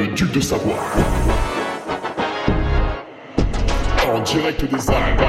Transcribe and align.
le 0.00 0.14
duc 0.14 0.32
de 0.32 0.40
Savoie. 0.40 0.78
En 4.06 4.20
direct 4.22 4.64
des 4.64 4.90
Alpes. 4.90 5.20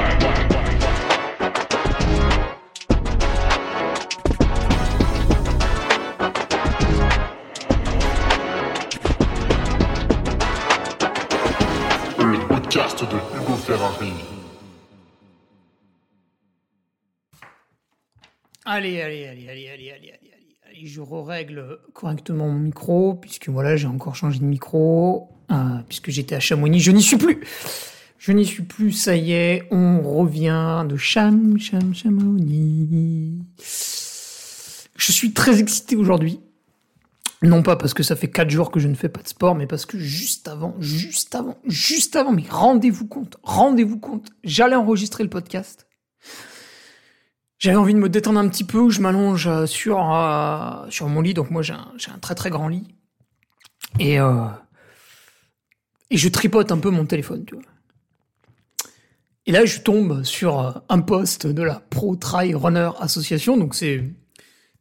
de 13.02 13.16
Hugo 13.36 13.56
Ferrari. 13.56 14.12
Allez, 18.64 19.02
allez, 19.02 19.26
allez, 19.26 19.48
allez, 19.48 19.68
je 20.86 21.00
règle 21.00 21.78
correctement 21.92 22.48
mon 22.48 22.58
micro, 22.58 23.14
puisque 23.14 23.48
voilà, 23.48 23.76
j'ai 23.76 23.86
encore 23.86 24.16
changé 24.16 24.38
de 24.38 24.44
micro, 24.44 25.28
euh, 25.50 25.54
puisque 25.88 26.10
j'étais 26.10 26.34
à 26.34 26.40
Chamonix, 26.40 26.80
je 26.80 26.92
n'y 26.92 27.02
suis 27.02 27.16
plus 27.16 27.40
Je 28.18 28.32
n'y 28.32 28.44
suis 28.44 28.62
plus, 28.62 28.92
ça 28.92 29.16
y 29.16 29.32
est, 29.32 29.66
on 29.70 30.00
revient 30.00 30.84
de 30.88 30.96
Cham, 30.96 31.58
Cham, 31.58 31.94
Chamonix. 31.94 33.38
Je 34.96 35.12
suis 35.12 35.32
très 35.32 35.60
excité 35.60 35.96
aujourd'hui. 35.96 36.40
Non 37.42 37.62
pas 37.64 37.74
parce 37.74 37.92
que 37.92 38.04
ça 38.04 38.14
fait 38.14 38.30
quatre 38.30 38.50
jours 38.50 38.70
que 38.70 38.78
je 38.78 38.86
ne 38.86 38.94
fais 38.94 39.08
pas 39.08 39.22
de 39.22 39.28
sport, 39.28 39.56
mais 39.56 39.66
parce 39.66 39.84
que 39.84 39.98
juste 39.98 40.46
avant, 40.46 40.76
juste 40.78 41.34
avant, 41.34 41.58
juste 41.66 42.14
avant, 42.14 42.30
mais 42.30 42.44
rendez-vous 42.48 43.06
compte, 43.06 43.36
rendez-vous 43.42 43.98
compte, 43.98 44.30
j'allais 44.44 44.76
enregistrer 44.76 45.24
le 45.24 45.30
podcast. 45.30 45.88
J'avais 47.62 47.76
envie 47.76 47.94
de 47.94 48.00
me 48.00 48.08
détendre 48.08 48.40
un 48.40 48.48
petit 48.48 48.64
peu, 48.64 48.90
je 48.90 49.00
m'allonge 49.00 49.46
euh, 49.46 49.66
sur, 49.66 50.12
euh, 50.12 50.90
sur 50.90 51.08
mon 51.08 51.20
lit, 51.20 51.32
donc 51.32 51.52
moi 51.52 51.62
j'ai 51.62 51.74
un, 51.74 51.92
un 52.12 52.18
très 52.18 52.34
très 52.34 52.50
grand 52.50 52.66
lit. 52.66 52.88
Et, 54.00 54.18
euh, 54.18 54.46
et 56.10 56.16
je 56.16 56.28
tripote 56.28 56.72
un 56.72 56.78
peu 56.78 56.90
mon 56.90 57.06
téléphone, 57.06 57.44
tu 57.44 57.54
vois. 57.54 57.62
Et 59.46 59.52
là, 59.52 59.64
je 59.64 59.78
tombe 59.78 60.24
sur 60.24 60.82
un 60.88 61.00
post 61.00 61.46
de 61.46 61.62
la 61.62 61.76
Pro 61.76 62.16
Trail 62.16 62.52
Runner 62.54 62.90
Association, 62.98 63.56
donc 63.56 63.76
c'est 63.76 64.10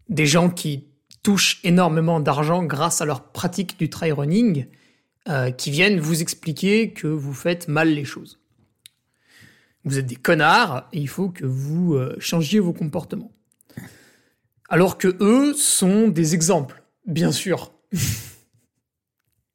des 0.09 0.25
gens 0.25 0.49
qui 0.49 0.87
touchent 1.21 1.59
énormément 1.63 2.19
d'argent 2.19 2.63
grâce 2.63 2.99
à 2.99 3.05
leur 3.05 3.31
pratique 3.31 3.77
du 3.77 3.91
trail 3.91 4.11
running, 4.11 4.65
qui 5.57 5.69
viennent 5.69 5.99
vous 5.99 6.21
expliquer 6.21 6.93
que 6.93 7.07
vous 7.07 7.33
faites 7.33 7.67
mal 7.67 7.89
les 7.89 8.05
choses. 8.05 8.40
Vous 9.83 9.97
êtes 9.97 10.05
des 10.05 10.15
connards 10.15 10.87
et 10.93 10.99
il 10.99 11.07
faut 11.07 11.29
que 11.29 11.45
vous 11.45 11.95
euh, 11.95 12.15
changiez 12.19 12.59
vos 12.59 12.73
comportements. 12.73 13.31
Alors 14.69 14.97
que 14.97 15.17
eux 15.19 15.53
sont 15.53 16.07
des 16.07 16.33
exemples, 16.33 16.83
bien 17.05 17.31
sûr. 17.31 17.73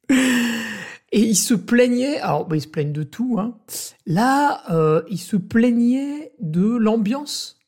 et 0.08 1.20
ils 1.20 1.36
se 1.36 1.54
plaignaient, 1.54 2.19
alors 2.19 2.47
bah, 2.47 2.56
ils 2.56 2.62
se 2.62 2.69
plaignent 2.69 2.92
de 2.92 3.02
tout, 3.02 3.36
hein. 3.38 3.56
là 4.04 4.62
euh, 4.70 5.02
ils 5.08 5.19
se 5.19 5.36
plaignaient 5.36 6.32
de 6.41 6.77
l'ambiance 6.77 7.58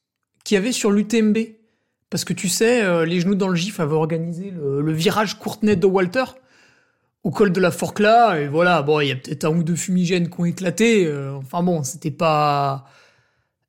qu'il 0.45 0.57
y 0.57 0.59
avait 0.59 0.73
sur 0.73 0.91
l'UTMB. 0.91 1.39
Parce 2.11 2.25
que 2.25 2.33
tu 2.33 2.49
sais, 2.49 2.83
euh, 2.83 3.05
les 3.05 3.21
genoux 3.21 3.35
dans 3.35 3.49
le 3.49 3.55
gif 3.55 3.81
avaient 3.81 3.95
organisé 3.95 4.51
le, 4.51 4.81
le 4.81 4.93
virage 4.93 5.39
Courtenay 5.39 5.77
de 5.77 5.87
Walter 5.87 6.25
au 7.25 7.31
col 7.31 7.53
de 7.53 7.61
la 7.61 7.71
Forclaz, 7.71 8.37
et 8.41 8.49
voilà, 8.49 8.83
bon, 8.83 9.01
il 9.01 9.09
y 9.09 9.13
a 9.13 9.17
peut-être 9.17 9.45
un 9.45 9.51
ou 9.51 9.63
deux 9.63 9.77
fumigènes 9.77 10.31
qui 10.31 10.41
ont 10.41 10.45
éclaté, 10.45 11.07
euh, 11.07 11.35
enfin 11.35 11.63
bon, 11.63 11.83
c'était 11.83 12.11
pas... 12.13 12.85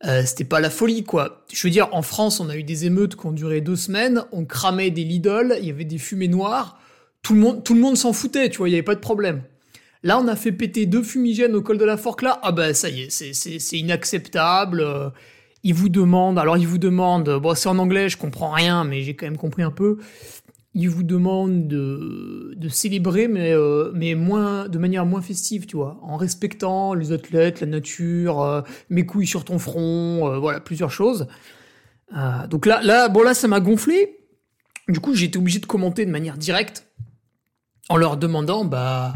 euh, 0.05 0.23
c'était 0.25 0.45
pas 0.45 0.59
la 0.59 0.69
folie, 0.69 1.03
quoi. 1.03 1.45
Je 1.51 1.67
veux 1.67 1.71
dire, 1.71 1.89
en 1.91 2.01
France, 2.01 2.39
on 2.39 2.47
a 2.49 2.55
eu 2.55 2.63
des 2.63 2.85
émeutes 2.85 3.15
qui 3.15 3.25
ont 3.25 3.31
duré 3.31 3.59
deux 3.59 3.75
semaines, 3.75 4.23
on 4.31 4.45
cramait 4.45 4.91
des 4.91 5.03
Lidl, 5.03 5.57
il 5.59 5.67
y 5.67 5.71
avait 5.71 5.83
des 5.83 5.97
fumées 5.97 6.27
noires, 6.27 6.79
tout 7.21 7.33
le 7.33 7.39
monde, 7.41 7.63
tout 7.63 7.73
le 7.73 7.81
monde 7.81 7.97
s'en 7.97 8.13
foutait, 8.13 8.49
tu 8.49 8.59
vois, 8.59 8.69
il 8.69 8.71
y 8.71 8.75
avait 8.75 8.83
pas 8.83 8.95
de 8.95 9.01
problème. 9.01 9.41
Là, 10.03 10.17
on 10.19 10.27
a 10.29 10.37
fait 10.37 10.53
péter 10.53 10.85
deux 10.85 11.03
fumigènes 11.03 11.55
au 11.55 11.61
col 11.61 11.77
de 11.77 11.83
la 11.83 11.97
Forclaz, 11.97 12.39
ah 12.41 12.53
ben 12.53 12.73
ça 12.73 12.87
y 12.87 13.01
est, 13.01 13.09
c'est 13.09 13.77
inacceptable, 13.77 14.79
euh, 14.79 15.09
ils 15.63 15.73
vous 15.73 15.89
demandent, 15.89 16.39
alors 16.39 16.55
ils 16.55 16.67
vous 16.67 16.77
demandent, 16.77 17.37
bon, 17.41 17.53
c'est 17.55 17.67
en 17.67 17.77
anglais, 17.79 18.07
je 18.07 18.15
comprends 18.15 18.51
rien, 18.51 18.85
mais 18.85 19.01
j'ai 19.01 19.17
quand 19.17 19.25
même 19.25 19.35
compris 19.35 19.63
un 19.63 19.71
peu, 19.71 19.97
ils 20.75 20.89
vous 20.89 21.03
demandent 21.03 21.67
de, 21.67 22.69
célébrer, 22.69 23.27
mais, 23.27 23.53
euh, 23.53 23.91
mais 23.95 24.13
moins, 24.13 24.67
de 24.67 24.77
manière 24.77 25.05
moins 25.05 25.21
festive, 25.21 25.65
tu 25.65 25.77
vois, 25.77 25.99
en 26.03 26.17
respectant 26.17 26.93
les 26.93 27.11
athlètes, 27.11 27.61
la 27.61 27.67
nature, 27.67 28.41
euh, 28.41 28.61
mes 28.89 29.05
couilles 29.05 29.27
sur 29.27 29.45
ton 29.45 29.57
front, 29.57 30.27
euh, 30.27 30.37
voilà, 30.37 30.59
plusieurs 30.59 30.91
choses. 30.91 31.27
Donc 32.49 32.65
là, 32.65 32.81
là, 32.81 33.07
bon 33.07 33.21
là, 33.21 33.35
ça 33.35 33.47
m'a 33.47 33.59
gonflé. 33.59 34.17
Du 34.87 34.99
coup, 34.99 35.13
j'ai 35.13 35.27
été 35.27 35.37
obligé 35.37 35.59
de 35.59 35.67
commenter 35.67 36.07
de 36.07 36.11
manière 36.11 36.37
directe 36.37 36.87
en 37.87 37.97
leur 37.97 38.17
demandant, 38.17 38.65
bah, 38.65 39.13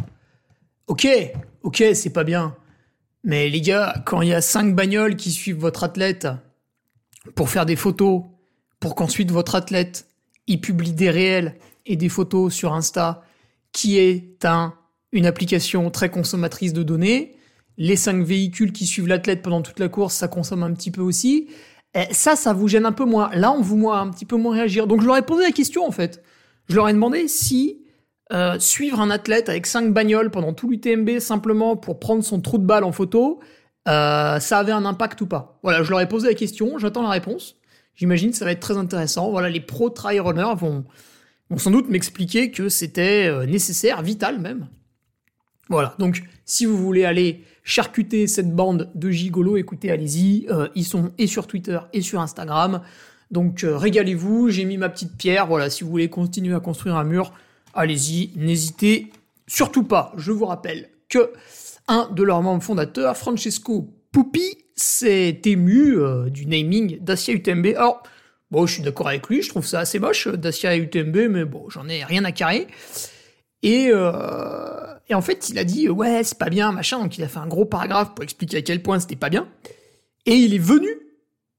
ok, 0.86 1.08
ok, 1.64 1.84
c'est 1.96 2.14
pas 2.14 2.24
bien, 2.24 2.56
mais 3.24 3.50
les 3.50 3.62
gars, 3.62 3.96
quand 4.06 4.22
il 4.22 4.30
y 4.30 4.34
a 4.34 4.42
cinq 4.42 4.76
bagnoles 4.76 5.16
qui 5.16 5.32
suivent 5.32 5.58
votre 5.58 5.84
athlète 5.84 6.28
pour 7.36 7.50
faire 7.50 7.66
des 7.66 7.76
photos, 7.76 8.24
pour 8.80 8.94
qu'ensuite 8.94 9.32
votre 9.32 9.56
athlète 9.56 10.08
il 10.48 10.62
publie 10.62 10.94
des 10.94 11.10
réels 11.10 11.56
et 11.86 11.96
des 11.96 12.10
photos 12.10 12.54
sur 12.54 12.74
Insta, 12.74 13.24
qui 13.72 13.98
est 13.98 14.46
un, 14.46 14.74
une 15.12 15.26
application 15.26 15.90
très 15.90 16.10
consommatrice 16.10 16.74
de 16.74 16.84
données. 16.84 17.36
Les 17.78 17.96
cinq 17.96 18.24
véhicules 18.24 18.72
qui 18.72 18.86
suivent 18.86 19.08
l'athlète 19.08 19.42
pendant 19.42 19.62
toute 19.62 19.80
la 19.80 19.90
course, 19.90 20.16
ça 20.16 20.28
consomme 20.28 20.64
un 20.64 20.74
petit 20.74 20.92
peu 20.92 21.02
aussi. 21.02 21.48
Et 21.96 22.12
ça, 22.12 22.36
ça 22.36 22.54
vous 22.54 22.68
gêne 22.68 22.86
un 22.86 22.92
peu 22.92 23.06
moins. 23.06 23.30
Là, 23.34 23.52
on 23.52 23.62
vous 23.62 23.78
voit 23.78 24.00
un 24.00 24.10
petit 24.10 24.26
peu 24.26 24.36
moins 24.36 24.56
réagir. 24.56 24.88
Donc, 24.88 25.02
je 25.02 25.08
leur 25.08 25.18
ai 25.18 25.22
posé 25.22 25.44
la 25.44 25.52
question, 25.52 25.86
en 25.86 25.92
fait. 25.92 26.24
Je 26.68 26.76
leur 26.76 26.90
ai 26.90 26.94
demandé 26.94 27.28
si 27.28 27.84
euh, 28.32 28.58
suivre 28.58 29.00
un 29.00 29.12
athlète 29.12 29.50
avec 29.50 29.66
cinq 29.66 29.94
bagnoles 29.94 30.32
pendant 30.32 30.54
tout 30.54 30.70
l'UTMB 30.70 31.20
simplement 31.20 31.76
pour 31.76 32.00
prendre 32.00 32.24
son 32.24 32.42
trou 32.42 32.58
de 32.58 32.66
balle 32.66 32.84
en 32.84 32.92
photo, 32.92 33.40
euh, 33.88 34.40
ça 34.40 34.60
avait 34.60 34.72
un 34.72 34.86
impact 34.86 35.22
ou 35.22 35.28
pas. 35.28 35.60
Voilà, 35.62 35.84
je 35.84 35.90
leur 35.90 36.00
ai 36.00 36.08
posé 36.08 36.28
la 36.30 36.34
question, 36.34 36.78
j'attends 36.80 37.04
la 37.04 37.10
réponse. 37.10 37.58
J'imagine 37.96 38.32
que 38.32 38.38
ça 38.38 38.46
va 38.46 38.52
être 38.52 38.60
très 38.60 38.78
intéressant. 38.78 39.30
Voilà, 39.30 39.50
les 39.50 39.62
pro 39.62 39.90
trail 39.90 40.20
runners 40.20 40.56
vont, 40.58 40.86
vont 41.50 41.58
sans 41.58 41.72
doute 41.72 41.90
m'expliquer 41.90 42.52
que 42.52 42.70
c'était 42.70 43.28
euh, 43.28 43.46
nécessaire, 43.46 44.02
vital 44.02 44.40
même. 44.40 44.68
Voilà, 45.70 45.96
donc 45.98 46.24
si 46.46 46.66
vous 46.66 46.78
voulez 46.78 47.06
aller 47.06 47.44
charcuter 47.64 48.28
cette 48.28 48.54
bande 48.54 48.92
de 48.96 49.10
gigolos, 49.10 49.58
écoutez, 49.58 49.92
allez-y. 49.92 50.46
Euh, 50.50 50.68
ils 50.76 50.84
sont 50.86 51.12
et 51.18 51.28
sur 51.28 51.48
Twitter 51.48 51.80
et 51.94 52.02
sur 52.02 52.20
Instagram. 52.20 52.82
Donc 53.32 53.64
euh, 53.64 53.78
régalez-vous, 53.78 54.50
j'ai 54.50 54.66
mis 54.66 54.78
ma 54.78 54.90
petite 54.90 55.16
pierre. 55.16 55.48
Voilà, 55.48 55.70
si 55.70 55.84
vous 55.84 55.90
voulez 55.90 56.10
continuer 56.10 56.54
à 56.54 56.60
construire 56.60 56.96
un 56.96 57.04
mur, 57.04 57.32
allez-y, 57.74 58.32
n'hésitez 58.36 59.12
surtout 59.48 59.84
pas. 59.84 60.14
Je 60.18 60.32
vous 60.32 60.46
rappelle 60.46 60.90
que 61.10 61.32
un 61.88 62.10
de 62.12 62.24
leurs 62.24 62.42
membres 62.42 62.64
fondateurs, 62.64 63.16
Francesco 63.18 63.90
Pupi, 64.12 64.63
s'est 64.76 65.42
ému 65.46 65.98
euh, 65.98 66.30
du 66.30 66.46
naming 66.46 67.00
Dacia 67.02 67.34
UTMB. 67.34 67.68
Alors, 67.76 68.04
bon, 68.52 68.66
je 68.66 68.74
suis 68.74 68.84
d'accord 68.84 69.08
avec 69.08 69.28
lui, 69.28 69.42
je 69.42 69.50
trouve 69.50 69.66
ça 69.66 69.80
assez 69.80 70.00
moche, 70.00 70.28
Dacia 70.28 70.76
UTMB, 70.78 71.18
mais 71.30 71.46
bon, 71.46 71.70
j'en 71.70 71.88
ai 71.88 72.04
rien 72.04 72.24
à 72.26 72.32
carrer. 72.32 72.68
Et, 73.62 73.90
euh, 73.92 74.94
et 75.10 75.16
en 75.16 75.22
fait, 75.22 75.50
il 75.50 75.58
a 75.58 75.64
dit, 75.64 75.90
ouais, 75.90 76.24
c'est 76.24 76.38
pas 76.38 76.50
bien, 76.50 76.72
machin, 76.72 77.00
donc 77.00 77.18
il 77.18 77.24
a 77.24 77.28
fait 77.28 77.40
un 77.40 77.48
gros 77.48 77.66
paragraphe 77.66 78.14
pour 78.14 78.24
expliquer 78.24 78.58
à 78.58 78.62
quel 78.62 78.82
point 78.82 79.00
c'était 79.00 79.16
pas 79.16 79.30
bien. 79.30 79.48
Et 80.26 80.36
il 80.36 80.54
est 80.54 80.60
venu, 80.60 80.90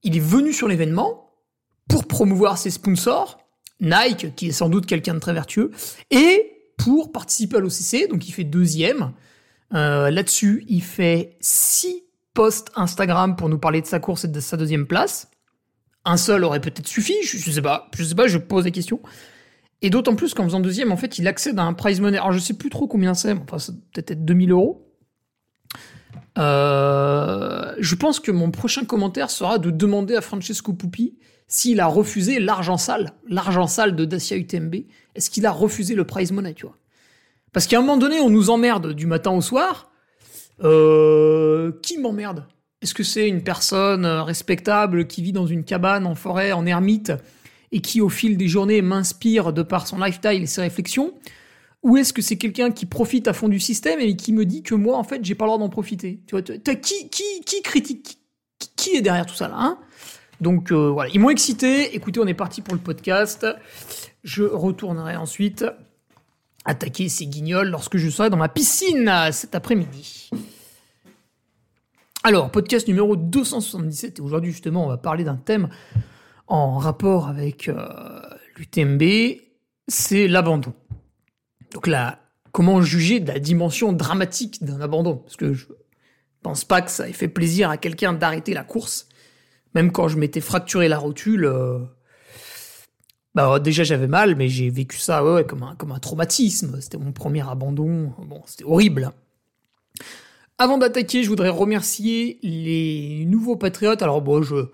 il 0.03 0.15
est 0.15 0.21
venu 0.21 0.53
sur 0.53 0.67
l'événement 0.67 1.31
pour 1.89 2.05
promouvoir 2.05 2.57
ses 2.57 2.69
sponsors, 2.69 3.39
Nike, 3.79 4.35
qui 4.35 4.47
est 4.47 4.51
sans 4.51 4.69
doute 4.69 4.85
quelqu'un 4.85 5.15
de 5.15 5.19
très 5.19 5.33
vertueux, 5.33 5.71
et 6.11 6.51
pour 6.77 7.11
participer 7.11 7.57
à 7.57 7.59
l'OCC, 7.59 8.07
donc 8.09 8.27
il 8.27 8.31
fait 8.31 8.43
deuxième. 8.43 9.11
Euh, 9.73 10.11
Là-dessus, 10.11 10.63
il 10.67 10.83
fait 10.83 11.37
six 11.39 12.04
post 12.35 12.71
Instagram 12.75 13.35
pour 13.35 13.49
nous 13.49 13.57
parler 13.57 13.81
de 13.81 13.87
sa 13.87 13.99
course 13.99 14.25
et 14.25 14.27
de 14.27 14.39
sa 14.39 14.57
deuxième 14.57 14.85
place. 14.85 15.31
Un 16.03 16.17
seul 16.17 16.43
aurait 16.43 16.61
peut-être 16.61 16.87
suffi, 16.87 17.15
je, 17.23 17.37
je 17.39 17.49
sais 17.49 17.63
pas, 17.63 17.89
je 17.97 18.03
sais 18.03 18.13
pas, 18.13 18.27
je 18.27 18.37
pose 18.37 18.65
des 18.65 18.71
questions. 18.71 19.01
Et 19.81 19.89
d'autant 19.89 20.15
plus 20.15 20.33
qu'en 20.33 20.43
faisant 20.43 20.59
deuxième, 20.59 20.91
en 20.91 20.97
fait, 20.97 21.17
il 21.17 21.27
accède 21.27 21.57
à 21.57 21.63
un 21.63 21.73
prize 21.73 21.99
money. 21.99 22.17
Alors, 22.17 22.31
je 22.31 22.39
sais 22.39 22.53
plus 22.53 22.69
trop 22.69 22.87
combien 22.87 23.13
c'est, 23.13 23.33
enfin, 23.33 23.57
c'est 23.57 23.73
peut-être 23.91 24.23
2000 24.23 24.51
euros. 24.51 24.85
Euh, 26.37 27.73
je 27.79 27.95
pense 27.95 28.19
que 28.19 28.31
mon 28.31 28.51
prochain 28.51 28.85
commentaire 28.85 29.29
sera 29.29 29.57
de 29.57 29.71
demander 29.71 30.15
à 30.15 30.21
Francesco 30.21 30.73
Pupi 30.73 31.17
s'il 31.47 31.79
a 31.79 31.87
refusé 31.87 32.39
l'argent 32.39 32.77
sale, 32.77 33.13
l'argent 33.27 33.67
sale 33.67 33.95
de 33.95 34.05
Dacia 34.05 34.37
UTMB. 34.37 34.75
Est-ce 35.15 35.29
qu'il 35.29 35.45
a 35.45 35.51
refusé 35.51 35.95
le 35.95 36.05
prize 36.05 36.31
money, 36.31 36.53
tu 36.53 36.65
vois? 36.65 36.77
Parce 37.53 37.67
qu'à 37.67 37.77
un 37.77 37.81
moment 37.81 37.97
donné, 37.97 38.19
on 38.19 38.29
nous 38.29 38.49
emmerde 38.49 38.93
du 38.93 39.05
matin 39.05 39.31
au 39.31 39.41
soir. 39.41 39.91
Euh, 40.63 41.71
qui 41.81 41.97
m'emmerde? 41.97 42.45
Est-ce 42.81 42.93
que 42.93 43.03
c'est 43.03 43.27
une 43.27 43.43
personne 43.43 44.05
euh, 44.05 44.23
respectable 44.23 45.07
qui 45.07 45.21
vit 45.21 45.31
dans 45.31 45.47
une 45.47 45.63
cabane 45.63 46.05
en 46.05 46.15
forêt, 46.15 46.51
en 46.51 46.65
ermite, 46.65 47.11
et 47.71 47.81
qui 47.81 47.99
au 47.99 48.09
fil 48.09 48.37
des 48.37 48.47
journées 48.47 48.81
m'inspire 48.81 49.53
de 49.53 49.63
par 49.63 49.87
son 49.87 49.97
lifestyle 49.97 50.43
et 50.43 50.45
ses 50.45 50.61
réflexions? 50.61 51.13
Ou 51.83 51.97
est-ce 51.97 52.13
que 52.13 52.21
c'est 52.21 52.37
quelqu'un 52.37 52.71
qui 52.71 52.85
profite 52.85 53.27
à 53.27 53.33
fond 53.33 53.47
du 53.47 53.59
système 53.59 53.99
et 53.99 54.15
qui 54.15 54.33
me 54.33 54.45
dit 54.45 54.63
que 54.63 54.73
moi, 54.73 54.97
en 54.97 55.03
fait, 55.03 55.23
j'ai 55.23 55.35
pas 55.35 55.45
le 55.45 55.49
droit 55.49 55.59
d'en 55.59 55.69
profiter? 55.69 56.19
Tu 56.25 56.31
vois, 56.31 56.41
t'as 56.41 56.75
qui, 56.75 57.09
qui, 57.09 57.61
critique? 57.61 58.19
Qui, 58.57 58.69
qui 58.75 58.95
est 58.95 59.01
derrière 59.01 59.25
tout 59.25 59.35
ça 59.35 59.47
là 59.47 59.55
hein? 59.57 59.77
Donc 60.41 60.71
euh, 60.71 60.89
voilà, 60.89 61.11
ils 61.13 61.19
m'ont 61.19 61.29
excité. 61.29 61.95
Écoutez, 61.95 62.19
on 62.19 62.27
est 62.27 62.33
parti 62.33 62.61
pour 62.61 62.73
le 62.73 62.79
podcast. 62.79 63.45
Je 64.23 64.43
retournerai 64.43 65.15
ensuite 65.15 65.65
attaquer 66.65 67.09
ces 67.09 67.27
guignols 67.27 67.69
lorsque 67.69 67.97
je 67.97 68.09
serai 68.09 68.29
dans 68.29 68.37
ma 68.37 68.49
piscine 68.49 69.11
cet 69.31 69.55
après-midi. 69.55 70.29
Alors, 72.23 72.49
podcast 72.49 72.87
numéro 72.87 73.15
277, 73.15 74.17
et 74.17 74.21
aujourd'hui 74.21 74.51
justement 74.51 74.83
on 74.83 74.87
va 74.87 74.97
parler 74.97 75.23
d'un 75.23 75.35
thème 75.35 75.69
en 76.47 76.77
rapport 76.77 77.27
avec 77.27 77.69
euh, 77.69 77.87
l'UTMB, 78.57 79.03
c'est 79.87 80.27
l'abandon. 80.27 80.73
Donc 81.71 81.87
là, 81.87 82.19
comment 82.51 82.81
juger 82.81 83.19
de 83.19 83.27
la 83.27 83.39
dimension 83.39 83.93
dramatique 83.93 84.63
d'un 84.63 84.81
abandon? 84.81 85.17
Parce 85.17 85.35
que 85.35 85.53
je 85.53 85.65
pense 86.41 86.65
pas 86.65 86.81
que 86.81 86.89
ça 86.89 87.07
ait 87.07 87.13
fait 87.13 87.27
plaisir 87.27 87.69
à 87.69 87.77
quelqu'un 87.77 88.13
d'arrêter 88.13 88.53
la 88.53 88.63
course. 88.63 89.07
Même 89.75 89.91
quand 89.91 90.07
je 90.07 90.17
m'étais 90.17 90.41
fracturé 90.41 90.87
la 90.87 90.97
rotule, 90.97 91.45
euh, 91.45 91.79
bah 93.35 93.59
déjà 93.59 93.83
j'avais 93.83 94.07
mal, 94.07 94.35
mais 94.35 94.47
j'ai 94.47 94.69
vécu 94.69 94.97
ça 94.97 95.21
comme, 95.47 95.63
un, 95.63 95.75
comme 95.75 95.91
un 95.91 95.99
traumatisme. 95.99 96.79
C'était 96.79 96.97
mon 96.97 97.11
premier 97.11 97.47
abandon. 97.47 98.13
Bon, 98.19 98.41
c'était 98.45 98.63
horrible. 98.63 99.11
Avant 100.57 100.77
d'attaquer, 100.77 101.23
je 101.23 101.29
voudrais 101.29 101.49
remercier 101.49 102.39
les 102.41 103.25
nouveaux 103.27 103.57
patriotes. 103.57 104.01
Alors 104.01 104.21
bon, 104.21 104.41
je 104.41 104.67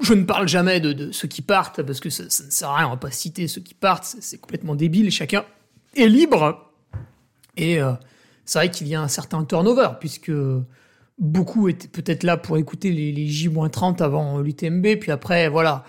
je 0.00 0.14
ne 0.14 0.22
parle 0.24 0.48
jamais 0.48 0.80
de, 0.80 1.10
ceux 1.10 1.28
qui 1.28 1.42
partent 1.42 1.82
parce 1.82 2.00
que 2.00 2.10
ça, 2.10 2.24
ne 2.24 2.28
sert 2.28 2.70
à 2.70 2.76
rien. 2.76 2.86
On 2.86 2.90
va 2.90 2.96
pas 2.96 3.10
citer 3.10 3.48
ceux 3.48 3.60
qui 3.60 3.74
partent. 3.74 4.16
C'est 4.20 4.38
complètement 4.38 4.74
débile. 4.74 5.10
Chacun 5.10 5.44
est 5.96 6.06
libre. 6.06 6.70
Et 7.56 7.80
euh, 7.82 7.92
c'est 8.44 8.60
vrai 8.60 8.70
qu'il 8.70 8.86
y 8.86 8.94
a 8.94 9.02
un 9.02 9.08
certain 9.08 9.44
turnover 9.44 9.88
puisque 9.98 10.30
beaucoup 11.18 11.68
étaient 11.68 11.88
peut-être 11.88 12.22
là 12.22 12.36
pour 12.36 12.58
écouter 12.58 12.92
les, 12.92 13.10
les 13.10 13.26
J-30 13.26 14.00
avant 14.02 14.38
l'UTMB. 14.38 14.98
Puis 15.00 15.10
après, 15.10 15.48
voilà, 15.48 15.84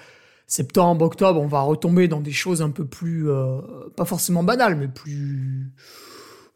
septembre, 0.49 1.05
octobre, 1.05 1.39
on 1.39 1.47
va 1.47 1.61
retomber 1.61 2.07
dans 2.07 2.19
des 2.19 2.31
choses 2.31 2.61
un 2.61 2.71
peu 2.71 2.83
plus, 2.83 3.29
euh, 3.29 3.59
pas 3.95 4.03
forcément 4.03 4.43
banales, 4.43 4.75
mais 4.75 4.87
plus 4.87 5.71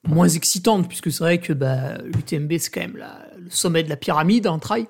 moins 0.05 0.27
excitantes, 0.27 0.87
puisque 0.89 1.11
c'est 1.11 1.23
vrai 1.23 1.37
que 1.37 1.53
bah, 1.53 1.99
l'UTMB, 1.99 2.53
c'est 2.57 2.71
quand 2.71 2.81
même 2.81 3.01
le 3.37 3.49
sommet 3.49 3.83
de 3.83 3.89
la 3.89 3.95
pyramide 3.95 4.47
en 4.47 4.59
trail. 4.59 4.87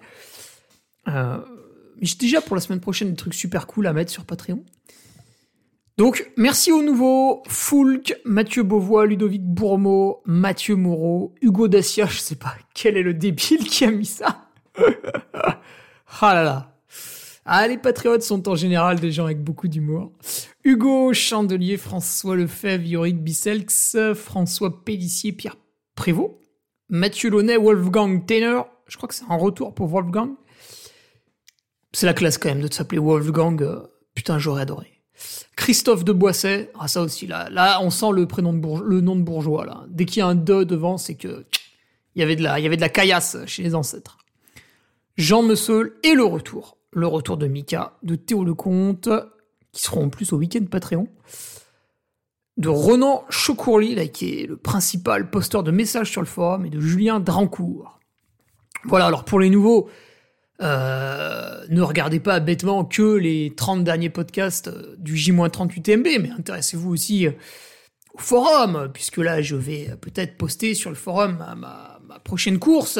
Euh, 1.10 1.38
mais 2.00 2.08
j'ai 2.08 2.16
déjà 2.16 2.42
pour 2.42 2.56
la 2.56 2.62
semaine 2.62 2.80
prochaine 2.80 3.10
des 3.10 3.16
trucs 3.16 3.34
super 3.34 3.68
cool 3.68 3.88
à 3.88 3.94
mettre 3.94 4.10
sur 4.10 4.26
Patreon. 4.26 4.64
Donc, 5.98 6.32
merci 6.38 6.72
aux 6.72 6.82
nouveaux, 6.82 7.44
Foulk, 7.48 8.18
Mathieu 8.26 8.64
Beauvois, 8.64 9.06
Ludovic 9.06 9.44
Bourmeau, 9.44 10.24
Mathieu 10.26 10.76
Moreau, 10.76 11.36
Hugo 11.42 11.68
Dacia, 11.68 12.08
je 12.08 12.18
sais 12.18 12.36
pas 12.36 12.56
quel 12.74 12.98
est 12.98 13.04
le 13.04 13.14
débile 13.14 13.66
qui 13.66 13.86
a 13.86 13.92
mis 13.92 14.06
ça. 14.06 14.48
ah 16.22 16.34
là 16.34 16.44
là. 16.44 16.74
Ah, 17.46 17.68
les 17.68 17.78
patriotes 17.78 18.24
sont 18.24 18.48
en 18.48 18.56
général 18.56 19.00
des 19.00 19.12
gens 19.12 19.26
avec 19.26 19.44
beaucoup 19.44 19.68
d'humour. 19.68 20.14
Hugo 20.64 21.14
Chandelier, 21.14 21.76
François 21.76 22.38
Lefebvre, 22.38 22.86
Yorick 22.86 23.22
Bisselx, 23.22 23.98
François 24.16 24.84
Pellissier, 24.84 25.34
Pierre 25.34 25.58
Prévost, 25.96 26.36
Mathieu 26.88 27.30
Launay, 27.30 27.58
Wolfgang 27.58 28.26
Tainer. 28.26 28.62
Je 28.88 28.96
crois 28.96 29.10
que 29.10 29.16
c'est 29.16 29.26
un 29.30 29.36
retour 29.36 29.74
pour 29.74 29.88
Wolfgang. 29.88 30.36
C'est 31.92 32.06
la 32.06 32.14
classe 32.14 32.38
quand 32.38 32.50
même 32.50 32.62
de 32.62 32.74
s'appeler 32.74 33.00
Wolfgang. 33.00 33.62
Euh, 33.62 33.82
putain, 34.16 34.40
j'aurais 34.40 34.62
adoré. 34.62 35.02
Christophe 35.58 36.06
de 36.06 36.14
Boisset. 36.14 36.72
Ah, 36.80 36.88
ça 36.88 37.02
aussi, 37.02 37.28
là, 37.28 37.80
on 37.82 37.90
sent 37.90 38.12
le 38.14 39.02
nom 39.02 39.16
de 39.16 39.22
bourgeois, 39.22 39.66
là. 39.66 39.86
Dès 39.90 40.06
qu'il 40.06 40.20
y 40.20 40.22
a 40.22 40.28
un 40.28 40.36
de 40.36 40.64
devant, 40.64 40.98
c'est 40.98 41.16
que, 41.16 41.46
il 42.16 42.20
y 42.20 42.24
avait 42.24 42.36
de 42.36 42.44
la, 42.44 42.60
il 42.60 42.64
y 42.64 42.66
avait 42.66 42.78
de 42.78 42.82
la 42.82 42.90
caillasse 42.90 43.38
chez 43.48 43.64
les 43.64 43.76
ancêtres. 43.76 44.18
Jean 45.18 45.44
Messeul 45.44 45.94
et 46.04 46.14
le 46.14 46.24
retour 46.24 46.78
le 46.96 47.08
retour 47.08 47.38
de 47.38 47.48
Mika, 47.48 47.94
de 48.04 48.16
Théo 48.16 48.44
Lecomte, 48.44 49.10
qui 49.72 49.82
seront 49.82 50.06
en 50.06 50.10
plus 50.10 50.34
au 50.34 50.38
week-end 50.38 50.66
Patreon, 50.70 51.08
de 52.58 52.70
Ronan 52.70 53.26
Chocourly, 53.30 54.12
qui 54.12 54.42
est 54.42 54.48
le 54.48 54.58
principal 54.58 55.30
posteur 55.30 55.64
de 55.64 55.72
messages 55.72 56.12
sur 56.12 56.22
le 56.22 56.28
forum, 56.28 56.66
et 56.66 56.70
de 56.70 56.80
Julien 56.80 57.20
Drancourt. 57.20 58.00
Voilà, 58.86 59.08
alors 59.08 59.26
pour 59.26 59.40
les 59.40 59.50
nouveaux, 59.50 59.90
euh, 60.62 61.66
ne 61.70 61.82
regardez 61.82 62.20
pas 62.20 62.40
bêtement 62.40 62.86
que 62.86 63.16
les 63.16 63.54
30 63.56 63.84
derniers 63.84 64.10
podcasts 64.10 64.68
euh, 64.68 64.96
du 65.00 65.18
J-30 65.18 65.76
UTMB, 65.76 66.08
mais 66.22 66.32
intéressez-vous 66.32 66.92
aussi 66.92 67.28
euh, 67.28 67.32
au 68.14 68.20
forum, 68.20 68.90
puisque 68.94 69.18
là, 69.18 69.42
je 69.42 69.56
vais 69.56 69.90
peut-être 70.00 70.38
poster 70.38 70.76
sur 70.76 70.92
le 70.92 70.96
forum 70.96 71.44
ma 71.58 72.20
prochaine 72.20 72.60
course, 72.60 73.00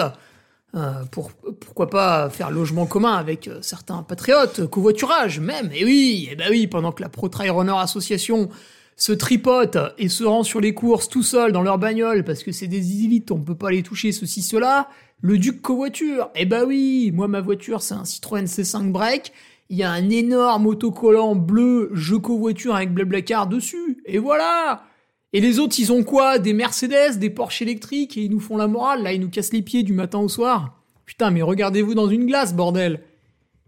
euh, 0.76 1.06
pour, 1.12 1.32
pourquoi 1.32 1.88
pas 1.88 2.32
faire 2.32 2.50
logement 2.50 2.88
commun 2.88 3.14
avec 3.14 3.48
euh, 3.48 3.60
certains 3.62 4.02
patriotes, 4.02 4.66
covoiturage 4.66 5.40
même. 5.40 5.70
Et 5.72 5.86
oui, 5.86 6.28
et 6.32 6.36
ben 6.36 6.48
oui, 6.50 6.66
pendant 6.66 6.92
que 6.92 7.04
la 7.04 7.10
Pro 7.10 7.30
Trail 7.30 7.52
Runner 7.52 7.76
Association 7.78 8.50
se 8.96 9.12
tripote 9.12 9.78
et 10.00 10.10
se 10.10 10.24
rend 10.24 10.42
sur 10.42 10.60
les 10.60 10.74
courses 10.74 11.10
tout 11.10 11.22
seul 11.22 11.52
dans 11.52 11.62
leur 11.62 11.78
bagnole 11.78 12.24
parce 12.24 12.44
que 12.44 12.52
c'est 12.52 12.68
des 12.68 13.04
élites, 13.04 13.30
on 13.30 13.40
peut 13.40 13.54
pas 13.54 13.70
les 13.70 13.84
toucher, 13.84 14.12
ceci, 14.12 14.42
cela. 14.42 14.90
Le 15.22 15.38
Duc 15.38 15.62
covoiture. 15.62 16.30
Et 16.36 16.46
bah 16.46 16.64
oui, 16.66 17.12
moi 17.14 17.28
ma 17.28 17.40
voiture 17.40 17.84
c'est 17.84 17.94
un 17.94 18.04
Citroën 18.04 18.46
C5 18.46 18.92
Break. 18.92 19.32
Il 19.70 19.78
y 19.78 19.84
a 19.84 19.92
un 19.92 20.10
énorme 20.10 20.66
autocollant 20.66 21.36
bleu 21.36 21.92
je 21.94 22.16
covoiture 22.16 22.76
avec 22.76 22.92
Blablacar 22.94 23.46
dessus. 23.46 24.02
Et 24.06 24.18
voilà 24.18 24.84
et 25.34 25.42
les 25.42 25.60
autres, 25.60 25.80
ils 25.80 25.92
ont 25.92 26.04
quoi? 26.04 26.38
Des 26.38 26.54
Mercedes, 26.54 27.18
des 27.18 27.30
Porsche 27.30 27.64
électriques, 27.64 28.18
et 28.18 28.22
ils 28.22 28.32
nous 28.32 28.40
font 28.40 28.56
la 28.56 28.68
morale, 28.68 29.04
là, 29.04 29.14
ils 29.14 29.20
nous 29.20 29.30
cassent 29.30 29.52
les 29.52 29.64
pieds 29.64 29.84
du 29.84 29.94
matin 29.94 30.20
au 30.20 30.30
soir. 30.30 30.80
Putain, 31.06 31.32
mais 31.32 31.42
regardez-vous 31.42 31.96
dans 31.96 32.08
une 32.08 32.28
glace, 32.28 32.54
bordel 32.54 33.02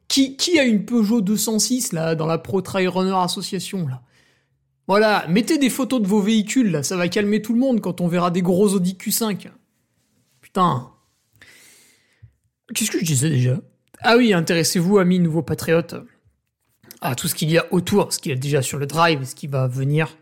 qui, 0.07 0.59
a 0.59 0.63
une 0.63 0.85
Peugeot 0.85 1.21
206, 1.21 1.91
là, 1.91 2.15
dans 2.15 2.27
la 2.27 2.37
Pro 2.37 2.61
Trail 2.61 2.87
Runner 2.87 3.15
Association, 3.15 3.87
là? 3.87 4.01
Voilà, 4.87 5.25
mettez 5.27 5.57
des 5.57 5.71
photos 5.71 5.99
de 5.99 6.05
vos 6.05 6.21
véhicules, 6.21 6.69
là, 6.69 6.83
ça 6.83 6.95
va 6.95 7.07
calmer 7.07 7.41
tout 7.41 7.53
le 7.53 7.59
monde 7.59 7.81
quand 7.81 8.01
on 8.01 8.07
verra 8.07 8.29
des 8.29 8.43
gros 8.43 8.75
Audi 8.75 8.93
Q5. 8.93 9.49
Putain. 10.41 10.91
Qu'est-ce 12.73 12.91
que 12.91 12.99
je 12.99 13.05
disais 13.05 13.31
déjà? 13.31 13.59
Ah 14.01 14.15
oui, 14.15 14.31
intéressez-vous, 14.31 14.99
amis 14.99 15.17
nouveaux 15.17 15.41
patriotes, 15.41 15.95
à 17.01 17.15
tout 17.15 17.27
ce 17.27 17.33
qu'il 17.33 17.49
y 17.49 17.57
a 17.57 17.65
autour, 17.73 18.13
ce 18.13 18.19
qu'il 18.19 18.31
y 18.31 18.35
a 18.35 18.37
déjà 18.37 18.61
sur 18.61 18.77
le 18.77 18.85
drive, 18.85 19.23
ce 19.25 19.33
qui 19.33 19.47
va 19.47 19.67
venir 19.67 20.15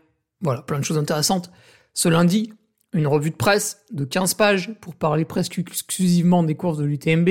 voilà, 0.44 0.62
plein 0.62 0.78
de 0.78 0.84
choses 0.84 0.98
intéressantes. 0.98 1.50
Ce 1.94 2.08
lundi, 2.08 2.52
une 2.92 3.06
revue 3.06 3.30
de 3.30 3.36
presse 3.36 3.84
de 3.90 4.04
15 4.04 4.34
pages 4.34 4.70
pour 4.80 4.94
parler 4.94 5.24
presque 5.24 5.58
exclusivement 5.58 6.44
des 6.44 6.54
courses 6.54 6.78
de 6.78 6.84
l'UTMB. 6.84 7.28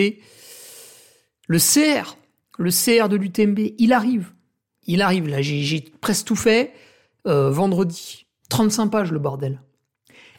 Le 1.47 1.57
CR, 1.57 2.17
le 2.57 2.71
CR 2.71 3.07
de 3.07 3.15
l'UTMB, 3.15 3.59
il 3.77 3.93
arrive. 3.93 4.33
Il 4.85 5.01
arrive, 5.01 5.27
là, 5.27 5.41
j'ai 5.41 5.81
presque 6.01 6.25
tout 6.25 6.35
fait. 6.35 6.73
Euh, 7.25 7.49
vendredi, 7.49 8.25
35 8.49 8.87
pages 8.87 9.11
le 9.11 9.19
bordel. 9.19 9.61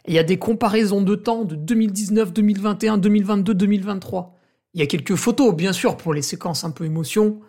Il 0.07 0.13
y 0.13 0.19
a 0.19 0.23
des 0.23 0.37
comparaisons 0.37 1.01
de 1.01 1.15
temps 1.15 1.45
de 1.45 1.55
2019, 1.55 2.31
2021, 2.31 2.99
2022, 2.99 3.55
2023. 3.55 4.35
Il 4.75 4.81
y 4.81 4.83
a 4.83 4.87
quelques 4.87 5.15
photos, 5.15 5.55
bien 5.55 5.73
sûr, 5.73 5.97
pour 5.97 6.13
les 6.13 6.21
séquences 6.21 6.63
un 6.63 6.69
peu 6.69 6.85
émotion. 6.85 7.39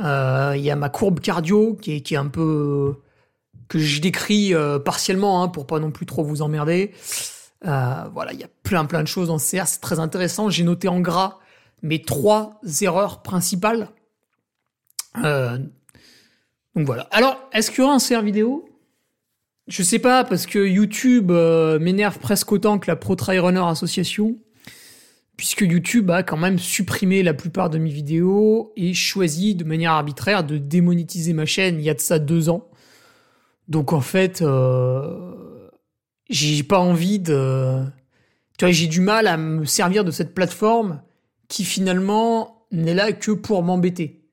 Euh, 0.00 0.54
il 0.56 0.62
y 0.62 0.70
a 0.70 0.76
ma 0.76 0.88
courbe 0.88 1.20
cardio 1.20 1.74
qui 1.74 1.92
est, 1.92 2.00
qui 2.00 2.14
est 2.14 2.18
un 2.18 2.28
peu 2.28 2.96
que 3.68 3.78
je 3.78 4.00
décris 4.00 4.54
euh, 4.54 4.78
partiellement 4.78 5.42
hein, 5.42 5.48
pour 5.48 5.66
pas 5.66 5.78
non 5.78 5.90
plus 5.90 6.06
trop 6.06 6.24
vous 6.24 6.42
emmerder. 6.42 6.92
Euh, 7.66 8.04
voilà, 8.12 8.32
il 8.32 8.40
y 8.40 8.44
a 8.44 8.48
plein 8.62 8.84
plein 8.84 9.02
de 9.02 9.08
choses 9.08 9.28
dans 9.28 9.38
ce 9.38 9.56
CR, 9.56 9.66
c'est 9.66 9.80
très 9.80 10.00
intéressant. 10.00 10.48
J'ai 10.50 10.64
noté 10.64 10.88
en 10.88 11.00
gras 11.00 11.38
mes 11.82 12.02
trois 12.02 12.60
erreurs 12.80 13.22
principales. 13.22 13.90
Euh, 15.24 15.58
donc 16.74 16.86
voilà. 16.86 17.08
Alors, 17.10 17.38
est-ce 17.52 17.70
qu'il 17.70 17.80
y 17.80 17.82
aura 17.82 17.94
un 17.94 17.98
CR 17.98 18.22
vidéo? 18.22 18.68
Je 19.66 19.82
sais 19.82 19.98
pas 19.98 20.24
parce 20.24 20.46
que 20.46 20.66
YouTube 20.66 21.30
m'énerve 21.30 22.18
presque 22.18 22.50
autant 22.52 22.78
que 22.78 22.86
la 22.90 22.96
Pro 22.96 23.16
Trail 23.16 23.38
Runner 23.38 23.62
Association. 23.64 24.38
Puisque 25.36 25.60
YouTube 25.60 26.10
a 26.10 26.24
quand 26.24 26.36
même 26.36 26.58
supprimé 26.58 27.22
la 27.22 27.32
plupart 27.32 27.70
de 27.70 27.78
mes 27.78 27.90
vidéos 27.90 28.72
et 28.76 28.92
choisi 28.92 29.54
de 29.54 29.62
manière 29.62 29.92
arbitraire 29.92 30.42
de 30.42 30.58
démonétiser 30.58 31.32
ma 31.32 31.46
chaîne 31.46 31.78
il 31.78 31.84
y 31.84 31.90
a 31.90 31.94
de 31.94 32.00
ça 32.00 32.18
deux 32.18 32.48
ans. 32.48 32.67
Donc 33.68 33.92
en 33.92 34.00
fait, 34.00 34.42
euh, 34.42 35.68
j'ai 36.28 36.62
pas 36.62 36.78
envie 36.78 37.18
de. 37.18 37.84
Tu 38.58 38.64
vois, 38.64 38.72
j'ai 38.72 38.86
du 38.86 39.00
mal 39.00 39.26
à 39.26 39.36
me 39.36 39.64
servir 39.64 40.04
de 40.04 40.10
cette 40.10 40.34
plateforme 40.34 41.02
qui 41.48 41.64
finalement 41.64 42.66
n'est 42.72 42.94
là 42.94 43.12
que 43.12 43.30
pour 43.30 43.62
m'embêter. 43.62 44.24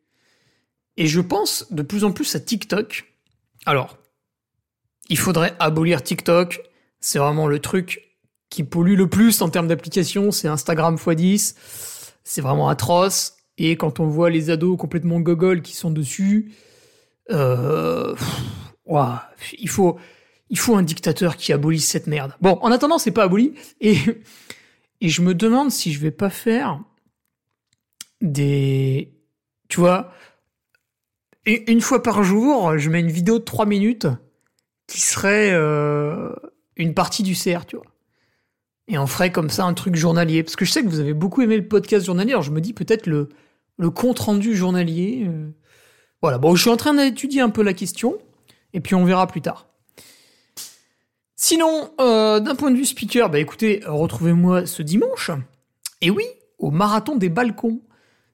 Et 0.98 1.08
je 1.08 1.22
pense 1.22 1.72
de 1.72 1.82
plus 1.82 2.04
en 2.04 2.12
plus 2.12 2.36
à 2.36 2.40
TikTok. 2.40 3.14
Alors, 3.66 3.98
il 5.10 5.18
faudrait 5.18 5.54
abolir 5.60 6.02
TikTok. 6.02 6.62
C'est 7.00 7.20
vraiment 7.20 7.48
le 7.48 7.60
truc 7.60 8.18
qui 8.50 8.64
pollue 8.64 8.96
le 8.96 9.10
plus 9.10 9.42
en 9.42 9.50
termes 9.50 9.68
d'application. 9.68 10.32
C'est 10.32 10.48
Instagram 10.48 10.96
x10. 10.96 11.56
C'est 12.24 12.42
vraiment 12.42 12.70
atroce. 12.70 13.36
Et 13.58 13.78
quand 13.78 14.00
on 14.00 14.08
voit 14.08 14.30
les 14.30 14.50
ados 14.50 14.78
complètement 14.78 15.20
gogol 15.20 15.62
qui 15.62 15.76
sont 15.76 15.92
dessus, 15.92 16.54
euh, 17.32 18.16
il 18.88 19.70
faut, 19.70 19.98
il 20.50 20.60
faut 20.60 20.76
un 20.76 20.84
dictateur 20.84 21.38
qui 21.38 21.54
abolisse 21.54 21.88
cette 21.88 22.08
merde. 22.08 22.34
Bon, 22.42 22.58
en 22.62 22.72
attendant, 22.72 22.98
c'est 22.98 23.12
pas 23.12 23.24
aboli. 23.24 23.54
Et, 23.82 23.98
et 25.02 25.10
je 25.10 25.22
me 25.22 25.34
demande 25.34 25.72
si 25.72 25.92
je 25.94 26.00
vais 26.00 26.12
pas 26.12 26.30
faire 26.30 26.82
des, 28.22 29.14
tu 29.68 29.80
vois, 29.80 30.12
une 31.46 31.82
fois 31.82 32.02
par 32.02 32.24
jour, 32.24 32.78
je 32.78 32.90
mets 32.90 33.00
une 33.00 33.12
vidéo 33.12 33.40
de 33.40 33.44
3 33.44 33.66
minutes 33.66 34.08
qui 34.88 35.00
serait 35.02 35.52
euh, 35.54 36.34
une 36.76 36.94
partie 36.94 37.24
du 37.24 37.34
CR, 37.34 37.66
tu 37.66 37.76
vois. 37.76 37.86
Et 38.88 38.98
on 38.98 39.08
ferait 39.08 39.32
comme 39.32 39.50
ça 39.50 39.66
un 39.66 39.74
truc 39.74 39.96
journalier. 39.96 40.44
Parce 40.44 40.56
que 40.56 40.66
je 40.66 40.72
sais 40.72 40.84
que 40.84 40.88
vous 40.88 41.00
avez 41.00 41.14
beaucoup 41.14 41.42
aimé 41.42 41.58
le 41.58 41.68
podcast 41.68 42.06
journalier, 42.06 42.32
alors 42.32 42.44
je 42.44 42.52
me 42.52 42.62
dis 42.62 42.74
peut-être 42.74 43.08
le, 43.08 43.30
le 43.78 43.90
compte 43.90 44.20
rendu 44.20 44.56
journalier. 44.56 45.26
euh. 45.28 45.50
Voilà, 46.22 46.38
bon, 46.38 46.56
je 46.56 46.62
suis 46.62 46.70
en 46.72 46.78
train 46.78 46.94
d'étudier 46.94 47.42
un 47.42 47.50
peu 47.50 47.62
la 47.62 47.74
question, 47.74 48.18
et 48.76 48.82
puis 48.82 48.94
on 48.94 49.06
verra 49.06 49.26
plus 49.26 49.42
tard. 49.42 49.68
Sinon, 51.38 51.92
euh, 52.00 52.40
d'un 52.40 52.56
point 52.56 52.72
de 52.72 52.76
vue 52.76 52.86
speaker, 52.86 53.30
bah 53.30 53.40
écoutez, 53.40 53.82
retrouvez-moi 53.86 54.66
ce 54.66 54.84
dimanche. 54.84 55.32
Et 56.02 56.10
oui, 56.10 56.26
au 56.60 56.72
marathon 56.72 57.16
des 57.16 57.30
balcons. 57.30 57.82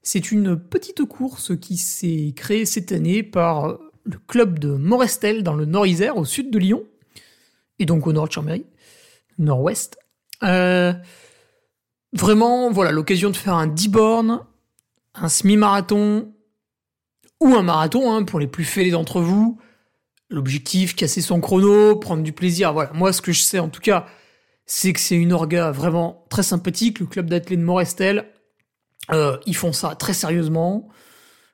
C'est 0.02 0.32
une 0.32 0.58
petite 0.58 1.06
course 1.06 1.56
qui 1.60 1.78
s'est 1.78 2.34
créée 2.36 2.66
cette 2.66 2.92
année 2.92 3.22
par 3.22 3.78
le 4.04 4.18
club 4.28 4.58
de 4.58 4.72
Morestel 4.72 5.44
dans 5.44 5.54
le 5.54 5.66
Nord-Isère, 5.66 6.18
au 6.18 6.26
sud 6.26 6.50
de 6.50 6.58
Lyon, 6.58 6.84
et 7.78 7.86
donc 7.86 8.08
au 8.08 8.14
nord 8.14 8.28
de 8.28 8.32
Chambéry, 8.34 8.66
nord-ouest. 9.38 10.00
Euh, 10.42 10.92
vraiment, 12.14 12.72
voilà, 12.72 12.92
l'occasion 12.92 13.30
de 13.30 13.38
faire 13.38 13.54
un 13.54 13.68
10 13.68 13.90
bornes, 13.90 14.40
un 15.14 15.30
semi-marathon, 15.30 16.34
ou 17.40 17.54
un 17.54 17.62
marathon, 17.62 18.12
hein, 18.12 18.24
pour 18.24 18.40
les 18.40 18.48
plus 18.48 18.66
fêlés 18.66 18.92
d'entre 18.92 19.22
vous. 19.22 19.60
L'objectif, 20.32 20.96
casser 20.96 21.22
son 21.22 21.42
chrono, 21.42 21.96
prendre 21.98 22.24
du 22.24 22.32
plaisir. 22.32 22.74
Voilà, 22.74 22.92
moi, 22.94 23.14
ce 23.14 23.22
que 23.22 23.32
je 23.32 23.42
sais, 23.42 23.60
en 23.60 23.70
tout 23.70 23.82
cas, 23.82 24.08
c'est 24.66 24.94
que 24.94 25.00
c'est 25.00 25.18
une 25.18 25.34
orga 25.34 25.72
vraiment 25.72 26.26
très 26.30 26.44
sympathique, 26.44 27.00
le 27.00 27.06
club 27.06 27.30
d'athlètes 27.30 27.60
de 27.60 27.64
Morestel. 27.64 28.26
Euh, 29.12 29.38
ils 29.46 29.56
font 29.56 29.74
ça 29.74 29.94
très 29.96 30.14
sérieusement. 30.14 30.90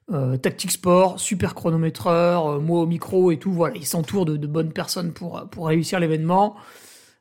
Euh, 0.10 0.38
Tactique 0.38 0.72
Sport, 0.72 1.20
super 1.20 1.54
chronométreur, 1.54 2.48
euh, 2.48 2.60
moi 2.60 2.80
au 2.80 2.86
micro 2.86 3.32
et 3.32 3.38
tout. 3.38 3.52
Voilà, 3.52 3.76
ils 3.76 3.86
s'entourent 3.86 4.26
de, 4.26 4.48
bonnes 4.48 4.72
personnes 4.72 5.12
pour, 5.12 5.50
pour 5.50 5.68
réussir 5.68 6.00
l'événement. 6.00 6.56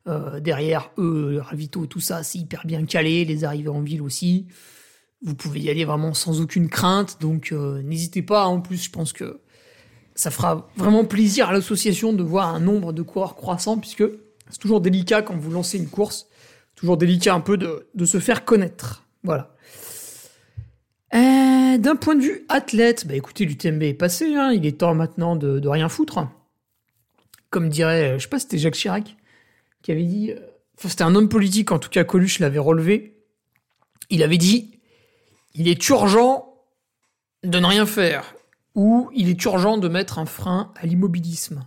Euh, 0.06 0.38
derrière 0.38 0.92
eux, 0.98 1.40
ravito, 1.42 1.86
tout 1.86 1.98
ça, 1.98 2.22
c'est 2.22 2.38
hyper 2.38 2.64
bien 2.64 2.84
calé. 2.84 3.24
Les 3.24 3.44
arrivées 3.44 3.70
en 3.70 3.80
ville 3.80 4.02
aussi. 4.02 4.46
Vous 5.22 5.34
pouvez 5.34 5.60
y 5.60 5.70
aller 5.70 5.84
vraiment 5.84 6.14
sans 6.14 6.40
aucune 6.40 6.68
crainte. 6.68 7.18
Donc 7.20 7.52
n'hésitez 7.52 8.22
pas. 8.22 8.44
En 8.46 8.60
plus, 8.60 8.84
je 8.84 8.90
pense 8.90 9.12
que 9.12 9.40
ça 10.16 10.30
fera 10.30 10.68
vraiment 10.76 11.04
plaisir 11.04 11.50
à 11.50 11.52
l'association 11.52 12.12
de 12.12 12.22
voir 12.22 12.52
un 12.52 12.58
nombre 12.58 12.92
de 12.92 13.02
coureurs 13.02 13.36
croissant 13.36 13.78
puisque 13.78 14.04
c'est 14.50 14.58
toujours 14.58 14.80
délicat 14.80 15.22
quand 15.22 15.36
vous 15.36 15.50
lancez 15.50 15.78
une 15.78 15.88
course. 15.88 16.26
Toujours 16.74 16.96
délicat 16.96 17.34
un 17.34 17.40
peu 17.40 17.56
de, 17.56 18.04
se 18.04 18.18
faire 18.18 18.44
connaître. 18.44 19.04
Voilà. 19.22 19.54
Euh, 21.14 21.78
D'un 21.78 21.96
point 21.96 22.14
de 22.14 22.22
vue 22.22 22.44
athlète, 22.48 23.06
bah 23.06 23.14
écoutez, 23.14 23.44
l'UTMB 23.44 23.82
est 23.82 23.94
passé, 23.94 24.34
hein, 24.34 24.52
il 24.52 24.66
est 24.66 24.78
temps 24.78 24.94
maintenant 24.94 25.36
de, 25.36 25.68
rien 25.68 25.88
foutre. 25.88 26.26
Comme 27.50 27.68
dirait, 27.68 28.10
euh, 28.10 28.18
je 28.18 28.24
sais 28.24 28.28
pas, 28.28 28.38
c'était 28.38 28.58
Jacques 28.58 28.74
Chirac 28.74 29.16
qui 29.82 29.92
avait 29.92 30.02
dit, 30.02 30.32
euh, 30.32 30.40
enfin 30.76 30.88
c'était 30.88 31.04
un 31.04 31.14
homme 31.14 31.28
politique, 31.28 31.72
en 31.72 31.78
tout 31.78 31.88
cas 31.88 32.04
Coluche 32.04 32.40
l'avait 32.40 32.58
relevé, 32.58 33.22
il 34.10 34.22
avait 34.22 34.36
dit, 34.36 34.80
il 35.54 35.68
est 35.68 35.88
urgent 35.88 36.54
de 37.44 37.58
ne 37.58 37.66
rien 37.66 37.86
faire, 37.86 38.35
ou 38.76 39.10
il 39.14 39.28
est 39.28 39.44
urgent 39.44 39.78
de 39.78 39.88
mettre 39.88 40.20
un 40.20 40.26
frein 40.26 40.72
à 40.76 40.86
l'immobilisme. 40.86 41.66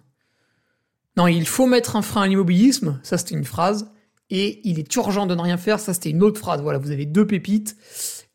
Non, 1.18 1.28
il 1.28 1.48
faut 1.48 1.66
mettre 1.66 1.98
un 1.98 2.02
frein 2.02 2.22
à 2.22 2.28
l'immobilisme, 2.28 3.00
ça 3.04 3.18
c'était 3.18 3.36
une 3.36 3.44
phrase, 3.44 3.92
et 4.30 4.62
il 4.64 4.80
est 4.80 4.96
urgent 4.96 5.26
de 5.26 5.36
ne 5.36 5.42
rien 5.42 5.58
faire, 5.58 5.80
ça 5.80 5.94
c'était 5.94 6.12
une 6.12 6.24
autre 6.24 6.40
phrase. 6.40 6.62
Voilà, 6.62 6.80
vous 6.80 6.92
avez 6.92 7.06
deux 7.06 7.28
pépites 7.28 7.76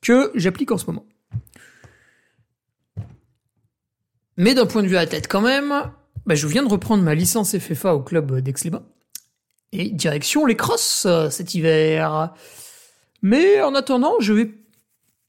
que 0.02 0.32
j'applique 0.34 0.72
en 0.72 0.76
ce 0.76 0.86
moment. 0.86 1.06
Mais 4.36 4.54
d'un 4.54 4.66
point 4.66 4.82
de 4.82 4.88
vue 4.88 4.96
athlète 4.96 5.28
quand 5.28 5.40
même, 5.40 5.72
bah, 6.26 6.34
je 6.34 6.46
viens 6.48 6.64
de 6.64 6.68
reprendre 6.68 7.04
ma 7.04 7.14
licence 7.14 7.56
FFA 7.56 7.94
au 7.94 8.00
club 8.02 8.40
d'Aix-les-Bains. 8.40 8.84
Et 9.70 9.90
direction 9.90 10.46
les 10.46 10.56
crosses 10.56 11.04
euh, 11.06 11.30
cet 11.30 11.54
hiver. 11.54 12.34
Mais 13.22 13.62
en 13.62 13.74
attendant, 13.74 14.14
je 14.20 14.32
vais... 14.32 14.63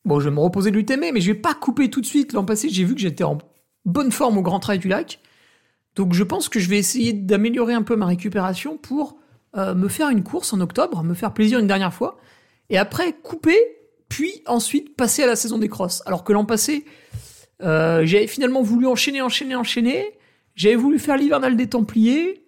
Bon, 0.05 0.19
je 0.19 0.29
vais 0.29 0.35
me 0.35 0.39
reposer 0.39 0.71
de 0.71 0.77
l'UTM, 0.77 1.00
mais 1.13 1.21
je 1.21 1.31
vais 1.31 1.38
pas 1.38 1.55
couper 1.55 1.89
tout 1.89 2.00
de 2.00 2.05
suite. 2.05 2.33
L'an 2.33 2.45
passé, 2.45 2.69
j'ai 2.69 2.83
vu 2.83 2.93
que 2.93 3.01
j'étais 3.01 3.24
en 3.24 3.39
bonne 3.85 4.12
forme 4.12 4.38
au 4.38 4.41
Grand 4.41 4.59
Trail 4.59 4.79
du 4.79 4.88
Lac. 4.88 5.19
Donc 5.95 6.13
je 6.13 6.24
pense 6.24 6.50
que 6.50 6.59
je 6.59 6.69
vais 6.69 6.77
essayer 6.77 7.13
d'améliorer 7.13 7.74
un 7.74 7.81
peu 7.81 7.95
ma 7.95 8.05
récupération 8.05 8.77
pour 8.77 9.17
euh, 9.57 9.74
me 9.74 9.88
faire 9.88 10.09
une 10.09 10.24
course 10.24 10.53
en 10.53 10.59
octobre, 10.59 11.03
me 11.03 11.13
faire 11.13 11.33
plaisir 11.33 11.59
une 11.59 11.67
dernière 11.67 11.93
fois. 11.93 12.17
Et 12.69 12.77
après, 12.77 13.13
couper 13.13 13.57
puis 14.09 14.43
ensuite 14.45 14.95
passer 14.95 15.24
à 15.24 15.27
la 15.27 15.35
saison 15.35 15.57
des 15.57 15.69
crosses. 15.69 16.03
Alors 16.05 16.24
que 16.24 16.33
l'an 16.33 16.45
passé, 16.45 16.85
euh, 17.63 18.05
j'avais 18.05 18.27
finalement 18.27 18.62
voulu 18.62 18.85
enchaîner, 18.85 19.21
enchaîner, 19.21 19.55
enchaîner. 19.55 20.12
J'avais 20.55 20.75
voulu 20.75 21.00
faire 21.00 21.17
l'hivernal 21.17 21.55
des 21.55 21.67
Templiers. 21.67 22.43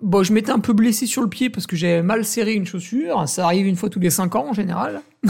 Bon, 0.00 0.22
je 0.22 0.32
m'étais 0.32 0.52
un 0.52 0.60
peu 0.60 0.72
blessé 0.72 1.06
sur 1.06 1.22
le 1.22 1.28
pied 1.28 1.50
parce 1.50 1.66
que 1.66 1.76
j'avais 1.76 2.02
mal 2.02 2.24
serré 2.24 2.54
une 2.54 2.66
chaussure. 2.66 3.28
Ça 3.28 3.44
arrive 3.44 3.66
une 3.66 3.76
fois 3.76 3.90
tous 3.90 4.00
les 4.00 4.10
5 4.10 4.34
ans 4.36 4.48
en 4.48 4.52
général. 4.52 5.02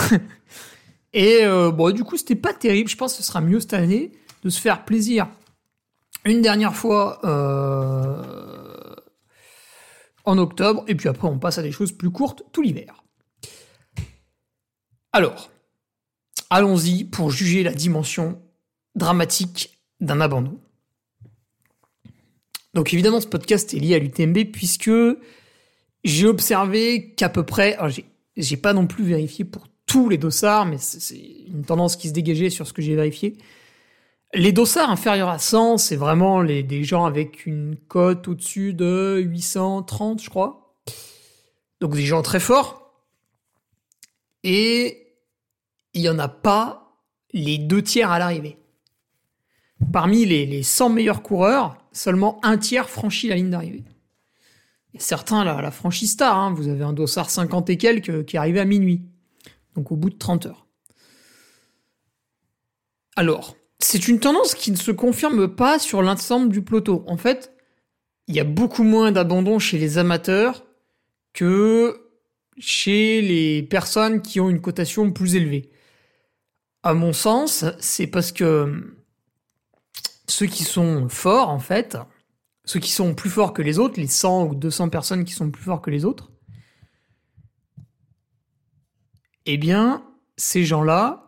Et 1.13 1.41
euh, 1.43 1.93
du 1.93 2.05
coup, 2.05 2.17
c'était 2.17 2.35
pas 2.35 2.53
terrible. 2.53 2.89
Je 2.89 2.97
pense 2.97 3.13
que 3.13 3.23
ce 3.23 3.27
sera 3.27 3.41
mieux 3.41 3.61
cette 3.61 3.75
année 3.75 4.13
de 4.43 4.51
se 4.51 4.61
faire 4.61 4.85
plaisir 4.85 5.29
une 6.25 6.43
dernière 6.43 6.75
fois 6.75 7.21
euh, 7.25 8.95
en 10.25 10.39
octobre. 10.39 10.85
Et 10.89 10.95
puis 10.95 11.09
après, 11.09 11.29
on 11.29 11.39
passe 11.39 11.59
à 11.59 11.63
des 11.63 11.73
choses 11.73 11.93
plus 11.93 12.11
courtes 12.11 12.43
tout 12.53 12.63
l'hiver. 12.63 13.03
Alors, 15.13 15.51
allons-y 16.51 17.05
pour 17.05 17.31
juger 17.31 17.63
la 17.63 17.73
dimension 17.73 18.41
dramatique 18.95 19.81
d'un 20.01 20.21
abandon. 20.21 20.61
Donc 22.75 22.93
évidemment, 22.93 23.21
ce 23.21 23.27
podcast 23.27 23.73
est 23.73 23.79
lié 23.79 23.95
à 23.95 23.99
l'UTMB 23.99 24.53
puisque 24.53 24.91
j'ai 26.05 26.27
observé 26.27 27.15
qu'à 27.15 27.29
peu 27.29 27.45
près, 27.45 27.77
j'ai 28.37 28.57
pas 28.57 28.75
non 28.75 28.87
plus 28.87 29.05
vérifié 29.05 29.45
pour 29.45 29.67
tous 29.89 30.09
les 30.09 30.19
dossards, 30.19 30.67
mais 30.67 30.79
c'est, 30.79 31.17
une 31.49 31.65
tendance 31.65 31.97
qui 31.97 32.09
se 32.09 32.13
dégageait 32.13 32.51
sur 32.51 32.67
ce 32.69 32.73
que 32.73 32.83
j'ai 32.83 32.95
vérifié. 32.95 33.37
Les 34.35 34.53
dossards 34.53 34.91
inférieurs 34.91 35.31
à 35.31 35.39
100, 35.39 35.79
c'est 35.79 35.97
vraiment 35.97 36.43
les, 36.43 36.63
des 36.63 36.85
gens 36.85 37.07
avec 37.07 37.47
une 37.47 37.77
cote 37.89 38.29
au-dessus 38.29 38.75
de 38.75 39.19
830, 39.25 40.23
je 40.23 40.31
crois. 40.31 40.77
Donc 41.81 41.95
des 41.95 42.05
gens 42.05 42.23
très 42.23 42.39
forts. 42.39 42.93
Et 44.45 45.17
il 45.95 46.03
n'y 46.03 46.09
en 46.09 46.19
a 46.19 46.29
pas 46.29 46.95
les 47.33 47.57
deux 47.59 47.83
tiers 47.83 48.11
à 48.11 48.19
l'arrivée. 48.19 48.59
Parmi 49.93 50.27
les, 50.27 50.45
les 50.45 50.63
100 50.63 50.91
meilleurs 50.91 51.23
coureurs, 51.23 51.79
seulement 51.93 52.39
un 52.43 52.59
tiers 52.59 52.91
franchit 52.91 53.29
la 53.29 53.37
ligne 53.37 53.51
d'arrivée. 53.51 53.85
Et 54.93 54.99
certains 54.99 55.45
la, 55.45 55.63
la 55.63 55.71
franchissent 55.71 56.17
tard. 56.17 56.37
Hein. 56.37 56.53
Vous 56.55 56.69
avez 56.69 56.85
un 56.85 56.93
dossard 56.93 57.31
50 57.31 57.71
et 57.71 57.79
quelques 57.79 58.27
qui 58.27 58.37
arrivé 58.37 58.61
à 58.61 58.67
minuit. 58.67 59.03
Donc 59.79 59.93
au 59.93 59.97
bout 59.97 60.11
de 60.11 60.19
30 60.19 60.47
heures. 60.47 60.67
Alors, 63.15 63.55
c'est 63.79 64.09
une 64.09 64.19
tendance 64.19 64.57
qui 64.57 64.73
ne 64.73 64.77
se 64.77 64.91
confirme 64.91 65.47
pas 65.47 65.79
sur 65.79 66.03
l'ensemble 66.03 66.49
du 66.49 66.63
peloton. 66.63 67.05
En 67.07 67.17
fait, 67.17 67.53
il 68.27 68.35
y 68.35 68.41
a 68.41 68.45
beaucoup 68.45 68.83
moins 68.83 69.13
d'abandon 69.13 69.61
chez 69.61 69.79
les 69.79 69.97
amateurs 69.97 70.67
que 71.33 72.11
chez 72.59 73.23
les 73.23 73.63
personnes 73.63 74.21
qui 74.21 74.41
ont 74.41 74.51
une 74.51 74.61
cotation 74.61 75.13
plus 75.13 75.37
élevée. 75.37 75.71
À 76.83 76.93
mon 76.93 77.13
sens, 77.13 77.65
c'est 77.79 78.09
parce 78.09 78.33
que 78.33 78.97
ceux 80.27 80.47
qui 80.47 80.65
sont 80.65 81.09
forts, 81.09 81.51
en 81.51 81.61
fait, 81.61 81.97
ceux 82.65 82.81
qui 82.81 82.91
sont 82.91 83.15
plus 83.15 83.31
forts 83.31 83.53
que 83.53 83.63
les 83.63 83.79
autres, 83.79 84.01
les 84.01 84.09
100 84.09 84.47
ou 84.47 84.55
200 84.57 84.89
personnes 84.89 85.25
qui 85.25 85.35
sont 85.35 85.53
plus 85.53 85.63
forts 85.63 85.83
que 85.83 85.91
les 85.91 86.05
autres, 86.05 86.33
eh 89.51 89.57
bien, 89.57 90.05
ces 90.37 90.67
gens-là, 90.67 91.25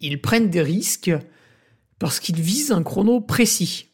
ils 0.00 0.20
prennent 0.20 0.50
des 0.50 0.60
risques 0.60 1.12
parce 2.00 2.18
qu'ils 2.18 2.40
visent 2.40 2.72
un 2.72 2.82
chrono 2.82 3.20
précis. 3.20 3.90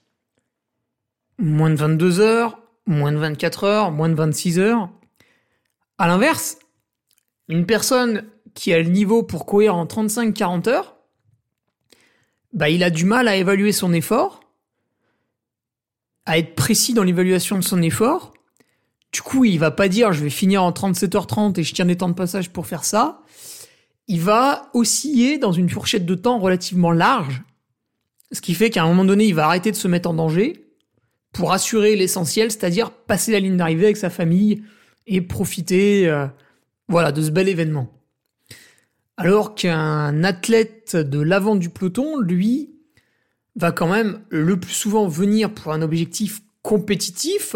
Moins 1.39 1.69
de 1.69 1.75
22 1.75 2.21
heures, 2.21 2.59
moins 2.87 3.13
de 3.13 3.19
24 3.19 3.65
heures, 3.65 3.91
moins 3.91 4.09
de 4.09 4.15
26 4.15 4.59
heures. 4.59 4.89
À 5.99 6.07
l'inverse, 6.07 6.59
une 7.49 7.67
personne 7.67 8.25
qui 8.55 8.73
a 8.73 8.81
le 8.81 8.89
niveau 8.89 9.23
pour 9.23 9.45
courir 9.45 9.77
en 9.77 9.85
35-40 9.85 10.71
heures, 10.71 10.97
bah, 12.55 12.71
il 12.71 12.83
a 12.83 12.89
du 12.89 13.05
mal 13.05 13.29
à 13.29 13.37
évaluer 13.37 13.73
son 13.73 13.93
effort, 13.93 14.41
à 16.25 16.39
être 16.39 16.55
précis 16.55 16.95
dans 16.95 17.03
l'évaluation 17.03 17.57
de 17.57 17.65
son 17.65 17.83
effort. 17.83 18.33
Du 19.13 19.21
coup, 19.21 19.45
il 19.45 19.59
va 19.59 19.71
pas 19.71 19.89
dire 19.89 20.15
je 20.15 20.25
vais 20.25 20.31
finir 20.31 20.63
en 20.63 20.71
37h30 20.71 21.61
et 21.61 21.63
je 21.63 21.75
tiens 21.75 21.85
des 21.85 21.99
temps 21.99 22.09
de 22.09 22.15
passage 22.15 22.51
pour 22.51 22.67
faire 22.67 22.85
ça. 22.85 23.21
Il 24.09 24.21
va 24.21 24.71
osciller 24.75 25.39
dans 25.39 25.53
une 25.53 25.71
fourchette 25.71 26.05
de 26.05 26.15
temps 26.15 26.39
relativement 26.39 26.93
large, 26.93 27.43
ce 28.33 28.41
qui 28.41 28.55
fait 28.55 28.71
qu'à 28.71 28.83
un 28.83 28.89
moment 28.89 29.05
donné, 29.05 29.27
il 29.27 29.35
va 29.35 29.47
arrêter 29.47 29.71
de 29.71 29.77
se 29.77 29.89
mettre 29.89 30.11
en 30.11 30.15
danger 30.15 30.67
pour 31.33 31.53
assurer 31.53 31.97
l'essentiel, 31.97 32.51
c'est-à-dire 32.51 32.91
passer 32.91 33.33
la 33.33 33.41
ligne 33.41 33.57
d'arrivée 33.57 33.85
avec 33.85 33.97
sa 33.97 34.11
famille 34.11 34.63
et 35.07 35.21
profiter 35.21 36.09
euh, 36.09 36.27
voilà, 36.89 37.13
de 37.13 37.23
ce 37.23 37.31
bel 37.31 37.49
événement. 37.49 37.91
Alors 39.17 39.55
qu'un 39.55 40.25
athlète 40.25 40.97
de 40.97 41.21
l'avant 41.21 41.55
du 41.55 41.71
peloton, 41.71 42.19
lui, 42.19 42.75
va 43.57 43.71
quand 43.71 43.89
même 43.89 44.21
le 44.31 44.59
plus 44.59 44.73
souvent 44.73 45.07
venir 45.07 45.53
pour 45.53 45.73
un 45.73 45.83
objectif 45.83 46.41
compétitif 46.63 47.55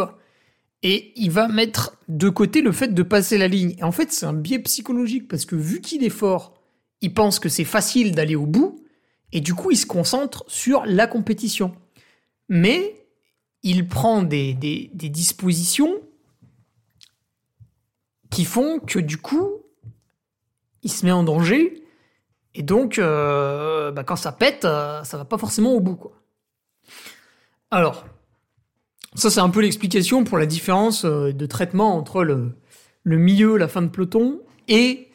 et 0.82 1.12
il 1.16 1.30
va 1.30 1.48
mettre 1.48 1.96
de 2.08 2.28
côté 2.28 2.62
le 2.62 2.72
fait 2.72 2.88
de 2.88 3.02
passer 3.02 3.38
la 3.38 3.48
ligne. 3.48 3.74
Et 3.78 3.82
en 3.82 3.92
fait, 3.92 4.12
c'est 4.12 4.26
un 4.26 4.32
biais 4.32 4.60
psychologique 4.60 5.28
parce 5.28 5.44
que 5.44 5.56
vu 5.56 5.80
qu'il 5.80 6.04
est 6.04 6.10
fort, 6.10 6.54
il 7.00 7.12
pense 7.12 7.38
que 7.38 7.48
c'est 7.48 7.64
facile 7.64 8.14
d'aller 8.14 8.36
au 8.36 8.46
bout 8.46 8.80
et 9.32 9.40
du 9.40 9.54
coup, 9.54 9.70
il 9.70 9.76
se 9.76 9.86
concentre 9.86 10.44
sur 10.46 10.84
la 10.86 11.06
compétition. 11.06 11.74
Mais 12.48 12.94
il 13.62 13.88
prend 13.88 14.22
des, 14.22 14.54
des, 14.54 14.88
dispositions 15.08 15.94
qui 18.30 18.44
font 18.44 18.78
que 18.78 18.98
du 18.98 19.18
coup, 19.18 19.50
il 20.82 20.90
se 20.90 21.04
met 21.04 21.12
en 21.12 21.24
danger 21.24 21.82
et 22.54 22.62
donc, 22.62 22.98
euh, 22.98 23.92
bah, 23.92 24.04
quand 24.04 24.16
ça 24.16 24.32
pète, 24.32 24.64
euh, 24.64 25.04
ça 25.04 25.16
va 25.16 25.24
pas 25.24 25.38
forcément 25.38 25.74
au 25.74 25.80
bout, 25.80 25.96
quoi. 25.96 26.12
Alors, 27.70 28.04
ça 29.14 29.30
c'est 29.30 29.40
un 29.40 29.50
peu 29.50 29.60
l'explication 29.60 30.24
pour 30.24 30.38
la 30.38 30.46
différence 30.46 31.04
euh, 31.04 31.32
de 31.32 31.46
traitement 31.46 31.96
entre 31.96 32.24
le, 32.24 32.54
milieu, 33.04 33.56
la 33.56 33.68
fin 33.68 33.82
de 33.82 33.88
peloton, 33.88 34.40
et, 34.68 35.08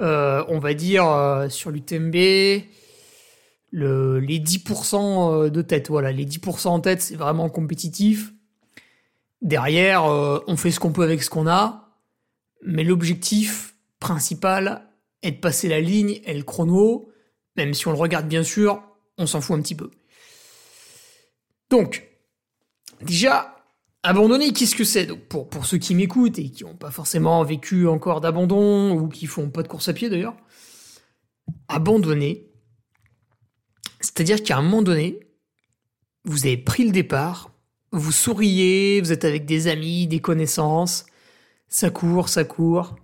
on 0.00 0.58
va 0.58 0.74
dire, 0.74 1.46
sur 1.48 1.70
l'UTMB, 1.70 2.14
le, 3.70 4.20
les 4.20 4.38
10% 4.38 5.48
de 5.48 5.62
tête. 5.62 5.88
Voilà, 5.88 6.12
les 6.12 6.26
10% 6.26 6.68
en 6.68 6.80
tête, 6.80 7.00
c'est 7.00 7.16
vraiment 7.16 7.48
compétitif. 7.48 8.34
Derrière, 9.40 10.04
on 10.04 10.56
fait 10.58 10.72
ce 10.72 10.78
qu'on 10.78 10.92
peut 10.92 11.04
avec 11.04 11.22
ce 11.22 11.30
qu'on 11.30 11.46
a, 11.46 11.96
mais 12.62 12.84
l'objectif 12.84 13.76
principal, 13.98 14.88
et 15.22 15.30
de 15.32 15.36
passer 15.36 15.68
la 15.68 15.80
ligne 15.80 16.20
et 16.24 16.34
le 16.34 16.42
chrono, 16.42 17.10
même 17.56 17.74
si 17.74 17.86
on 17.88 17.92
le 17.92 17.98
regarde 17.98 18.28
bien 18.28 18.42
sûr, 18.42 18.82
on 19.16 19.26
s'en 19.26 19.40
fout 19.40 19.58
un 19.58 19.62
petit 19.62 19.74
peu. 19.74 19.90
Donc, 21.70 22.08
déjà, 23.02 23.64
abandonner, 24.02 24.52
qu'est-ce 24.52 24.76
que 24.76 24.84
c'est? 24.84 25.06
Pour, 25.14 25.48
pour 25.48 25.66
ceux 25.66 25.78
qui 25.78 25.94
m'écoutent 25.94 26.38
et 26.38 26.50
qui 26.50 26.64
n'ont 26.64 26.76
pas 26.76 26.90
forcément 26.90 27.42
vécu 27.44 27.86
encore 27.86 28.20
d'abandon 28.20 28.92
ou 28.92 29.08
qui 29.08 29.26
font 29.26 29.50
pas 29.50 29.62
de 29.62 29.68
course 29.68 29.88
à 29.88 29.92
pied 29.92 30.08
d'ailleurs, 30.08 30.36
abandonner, 31.68 32.50
c'est-à-dire 34.00 34.42
qu'à 34.42 34.58
un 34.58 34.62
moment 34.62 34.82
donné, 34.82 35.20
vous 36.24 36.46
avez 36.46 36.56
pris 36.58 36.84
le 36.84 36.92
départ, 36.92 37.50
vous 37.92 38.12
souriez, 38.12 39.00
vous 39.00 39.12
êtes 39.12 39.24
avec 39.24 39.46
des 39.46 39.66
amis, 39.66 40.06
des 40.06 40.20
connaissances, 40.20 41.06
ça 41.68 41.90
court, 41.90 42.28
ça 42.28 42.44
court, 42.44 42.96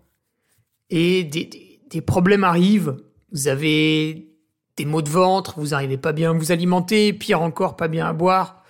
et 0.91 1.25
des 1.25 1.75
des 1.95 2.01
problèmes 2.01 2.43
arrivent, 2.43 2.97
vous 3.31 3.47
avez 3.47 4.35
des 4.77 4.85
maux 4.85 5.01
de 5.01 5.09
ventre, 5.09 5.61
vous 5.61 5.69
n'arrivez 5.69 5.97
pas 5.97 6.13
bien 6.13 6.31
à 6.31 6.33
vous 6.33 6.51
alimenter, 6.51 7.13
pire 7.13 7.41
encore, 7.41 7.77
pas 7.77 7.87
bien 7.87 8.09
à 8.09 8.13
boire, 8.13 8.64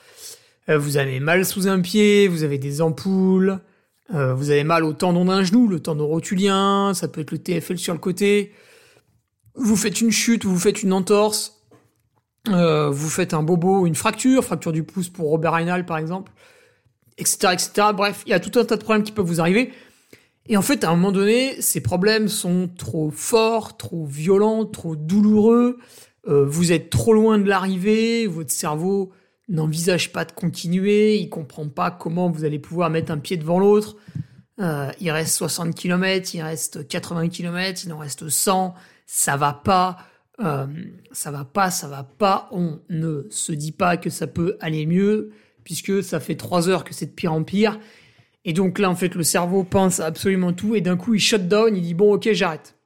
vous 0.68 0.96
avez 0.96 1.20
mal 1.20 1.44
sous 1.44 1.68
un 1.68 1.80
pied, 1.80 2.28
vous 2.28 2.42
avez 2.42 2.58
des 2.58 2.80
ampoules, 2.80 3.60
euh, 4.12 4.34
vous 4.34 4.50
avez 4.50 4.64
mal 4.64 4.84
au 4.84 4.92
tendon 4.92 5.24
d'un 5.24 5.42
genou, 5.42 5.66
le 5.66 5.80
tendon 5.80 6.06
rotulien, 6.06 6.92
ça 6.94 7.08
peut 7.08 7.22
être 7.22 7.30
le 7.30 7.38
TFL 7.38 7.78
sur 7.78 7.94
le 7.94 7.98
côté, 7.98 8.52
vous 9.54 9.76
faites 9.76 10.00
une 10.00 10.10
chute, 10.10 10.44
vous 10.44 10.58
faites 10.58 10.82
une 10.82 10.92
entorse, 10.92 11.62
euh, 12.50 12.90
vous 12.90 13.08
faites 13.08 13.32
un 13.32 13.42
bobo, 13.42 13.86
une 13.86 13.94
fracture, 13.94 14.44
fracture 14.44 14.72
du 14.72 14.82
pouce 14.82 15.08
pour 15.08 15.30
Robert 15.30 15.52
Reinal 15.52 15.86
par 15.86 15.96
exemple, 15.96 16.32
etc., 17.16 17.54
etc. 17.54 17.88
Bref, 17.94 18.22
il 18.26 18.30
y 18.30 18.34
a 18.34 18.40
tout 18.40 18.58
un 18.58 18.64
tas 18.64 18.76
de 18.76 18.82
problèmes 18.82 19.04
qui 19.04 19.12
peuvent 19.12 19.26
vous 19.26 19.40
arriver. 19.40 19.72
Et 20.46 20.58
en 20.58 20.62
fait, 20.62 20.84
à 20.84 20.90
un 20.90 20.96
moment 20.96 21.12
donné, 21.12 21.58
ces 21.62 21.80
problèmes 21.80 22.28
sont 22.28 22.68
trop 22.68 23.10
forts, 23.10 23.78
trop 23.78 24.04
violents, 24.04 24.66
trop 24.66 24.94
douloureux. 24.94 25.78
Euh, 26.28 26.44
vous 26.44 26.70
êtes 26.72 26.90
trop 26.90 27.14
loin 27.14 27.38
de 27.38 27.48
l'arrivée. 27.48 28.26
Votre 28.26 28.52
cerveau 28.52 29.10
n'envisage 29.48 30.12
pas 30.12 30.24
de 30.24 30.32
continuer. 30.32 31.16
Il 31.16 31.28
comprend 31.28 31.68
pas 31.68 31.90
comment 31.90 32.30
vous 32.30 32.44
allez 32.44 32.58
pouvoir 32.58 32.90
mettre 32.90 33.12
un 33.12 33.18
pied 33.18 33.36
devant 33.36 33.58
l'autre. 33.58 33.96
Euh, 34.60 34.90
il 35.00 35.10
reste 35.10 35.34
60 35.36 35.74
km, 35.74 36.34
il 36.34 36.42
reste 36.42 36.86
80 36.86 37.28
km, 37.28 37.82
il 37.84 37.92
en 37.92 37.98
reste 37.98 38.28
100. 38.28 38.74
Ça 39.06 39.36
va 39.36 39.52
pas. 39.52 39.98
Euh, 40.40 40.66
ça 41.12 41.30
va 41.30 41.44
pas, 41.44 41.70
ça 41.70 41.88
va 41.88 42.02
pas. 42.02 42.48
On 42.52 42.80
ne 42.88 43.26
se 43.30 43.52
dit 43.52 43.72
pas 43.72 43.96
que 43.96 44.10
ça 44.10 44.26
peut 44.26 44.56
aller 44.60 44.86
mieux 44.86 45.32
puisque 45.62 46.02
ça 46.02 46.20
fait 46.20 46.36
trois 46.36 46.68
heures 46.68 46.84
que 46.84 46.92
c'est 46.92 47.06
de 47.06 47.12
pire 47.12 47.32
en 47.32 47.42
pire 47.42 47.78
et 48.44 48.52
donc 48.52 48.78
là, 48.78 48.90
en 48.90 48.94
fait, 48.94 49.14
le 49.14 49.22
cerveau 49.22 49.64
pense 49.64 50.00
absolument 50.00 50.52
tout 50.52 50.74
et 50.74 50.80
d'un 50.80 50.96
coup, 50.96 51.14
il 51.14 51.20
shut 51.20 51.48
down, 51.48 51.74
il 51.74 51.82
dit 51.82 51.94
bon, 51.94 52.14
ok, 52.14 52.30
j'arrête. 52.32 52.76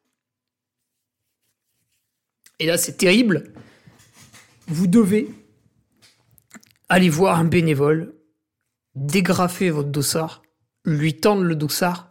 Et 2.60 2.66
là, 2.66 2.76
c'est 2.76 2.96
terrible. 2.96 3.52
Vous 4.68 4.86
devez 4.86 5.28
aller 6.88 7.08
voir 7.08 7.38
un 7.38 7.44
bénévole, 7.44 8.14
dégrafer 8.94 9.70
votre 9.70 9.90
dossard, 9.90 10.42
lui 10.84 11.14
tendre 11.14 11.42
le 11.42 11.54
dossard 11.54 12.08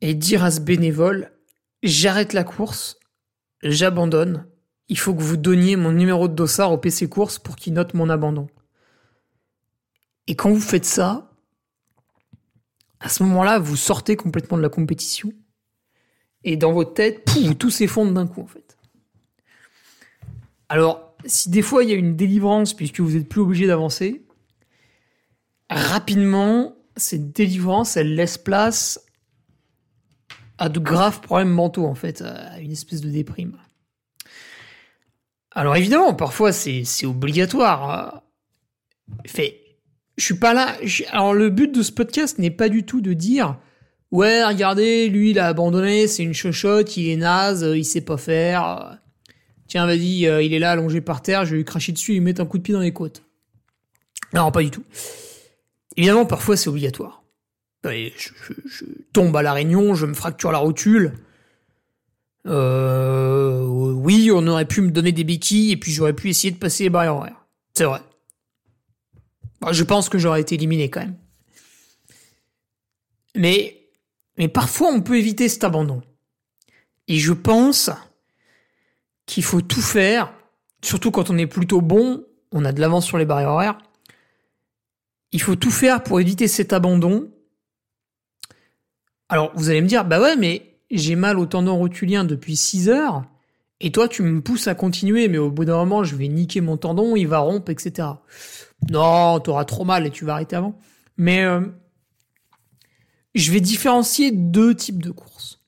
et 0.00 0.14
dire 0.14 0.44
à 0.44 0.50
ce 0.50 0.60
bénévole 0.60 1.32
j'arrête 1.82 2.32
la 2.32 2.44
course, 2.44 2.98
j'abandonne. 3.62 4.46
Il 4.88 4.98
faut 4.98 5.14
que 5.14 5.22
vous 5.22 5.36
donniez 5.36 5.76
mon 5.76 5.92
numéro 5.92 6.28
de 6.28 6.34
dossard 6.34 6.72
au 6.72 6.78
PC 6.78 7.08
course 7.08 7.38
pour 7.38 7.56
qu'il 7.56 7.74
note 7.74 7.94
mon 7.94 8.08
abandon. 8.08 8.48
Et 10.26 10.34
quand 10.34 10.50
vous 10.50 10.60
faites 10.60 10.84
ça, 10.84 11.30
à 13.00 13.08
ce 13.08 13.22
moment-là, 13.24 13.58
vous 13.58 13.76
sortez 13.76 14.16
complètement 14.16 14.56
de 14.56 14.62
la 14.62 14.68
compétition. 14.68 15.32
Et 16.44 16.56
dans 16.56 16.72
votre 16.72 16.94
tête, 16.94 17.30
tout 17.58 17.70
s'effondre 17.70 18.12
d'un 18.12 18.26
coup, 18.26 18.42
en 18.42 18.46
fait. 18.46 18.78
Alors, 20.68 21.07
si 21.28 21.50
des 21.50 21.62
fois 21.62 21.84
il 21.84 21.90
y 21.90 21.92
a 21.92 21.96
une 21.96 22.16
délivrance 22.16 22.74
puisque 22.74 23.00
vous 23.00 23.12
n'êtes 23.12 23.28
plus 23.28 23.40
obligé 23.40 23.66
d'avancer, 23.66 24.24
rapidement, 25.70 26.74
cette 26.96 27.32
délivrance, 27.32 27.96
elle 27.96 28.14
laisse 28.14 28.38
place 28.38 29.00
à 30.56 30.68
de 30.68 30.80
graves 30.80 31.20
problèmes 31.20 31.50
mentaux, 31.50 31.86
en 31.86 31.94
fait, 31.94 32.22
à 32.22 32.58
une 32.58 32.72
espèce 32.72 33.00
de 33.00 33.10
déprime. 33.10 33.56
Alors 35.52 35.76
évidemment, 35.76 36.14
parfois 36.14 36.52
c'est 36.52 37.06
obligatoire. 37.06 38.22
Fait, 39.26 39.60
je 40.16 40.24
suis 40.24 40.38
pas 40.38 40.54
là. 40.54 40.76
Alors 41.10 41.34
le 41.34 41.50
but 41.50 41.72
de 41.72 41.82
ce 41.82 41.92
podcast 41.92 42.38
n'est 42.38 42.50
pas 42.50 42.68
du 42.68 42.84
tout 42.84 43.00
de 43.00 43.12
dire 43.12 43.58
ouais 44.10 44.44
regardez 44.44 45.08
lui 45.08 45.30
il 45.30 45.38
a 45.38 45.48
abandonné, 45.48 46.06
c'est 46.06 46.22
une 46.22 46.34
chochotte, 46.34 46.96
il 46.96 47.10
est 47.10 47.16
naze, 47.16 47.66
il 47.74 47.84
sait 47.84 48.00
pas 48.00 48.16
faire. 48.16 48.98
Tiens 49.68 49.86
vas-y, 49.86 50.26
euh, 50.26 50.42
il 50.42 50.54
est 50.54 50.58
là 50.58 50.72
allongé 50.72 51.00
par 51.02 51.22
terre, 51.22 51.44
je 51.44 51.52
vais 51.52 51.58
lui 51.58 51.64
cracher 51.64 51.92
dessus, 51.92 52.14
il 52.14 52.22
met 52.22 52.40
un 52.40 52.46
coup 52.46 52.56
de 52.56 52.62
pied 52.62 52.74
dans 52.74 52.80
les 52.80 52.92
côtes. 52.92 53.22
Non 54.32 54.50
pas 54.50 54.62
du 54.62 54.70
tout. 54.70 54.84
Évidemment 55.96 56.26
parfois 56.26 56.56
c'est 56.56 56.68
obligatoire. 56.68 57.22
Je, 57.84 58.30
je, 58.66 58.84
tombe 59.12 59.34
à 59.36 59.42
la 59.42 59.52
réunion, 59.52 59.94
je 59.94 60.06
me 60.06 60.14
fracture 60.14 60.52
la 60.52 60.58
rotule. 60.58 61.14
Euh, 62.46 63.62
oui, 63.64 64.30
on 64.32 64.46
aurait 64.46 64.66
pu 64.66 64.80
me 64.80 64.90
donner 64.90 65.12
des 65.12 65.24
béquilles 65.24 65.72
et 65.72 65.76
puis 65.76 65.92
j'aurais 65.92 66.14
pu 66.14 66.28
essayer 66.28 66.50
de 66.50 66.58
passer 66.58 66.84
les 66.84 66.90
barrières 66.90 67.16
horaires. 67.16 67.46
C'est 67.74 67.84
vrai. 67.84 68.00
Bah, 69.60 69.72
je 69.72 69.84
pense 69.84 70.08
que 70.08 70.18
j'aurais 70.18 70.40
été 70.40 70.54
éliminé 70.54 70.88
quand 70.90 71.00
même. 71.00 71.16
Mais, 73.34 73.78
mais 74.36 74.48
parfois 74.48 74.88
on 74.92 75.02
peut 75.02 75.18
éviter 75.18 75.48
cet 75.48 75.64
abandon. 75.64 76.02
Et 77.06 77.18
je 77.18 77.32
pense 77.32 77.90
qu'il 79.28 79.44
faut 79.44 79.60
tout 79.60 79.82
faire, 79.82 80.32
surtout 80.82 81.12
quand 81.12 81.30
on 81.30 81.38
est 81.38 81.46
plutôt 81.46 81.82
bon, 81.82 82.24
on 82.50 82.64
a 82.64 82.72
de 82.72 82.80
l'avance 82.80 83.04
sur 83.04 83.18
les 83.18 83.26
barrières 83.26 83.50
horaires. 83.50 83.78
Il 85.30 85.40
faut 85.40 85.54
tout 85.54 85.70
faire 85.70 86.02
pour 86.02 86.18
éviter 86.18 86.48
cet 86.48 86.72
abandon. 86.72 87.30
Alors 89.28 89.52
vous 89.54 89.68
allez 89.68 89.82
me 89.82 89.86
dire, 89.86 90.06
bah 90.06 90.20
ouais, 90.20 90.34
mais 90.34 90.80
j'ai 90.90 91.14
mal 91.14 91.38
au 91.38 91.44
tendon 91.44 91.76
rotulien 91.76 92.24
depuis 92.24 92.56
6 92.56 92.88
heures, 92.88 93.24
et 93.80 93.92
toi 93.92 94.08
tu 94.08 94.22
me 94.22 94.40
pousses 94.40 94.66
à 94.66 94.74
continuer, 94.74 95.28
mais 95.28 95.36
au 95.36 95.50
bout 95.50 95.66
d'un 95.66 95.76
moment 95.76 96.02
je 96.02 96.16
vais 96.16 96.28
niquer 96.28 96.62
mon 96.62 96.78
tendon, 96.78 97.14
il 97.14 97.28
va 97.28 97.40
rompre, 97.40 97.70
etc. 97.70 98.08
Non, 98.90 99.38
t'auras 99.40 99.66
trop 99.66 99.84
mal 99.84 100.06
et 100.06 100.10
tu 100.10 100.24
vas 100.24 100.34
arrêter 100.34 100.56
avant. 100.56 100.78
Mais 101.18 101.44
euh, 101.44 101.60
je 103.34 103.52
vais 103.52 103.60
différencier 103.60 104.32
deux 104.32 104.74
types 104.74 105.02
de 105.02 105.10
courses. 105.10 105.60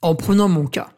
En 0.00 0.14
prenant 0.14 0.48
mon 0.48 0.66
cas. 0.66 0.94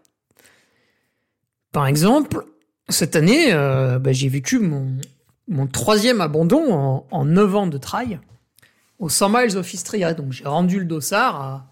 Par 1.77 1.87
exemple, 1.87 2.47
cette 2.89 3.17
année, 3.17 3.53
euh, 3.53 3.99
bah, 3.99 4.11
j'ai 4.11 4.31
vécu 4.31 4.59
mon, 4.59 5.67
troisième 5.67 6.23
abandon 6.23 6.73
en, 6.73 7.07
en 7.11 7.25
9 7.27 7.55
ans 7.55 7.67
de 7.67 7.77
trail 7.77 8.19
au 8.99 9.11
100 9.11 9.29
miles 9.29 9.59
of 9.59 9.75
Istria. 9.75 10.15
Donc 10.15 10.33
j'ai 10.33 10.47
rendu 10.47 10.79
le 10.79 10.87
dossard 10.87 11.39
à, 11.39 11.71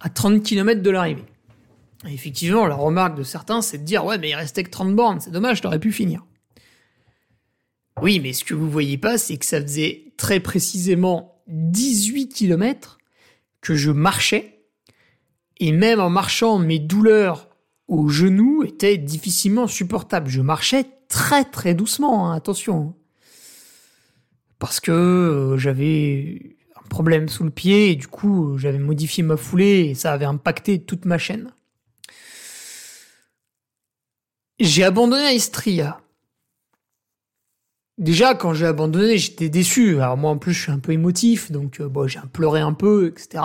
à 0.00 0.08
30 0.08 0.42
km 0.42 0.80
de 0.80 0.88
l'arrivée. 0.88 1.26
Effectivement, 2.08 2.66
la 2.66 2.76
remarque 2.76 3.14
de 3.14 3.24
certains, 3.24 3.60
c'est 3.60 3.76
de 3.76 3.84
dire 3.84 4.06
ouais, 4.06 4.16
mais 4.16 4.30
il 4.30 4.34
restait 4.34 4.64
que 4.64 4.70
30 4.70 4.96
bornes, 4.96 5.20
c'est 5.20 5.32
dommage, 5.32 5.60
t'aurais 5.60 5.80
pu 5.80 5.92
finir. 5.92 6.24
Oui, 8.00 8.20
mais 8.20 8.32
ce 8.32 8.42
que 8.42 8.54
vous 8.54 8.70
voyez 8.70 8.96
pas, 8.96 9.18
c'est 9.18 9.36
que 9.36 9.44
ça 9.44 9.60
faisait 9.60 10.14
très 10.16 10.40
précisément 10.40 11.42
18 11.48 12.28
km 12.30 12.96
que 13.60 13.74
je 13.74 13.90
marchais. 13.90 14.62
Et 15.58 15.72
même 15.72 16.00
en 16.00 16.08
marchant, 16.08 16.58
mes 16.58 16.78
douleurs 16.78 17.45
aux 17.88 18.08
genoux 18.08 18.64
étaient 18.64 18.98
difficilement 18.98 19.66
supportables. 19.66 20.28
Je 20.28 20.40
marchais 20.40 20.86
très 21.08 21.44
très 21.44 21.74
doucement, 21.74 22.30
hein, 22.30 22.34
attention. 22.34 22.94
Parce 24.58 24.80
que 24.80 24.92
euh, 24.92 25.58
j'avais 25.58 26.56
un 26.76 26.88
problème 26.88 27.28
sous 27.28 27.44
le 27.44 27.50
pied 27.50 27.90
et 27.90 27.96
du 27.96 28.08
coup 28.08 28.58
j'avais 28.58 28.78
modifié 28.78 29.22
ma 29.22 29.36
foulée 29.36 29.88
et 29.90 29.94
ça 29.94 30.12
avait 30.12 30.24
impacté 30.24 30.82
toute 30.82 31.04
ma 31.04 31.18
chaîne. 31.18 31.50
J'ai 34.58 34.84
abandonné 34.84 35.24
à 35.24 35.32
Istria. 35.32 36.00
Déjà, 37.98 38.34
quand 38.34 38.52
j'ai 38.52 38.66
abandonné, 38.66 39.16
j'étais 39.16 39.48
déçu. 39.48 40.00
Alors 40.00 40.18
moi, 40.18 40.30
en 40.30 40.36
plus, 40.36 40.52
je 40.52 40.62
suis 40.62 40.72
un 40.72 40.78
peu 40.78 40.92
émotif, 40.92 41.50
donc 41.50 41.80
euh, 41.80 41.88
bon, 41.88 42.06
j'ai 42.06 42.20
pleuré 42.32 42.60
un 42.60 42.74
peu, 42.74 43.06
etc. 43.08 43.42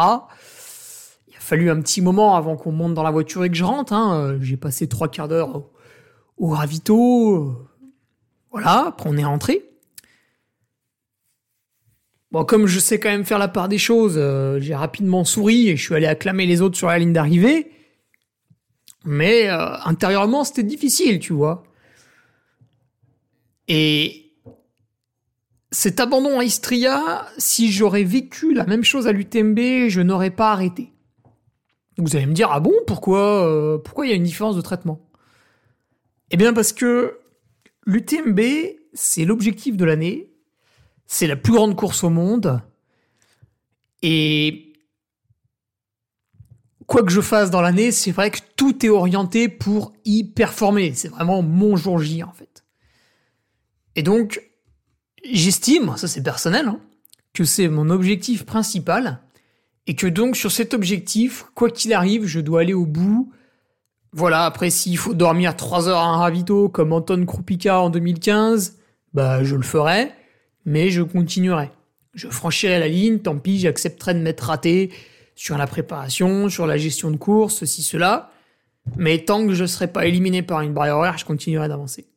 Fallu 1.52 1.70
un 1.70 1.82
petit 1.82 2.00
moment 2.00 2.38
avant 2.38 2.56
qu'on 2.56 2.72
monte 2.72 2.94
dans 2.94 3.04
la 3.04 3.12
voiture 3.12 3.44
et 3.44 3.50
que 3.50 3.58
je 3.58 3.66
rentre. 3.66 3.92
Hein. 3.92 4.38
J'ai 4.40 4.56
passé 4.56 4.88
trois 4.88 5.10
quarts 5.10 5.28
d'heure 5.28 5.54
au, 5.54 5.74
au 6.38 6.48
ravito. 6.48 7.68
Voilà, 8.52 8.86
après 8.88 9.10
on 9.10 9.18
est 9.18 9.26
rentré. 9.26 9.62
Bon, 12.32 12.46
comme 12.46 12.68
je 12.68 12.80
sais 12.80 13.02
quand 13.02 13.10
même 13.10 13.26
faire 13.26 13.38
la 13.38 13.50
part 13.50 13.68
des 13.68 13.80
choses, 13.80 14.14
euh, 14.16 14.62
j'ai 14.62 14.74
rapidement 14.74 15.26
souri 15.26 15.68
et 15.68 15.76
je 15.76 15.84
suis 15.84 15.94
allé 15.94 16.08
acclamer 16.08 16.46
les 16.46 16.62
autres 16.62 16.78
sur 16.78 16.88
la 16.88 16.98
ligne 16.98 17.12
d'arrivée. 17.12 17.70
Mais 19.04 19.50
euh, 19.50 19.76
intérieurement, 19.84 20.46
c'était 20.46 20.64
difficile, 20.64 21.20
tu 21.20 21.34
vois. 21.34 21.64
Et 23.68 24.32
cet 25.70 26.00
abandon 26.00 26.40
à 26.40 26.46
Istria, 26.46 27.28
si 27.38 27.74
j'aurais 27.74 28.06
vécu 28.06 28.54
la 28.54 28.66
même 28.66 28.86
chose 28.86 29.06
à 29.06 29.12
l'UTMB, 29.12 29.90
je 29.90 30.00
n'aurais 30.00 30.32
pas 30.32 30.54
arrêté. 30.54 30.94
Vous 32.02 32.16
allez 32.16 32.26
me 32.26 32.34
dire, 32.34 32.50
ah 32.52 32.60
bon, 32.60 32.74
pourquoi 32.88 33.48
euh, 33.48 33.78
pourquoi 33.78 34.06
il 34.06 34.10
y 34.10 34.14
a 34.14 34.16
une 34.16 34.24
différence 34.24 34.56
de 34.56 34.62
traitement? 34.62 35.00
Eh 36.32 36.38
bien 36.38 36.54
parce 36.54 36.74
que 36.74 37.20
l'UTMB, 37.86 38.40
c'est 38.94 39.26
l'objectif 39.26 39.78
de 39.78 39.86
l'année, 39.86 40.32
c'est 41.06 41.28
la 41.28 41.36
plus 41.36 41.54
grande 41.54 41.76
course 41.76 42.04
au 42.04 42.10
monde, 42.10 42.62
et 44.02 44.74
quoi 46.88 47.04
que 47.04 47.12
je 47.12 47.22
fasse 47.22 47.52
dans 47.52 47.62
l'année, 47.62 47.92
c'est 47.92 48.12
vrai 48.12 48.32
que 48.32 48.40
tout 48.56 48.86
est 48.86 48.90
orienté 48.90 49.48
pour 49.48 49.94
y 50.04 50.24
performer. 50.24 50.94
C'est 50.94 51.08
vraiment 51.08 51.42
mon 51.42 51.76
jour 51.76 52.00
J, 52.00 52.24
en 52.24 52.34
fait. 52.34 52.66
Et 53.96 54.04
donc, 54.04 54.42
j'estime, 55.24 55.96
ça 55.98 56.08
c'est 56.08 56.24
personnel, 56.24 56.68
hein, 56.68 56.80
que 57.34 57.44
c'est 57.44 57.68
mon 57.68 57.90
objectif 57.90 58.46
principal, 58.46 59.22
et 59.88 59.96
que 59.96 60.08
donc 60.08 60.36
sur 60.36 60.52
cet 60.52 60.74
objectif, 60.74 61.46
quoi 61.56 61.70
qu'il 61.70 61.94
arrive, 61.94 62.26
je 62.26 62.40
dois 62.40 62.62
aller 62.62 62.74
au 62.74 62.86
bout. 62.86 63.32
Voilà, 64.14 64.46
après 64.46 64.70
s'il 64.70 64.98
faut 64.98 65.14
dormir 65.14 65.56
3 65.56 65.88
heures 65.88 66.00
à 66.00 66.06
un 66.06 66.18
ravito 66.18 66.70
comme 66.70 66.94
Anton 66.94 67.26
Krupika 67.26 67.80
en 67.80 67.90
2015, 67.90 68.78
bah 69.14 69.44
je 69.44 69.56
le 69.56 69.64
ferai, 69.64 70.12
mais 70.66 70.90
je 70.90 71.02
continuerai. 71.02 71.72
Je 72.14 72.28
franchirai 72.28 72.80
la 72.80 72.88
ligne, 72.88 73.20
tant 73.20 73.38
pis, 73.38 73.60
j'accepterai 73.60 74.14
de 74.14 74.20
m'être 74.20 74.42
raté, 74.42 74.92
sur 75.36 75.58
la 75.58 75.66
préparation, 75.66 76.50
sur 76.50 76.68
la 76.68 76.78
gestion 76.78 77.10
de 77.10 77.18
course, 77.18 77.56
ceci, 77.56 77.82
cela. 77.84 78.32
Mais 78.98 79.20
tant 79.20 79.48
que 79.48 79.54
je 79.54 79.64
ne 79.64 79.68
serai 79.68 79.88
pas 79.88 80.06
éliminé 80.06 80.44
par 80.44 80.62
une 80.62 80.74
barrière 80.74 80.98
horaire, 80.98 81.18
je 81.18 81.26
continuerai 81.26 81.68
d'avancer. 81.68 82.08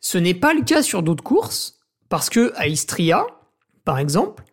Ce 0.00 0.18
n'est 0.18 0.34
pas 0.34 0.52
le 0.52 0.62
cas 0.62 0.82
sur 0.82 1.02
d'autres 1.02 1.24
courses, 1.24 1.80
parce 2.08 2.28
que 2.28 2.52
à 2.56 2.66
Istria, 2.66 3.24
par 3.84 3.98
exemple, 3.98 4.44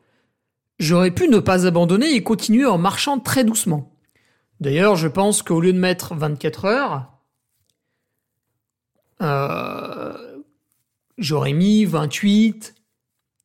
j'aurais 0.80 1.12
pu 1.12 1.28
ne 1.28 1.40
pas 1.40 1.66
abandonner 1.66 2.14
et 2.14 2.24
continuer 2.24 2.66
en 2.66 2.78
marchant 2.78 3.20
très 3.20 3.44
doucement. 3.44 3.92
D'ailleurs, 4.60 4.96
je 4.96 5.08
pense 5.08 5.42
qu'au 5.42 5.60
lieu 5.60 5.74
de 5.74 5.80
mettre 5.80 6.16
24 6.16 6.66
heures, 6.66 7.12
euh, 9.22 10.42
j'aurais 11.18 11.54
mis 11.54 11.86
28, 11.86 12.76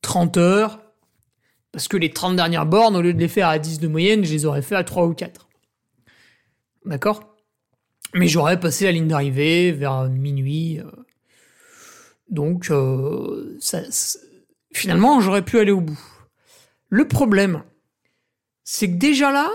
30 0.03 0.37
heures, 0.37 0.81
parce 1.73 1.89
que 1.89 1.97
les 1.97 2.11
30 2.11 2.37
dernières 2.37 2.67
bornes, 2.67 2.97
au 2.97 3.03
lieu 3.03 3.13
de 3.13 3.19
les 3.19 3.29
faire 3.29 3.49
à 3.49 3.59
10 3.59 3.81
de 3.81 3.89
moyenne, 3.89 4.25
je 4.25 4.33
les 4.33 4.45
aurais 4.45 4.63
fait 4.63 4.77
à 4.77 4.85
3 4.85 5.07
ou 5.07 5.15
4. 5.15 5.49
D'accord? 6.85 7.37
Mais 8.15 8.27
j'aurais 8.27 8.59
passé 8.59 8.87
la 8.87 8.93
ligne 8.93 9.09
d'arrivée 9.09 9.71
vers 9.73 10.05
minuit. 10.09 10.81
Euh. 10.81 10.91
Donc, 12.29 12.71
euh, 12.71 13.59
finalement, 14.73 15.21
j'aurais 15.21 15.45
pu 15.45 15.59
aller 15.59 15.73
au 15.73 15.81
bout. 15.81 16.01
Le 16.91 17.07
problème, 17.07 17.63
c'est 18.65 18.89
que 18.89 18.97
déjà 18.97 19.31
là, 19.31 19.49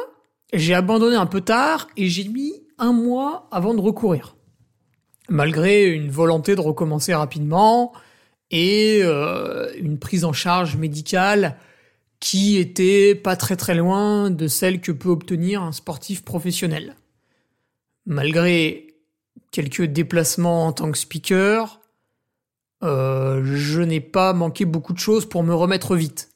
j'ai 0.53 0.73
abandonné 0.73 1.17
un 1.17 1.25
peu 1.25 1.41
tard 1.41 1.89
et 1.97 2.07
j'ai 2.07 2.29
mis 2.29 2.53
un 2.77 2.93
mois 2.93 3.49
avant 3.51 3.73
de 3.73 3.81
recourir. 3.81 4.37
Malgré 5.27 5.85
une 5.89 6.09
volonté 6.09 6.55
de 6.55 6.61
recommencer 6.61 7.13
rapidement 7.13 7.91
et 8.51 9.01
euh, 9.03 9.69
une 9.77 9.99
prise 9.99 10.23
en 10.23 10.31
charge 10.31 10.77
médicale 10.77 11.57
qui 12.21 12.57
était 12.57 13.15
pas 13.15 13.35
très 13.35 13.57
très 13.57 13.75
loin 13.75 14.29
de 14.29 14.47
celle 14.47 14.79
que 14.79 14.93
peut 14.93 15.09
obtenir 15.09 15.61
un 15.61 15.73
sportif 15.73 16.23
professionnel. 16.23 16.95
Malgré 18.05 18.95
quelques 19.51 19.83
déplacements 19.83 20.67
en 20.67 20.71
tant 20.71 20.89
que 20.89 20.97
speaker, 20.97 21.81
euh, 22.83 23.41
je 23.43 23.81
n'ai 23.81 23.99
pas 23.99 24.31
manqué 24.31 24.63
beaucoup 24.63 24.93
de 24.93 24.99
choses 24.99 25.27
pour 25.27 25.43
me 25.43 25.53
remettre 25.53 25.97
vite. 25.97 26.29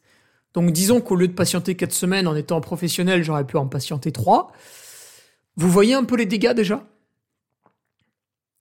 Donc 0.53 0.71
disons 0.71 1.01
qu'au 1.01 1.15
lieu 1.15 1.27
de 1.27 1.33
patienter 1.33 1.75
4 1.75 1.93
semaines 1.93 2.27
en 2.27 2.35
étant 2.35 2.61
professionnel, 2.61 3.23
j'aurais 3.23 3.45
pu 3.45 3.57
en 3.57 3.67
patienter 3.67 4.11
3. 4.11 4.51
Vous 5.55 5.69
voyez 5.69 5.93
un 5.93 6.03
peu 6.03 6.15
les 6.15 6.25
dégâts 6.25 6.53
déjà? 6.53 6.85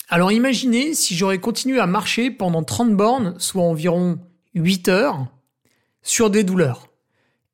Alors 0.09 0.33
imaginez 0.33 0.95
si 0.95 1.15
j'aurais 1.15 1.39
continué 1.39 1.81
à 1.81 1.87
marcher 1.87 2.31
pendant 2.31 2.63
30 2.63 2.97
bornes, 2.97 3.35
soit 3.39 3.63
environ 3.63 4.19
8 4.55 4.89
heures, 4.89 5.27
sur 6.03 6.31
des 6.31 6.45
douleurs 6.45 6.89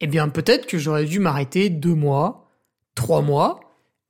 eh 0.05 0.07
bien 0.07 0.29
peut-être 0.29 0.67
que 0.67 0.77
j'aurais 0.77 1.07
dû 1.07 1.19
m'arrêter 1.19 1.71
deux 1.71 1.95
mois, 1.95 2.51
trois 2.95 3.23
mois, 3.23 3.61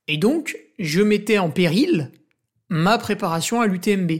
et 0.08 0.16
donc 0.16 0.58
je 0.78 1.02
mettais 1.02 1.38
en 1.38 1.50
péril 1.50 2.10
ma 2.68 2.98
préparation 2.98 3.60
à 3.60 3.68
l'UTMB. 3.68 4.10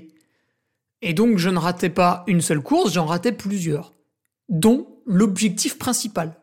Et 1.02 1.14
donc 1.14 1.38
je 1.38 1.50
ne 1.50 1.58
ratais 1.58 1.90
pas 1.90 2.22
une 2.28 2.40
seule 2.40 2.62
course, 2.62 2.92
j'en 2.92 3.06
ratais 3.06 3.32
plusieurs, 3.32 3.94
dont 4.48 4.86
l'objectif 5.06 5.78
principal. 5.78 6.40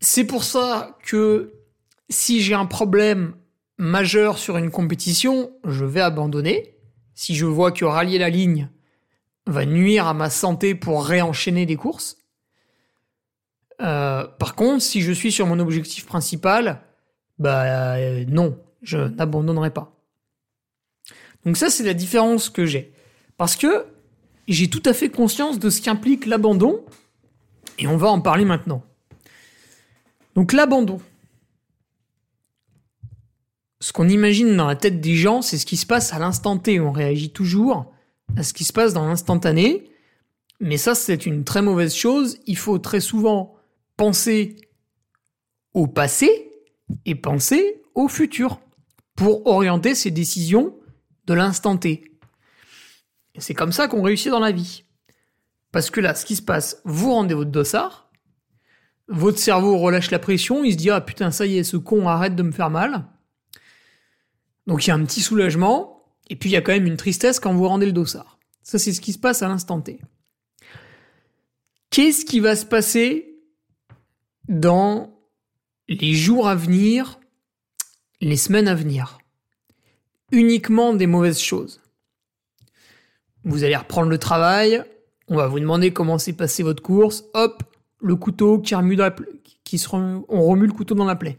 C'est 0.00 0.24
pour 0.24 0.44
ça 0.44 0.98
que 1.02 1.54
si 2.08 2.42
j'ai 2.42 2.54
un 2.54 2.66
problème 2.66 3.34
majeur 3.78 4.38
sur 4.38 4.56
une 4.56 4.70
compétition, 4.70 5.50
je 5.64 5.84
vais 5.84 6.00
abandonner. 6.00 6.76
Si 7.14 7.34
je 7.34 7.46
vois 7.46 7.72
que 7.72 7.84
rallier 7.84 8.18
la 8.18 8.30
ligne 8.30 8.68
va 9.46 9.66
nuire 9.66 10.06
à 10.06 10.14
ma 10.14 10.30
santé 10.30 10.74
pour 10.74 11.04
réenchaîner 11.04 11.66
des 11.66 11.76
courses, 11.76 12.18
euh, 13.80 14.26
par 14.38 14.54
contre, 14.54 14.82
si 14.82 15.00
je 15.00 15.12
suis 15.12 15.32
sur 15.32 15.46
mon 15.46 15.58
objectif 15.58 16.06
principal, 16.06 16.82
bah 17.38 17.96
euh, 17.96 18.24
non, 18.28 18.58
je 18.82 18.98
n'abandonnerai 18.98 19.70
pas. 19.70 19.92
Donc 21.44 21.56
ça, 21.56 21.70
c'est 21.70 21.84
la 21.84 21.94
différence 21.94 22.48
que 22.48 22.66
j'ai. 22.66 22.92
Parce 23.36 23.56
que 23.56 23.86
j'ai 24.48 24.68
tout 24.68 24.82
à 24.84 24.92
fait 24.92 25.08
conscience 25.08 25.58
de 25.58 25.70
ce 25.70 25.80
qu'implique 25.82 26.26
l'abandon, 26.26 26.84
et 27.78 27.86
on 27.86 27.96
va 27.96 28.08
en 28.08 28.20
parler 28.20 28.44
maintenant. 28.44 28.82
Donc 30.34 30.52
l'abandon. 30.52 31.00
Ce 33.80 33.92
qu'on 33.92 34.08
imagine 34.08 34.56
dans 34.56 34.66
la 34.66 34.76
tête 34.76 35.00
des 35.00 35.14
gens, 35.14 35.42
c'est 35.42 35.58
ce 35.58 35.66
qui 35.66 35.76
se 35.76 35.86
passe 35.86 36.12
à 36.12 36.18
l'instant 36.18 36.58
T. 36.58 36.80
On 36.80 36.90
réagit 36.90 37.30
toujours 37.30 37.92
à 38.36 38.42
ce 38.42 38.52
qui 38.52 38.64
se 38.64 38.72
passe 38.72 38.94
dans 38.94 39.06
l'instantané. 39.06 39.90
Mais 40.60 40.78
ça, 40.78 40.94
c'est 40.94 41.26
une 41.26 41.44
très 41.44 41.62
mauvaise 41.62 41.94
chose. 41.94 42.38
Il 42.46 42.56
faut 42.56 42.78
très 42.78 43.00
souvent 43.00 43.54
penser 43.96 44.56
au 45.74 45.86
passé 45.86 46.50
et 47.04 47.14
penser 47.14 47.82
au 47.94 48.08
futur 48.08 48.60
pour 49.16 49.46
orienter 49.46 49.94
ses 49.94 50.10
décisions 50.10 50.74
de 51.26 51.34
l'instant 51.34 51.76
T. 51.76 52.04
C'est 53.38 53.54
comme 53.54 53.72
ça 53.72 53.88
qu'on 53.88 54.02
réussit 54.02 54.30
dans 54.30 54.40
la 54.40 54.52
vie. 54.52 54.84
Parce 55.74 55.90
que 55.90 56.00
là, 56.00 56.14
ce 56.14 56.24
qui 56.24 56.36
se 56.36 56.42
passe, 56.42 56.80
vous 56.84 57.10
rendez 57.10 57.34
votre 57.34 57.50
dossard, 57.50 58.08
votre 59.08 59.40
cerveau 59.40 59.76
relâche 59.76 60.12
la 60.12 60.20
pression, 60.20 60.62
il 60.62 60.70
se 60.70 60.76
dit 60.76 60.88
ah 60.88 61.00
putain 61.00 61.32
ça 61.32 61.46
y 61.46 61.58
est, 61.58 61.64
ce 61.64 61.76
con 61.76 62.06
arrête 62.06 62.36
de 62.36 62.44
me 62.44 62.52
faire 62.52 62.70
mal. 62.70 63.04
Donc 64.68 64.86
il 64.86 64.90
y 64.90 64.92
a 64.92 64.94
un 64.94 65.04
petit 65.04 65.20
soulagement, 65.20 66.14
et 66.30 66.36
puis 66.36 66.48
il 66.48 66.52
y 66.52 66.56
a 66.56 66.60
quand 66.60 66.70
même 66.70 66.86
une 66.86 66.96
tristesse 66.96 67.40
quand 67.40 67.52
vous 67.52 67.66
rendez 67.66 67.86
le 67.86 67.92
dossard. 67.92 68.38
Ça 68.62 68.78
c'est 68.78 68.92
ce 68.92 69.00
qui 69.00 69.12
se 69.12 69.18
passe 69.18 69.42
à 69.42 69.48
l'instant 69.48 69.80
T. 69.80 70.00
Qu'est-ce 71.90 72.24
qui 72.24 72.38
va 72.38 72.54
se 72.54 72.64
passer 72.64 73.42
dans 74.48 75.18
les 75.88 76.14
jours 76.14 76.46
à 76.46 76.54
venir, 76.54 77.18
les 78.20 78.36
semaines 78.36 78.68
à 78.68 78.76
venir? 78.76 79.18
Uniquement 80.30 80.94
des 80.94 81.08
mauvaises 81.08 81.40
choses. 81.40 81.82
Vous 83.42 83.64
allez 83.64 83.74
reprendre 83.74 84.08
le 84.08 84.18
travail, 84.18 84.84
on 85.28 85.36
va 85.36 85.46
vous 85.46 85.60
demander 85.60 85.92
comment 85.92 86.18
s'est 86.18 86.32
passé 86.34 86.62
votre 86.62 86.82
course, 86.82 87.24
hop, 87.34 87.62
le 88.00 88.16
couteau 88.16 88.58
qui 88.58 88.74
remue 88.74 88.96
la 88.96 89.14
qui 89.64 89.78
se 89.78 89.88
on 89.94 90.42
remue 90.42 90.66
le 90.66 90.72
couteau 90.72 90.94
dans 90.94 91.06
la 91.06 91.16
plaie. 91.16 91.38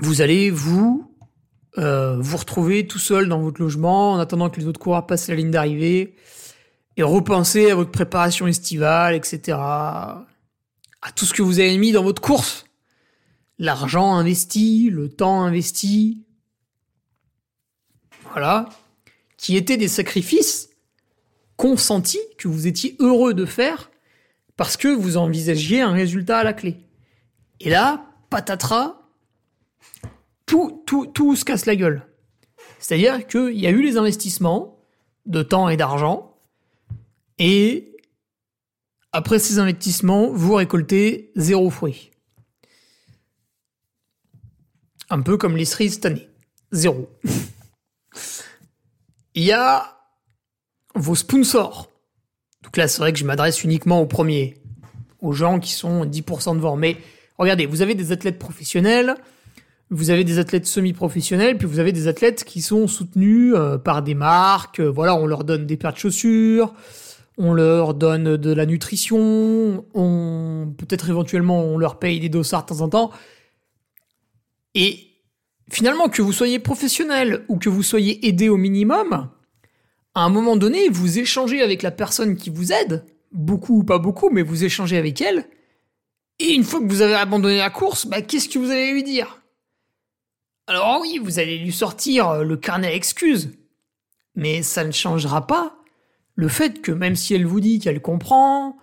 Vous 0.00 0.20
allez 0.20 0.50
vous 0.50 1.14
euh, 1.78 2.18
vous 2.20 2.36
retrouver 2.36 2.86
tout 2.86 2.98
seul 2.98 3.28
dans 3.28 3.40
votre 3.40 3.60
logement 3.60 4.12
en 4.12 4.18
attendant 4.18 4.48
que 4.48 4.60
les 4.60 4.66
autres 4.66 4.80
coureurs 4.80 5.06
passent 5.06 5.28
la 5.28 5.34
ligne 5.34 5.50
d'arrivée. 5.50 6.14
et 6.96 7.02
repensez 7.02 7.70
à 7.70 7.74
votre 7.74 7.90
préparation 7.90 8.46
estivale, 8.46 9.14
etc. 9.14 9.58
À 9.58 10.26
tout 11.16 11.24
ce 11.24 11.34
que 11.34 11.42
vous 11.42 11.58
avez 11.58 11.76
mis 11.78 11.92
dans 11.92 12.04
votre 12.04 12.22
course. 12.22 12.64
L'argent 13.58 14.14
investi, 14.14 14.88
le 14.90 15.08
temps 15.08 15.42
investi. 15.42 16.24
Voilà. 18.32 18.68
Qui 19.36 19.56
étaient 19.56 19.76
des 19.76 19.88
sacrifices 19.88 20.70
consentis 21.56 22.20
que 22.38 22.48
vous 22.48 22.66
étiez 22.66 22.96
heureux 22.98 23.34
de 23.34 23.44
faire 23.44 23.90
parce 24.56 24.76
que 24.76 24.88
vous 24.88 25.16
envisagiez 25.16 25.80
un 25.80 25.92
résultat 25.92 26.38
à 26.38 26.44
la 26.44 26.52
clé. 26.52 26.76
Et 27.60 27.70
là, 27.70 28.10
patatras, 28.30 29.00
tout, 30.46 30.82
tout, 30.86 31.06
tout 31.06 31.36
se 31.36 31.44
casse 31.44 31.66
la 31.66 31.76
gueule. 31.76 32.06
C'est-à-dire 32.78 33.26
qu'il 33.26 33.58
y 33.58 33.66
a 33.66 33.70
eu 33.70 33.82
les 33.82 33.96
investissements 33.96 34.78
de 35.26 35.42
temps 35.42 35.68
et 35.68 35.76
d'argent, 35.76 36.36
et 37.38 37.96
après 39.12 39.38
ces 39.38 39.58
investissements, 39.58 40.30
vous 40.30 40.54
récoltez 40.54 41.32
zéro 41.36 41.70
fruit. 41.70 42.10
Un 45.10 45.22
peu 45.22 45.36
comme 45.36 45.56
les 45.56 45.64
cerises 45.64 45.94
cette 45.94 46.06
année. 46.06 46.28
Zéro. 46.72 47.08
Il 49.34 49.44
y 49.44 49.52
a 49.52 49.93
vos 50.94 51.14
sponsors. 51.14 51.90
Donc 52.62 52.76
là, 52.76 52.88
c'est 52.88 53.00
vrai 53.00 53.12
que 53.12 53.18
je 53.18 53.24
m'adresse 53.24 53.62
uniquement 53.64 54.00
aux 54.00 54.06
premiers, 54.06 54.54
aux 55.20 55.32
gens 55.32 55.58
qui 55.60 55.72
sont 55.72 56.04
10% 56.04 56.56
devant. 56.56 56.76
Mais 56.76 56.96
regardez, 57.38 57.66
vous 57.66 57.82
avez 57.82 57.94
des 57.94 58.12
athlètes 58.12 58.38
professionnels, 58.38 59.16
vous 59.90 60.10
avez 60.10 60.24
des 60.24 60.38
athlètes 60.38 60.66
semi-professionnels, 60.66 61.58
puis 61.58 61.66
vous 61.66 61.78
avez 61.78 61.92
des 61.92 62.08
athlètes 62.08 62.44
qui 62.44 62.62
sont 62.62 62.86
soutenus 62.86 63.54
euh, 63.54 63.78
par 63.78 64.02
des 64.02 64.14
marques. 64.14 64.80
Euh, 64.80 64.88
voilà, 64.88 65.14
on 65.14 65.26
leur 65.26 65.44
donne 65.44 65.66
des 65.66 65.76
paires 65.76 65.92
de 65.92 65.98
chaussures, 65.98 66.74
on 67.36 67.52
leur 67.52 67.94
donne 67.94 68.36
de 68.36 68.52
la 68.52 68.66
nutrition, 68.66 69.84
on 69.94 70.72
peut-être 70.78 71.10
éventuellement 71.10 71.62
on 71.62 71.76
leur 71.76 71.98
paye 71.98 72.18
des 72.20 72.28
dossards 72.28 72.62
de 72.62 72.68
temps 72.68 72.80
en 72.80 72.88
temps. 72.88 73.10
Et 74.74 74.98
finalement, 75.70 76.08
que 76.08 76.22
vous 76.22 76.32
soyez 76.32 76.58
professionnel 76.58 77.44
ou 77.48 77.58
que 77.58 77.68
vous 77.68 77.82
soyez 77.82 78.26
aidé 78.26 78.48
au 78.48 78.56
minimum, 78.56 79.28
à 80.14 80.22
un 80.22 80.28
moment 80.28 80.56
donné, 80.56 80.88
vous 80.88 81.18
échangez 81.18 81.62
avec 81.62 81.82
la 81.82 81.90
personne 81.90 82.36
qui 82.36 82.50
vous 82.50 82.72
aide, 82.72 83.04
beaucoup 83.32 83.78
ou 83.78 83.84
pas 83.84 83.98
beaucoup, 83.98 84.30
mais 84.30 84.42
vous 84.42 84.64
échangez 84.64 84.96
avec 84.96 85.20
elle. 85.20 85.46
Et 86.38 86.52
une 86.52 86.64
fois 86.64 86.80
que 86.80 86.88
vous 86.88 87.02
avez 87.02 87.14
abandonné 87.14 87.58
la 87.58 87.70
course, 87.70 88.06
bah, 88.06 88.22
qu'est-ce 88.22 88.48
que 88.48 88.58
vous 88.58 88.70
allez 88.70 88.92
lui 88.92 89.02
dire? 89.02 89.40
Alors 90.66 90.98
oui, 91.00 91.18
vous 91.22 91.38
allez 91.38 91.58
lui 91.58 91.72
sortir 91.72 92.28
euh, 92.28 92.44
le 92.44 92.56
carnet 92.56 92.94
excuses, 92.96 93.50
mais 94.34 94.62
ça 94.62 94.84
ne 94.84 94.92
changera 94.92 95.46
pas 95.46 95.76
le 96.36 96.48
fait 96.48 96.80
que 96.80 96.90
même 96.90 97.16
si 97.16 97.34
elle 97.34 97.46
vous 97.46 97.60
dit 97.60 97.78
qu'elle 97.78 98.00
comprend, 98.00 98.76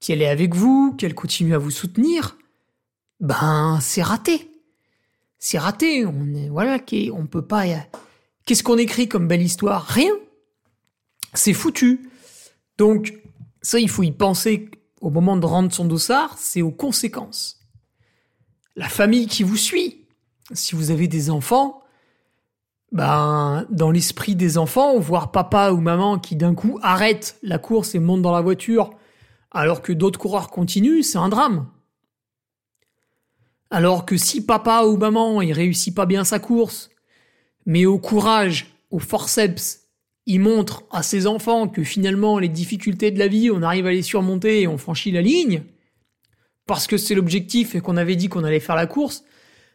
qu'elle 0.00 0.22
est 0.22 0.28
avec 0.28 0.54
vous, 0.54 0.94
qu'elle 0.98 1.14
continue 1.14 1.54
à 1.54 1.58
vous 1.58 1.70
soutenir, 1.70 2.36
ben 3.20 3.78
c'est 3.80 4.02
raté. 4.02 4.50
C'est 5.38 5.58
raté. 5.58 6.04
On 6.04 6.34
est 6.34 6.48
voilà, 6.48 6.78
on 7.14 7.26
peut 7.26 7.46
pas. 7.46 7.64
Qu'est-ce 8.44 8.62
qu'on 8.62 8.76
écrit 8.78 9.08
comme 9.08 9.28
belle 9.28 9.42
histoire? 9.42 9.86
Rien 9.86 10.12
c'est 11.34 11.52
foutu. 11.52 12.10
Donc, 12.78 13.14
ça, 13.62 13.78
il 13.78 13.88
faut 13.88 14.02
y 14.02 14.12
penser 14.12 14.70
au 15.00 15.10
moment 15.10 15.36
de 15.36 15.46
rendre 15.46 15.72
son 15.72 15.84
dossard, 15.84 16.36
c'est 16.38 16.62
aux 16.62 16.70
conséquences. 16.70 17.60
La 18.76 18.88
famille 18.88 19.26
qui 19.26 19.42
vous 19.42 19.56
suit, 19.56 20.06
si 20.52 20.74
vous 20.74 20.90
avez 20.90 21.08
des 21.08 21.30
enfants, 21.30 21.82
ben, 22.92 23.66
dans 23.70 23.90
l'esprit 23.90 24.34
des 24.34 24.58
enfants, 24.58 24.98
voir 24.98 25.30
papa 25.30 25.70
ou 25.70 25.80
maman 25.80 26.18
qui 26.18 26.36
d'un 26.36 26.54
coup 26.54 26.78
arrête 26.82 27.36
la 27.42 27.58
course 27.58 27.94
et 27.94 27.98
monte 27.98 28.22
dans 28.22 28.32
la 28.32 28.40
voiture 28.40 28.90
alors 29.52 29.82
que 29.82 29.92
d'autres 29.92 30.18
coureurs 30.18 30.50
continuent, 30.50 31.02
c'est 31.02 31.18
un 31.18 31.28
drame. 31.28 31.66
Alors 33.70 34.04
que 34.04 34.16
si 34.16 34.44
papa 34.44 34.84
ou 34.84 34.96
maman 34.96 35.40
il 35.40 35.52
réussit 35.52 35.94
pas 35.94 36.06
bien 36.06 36.24
sa 36.24 36.38
course, 36.38 36.90
mais 37.66 37.86
au 37.86 37.98
courage, 37.98 38.74
au 38.90 38.98
forceps 38.98 39.79
il 40.26 40.40
montre 40.40 40.84
à 40.90 41.02
ses 41.02 41.26
enfants 41.26 41.68
que 41.68 41.82
finalement 41.82 42.38
les 42.38 42.48
difficultés 42.48 43.10
de 43.10 43.18
la 43.18 43.28
vie, 43.28 43.50
on 43.50 43.62
arrive 43.62 43.86
à 43.86 43.92
les 43.92 44.02
surmonter 44.02 44.62
et 44.62 44.68
on 44.68 44.78
franchit 44.78 45.10
la 45.10 45.22
ligne, 45.22 45.62
parce 46.66 46.86
que 46.86 46.96
c'est 46.96 47.14
l'objectif 47.14 47.74
et 47.74 47.80
qu'on 47.80 47.96
avait 47.96 48.16
dit 48.16 48.28
qu'on 48.28 48.44
allait 48.44 48.60
faire 48.60 48.76
la 48.76 48.86
course. 48.86 49.24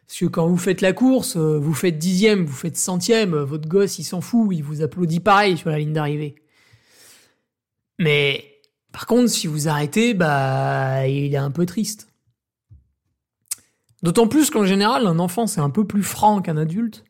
Parce 0.06 0.20
que 0.20 0.26
quand 0.26 0.46
vous 0.46 0.56
faites 0.56 0.80
la 0.82 0.92
course, 0.92 1.36
euh, 1.36 1.58
vous 1.58 1.74
faites 1.74 1.98
dixième, 1.98 2.46
vous 2.46 2.54
faites 2.54 2.76
centième, 2.76 3.34
euh, 3.34 3.44
votre 3.44 3.68
gosse 3.68 3.98
il 3.98 4.04
s'en 4.04 4.20
fout, 4.20 4.48
il 4.52 4.62
vous 4.62 4.82
applaudit 4.82 5.20
pareil 5.20 5.56
sur 5.56 5.68
la 5.68 5.78
ligne 5.78 5.92
d'arrivée. 5.92 6.36
Mais 7.98 8.44
par 8.92 9.06
contre, 9.06 9.28
si 9.28 9.46
vous 9.46 9.68
arrêtez, 9.68 10.14
bah 10.14 11.08
il 11.08 11.34
est 11.34 11.38
un 11.38 11.50
peu 11.50 11.66
triste. 11.66 12.08
D'autant 14.02 14.28
plus 14.28 14.50
qu'en 14.50 14.64
général, 14.64 15.06
un 15.06 15.18
enfant 15.18 15.48
c'est 15.48 15.60
un 15.60 15.70
peu 15.70 15.84
plus 15.84 16.04
franc 16.04 16.40
qu'un 16.40 16.56
adulte. 16.56 17.04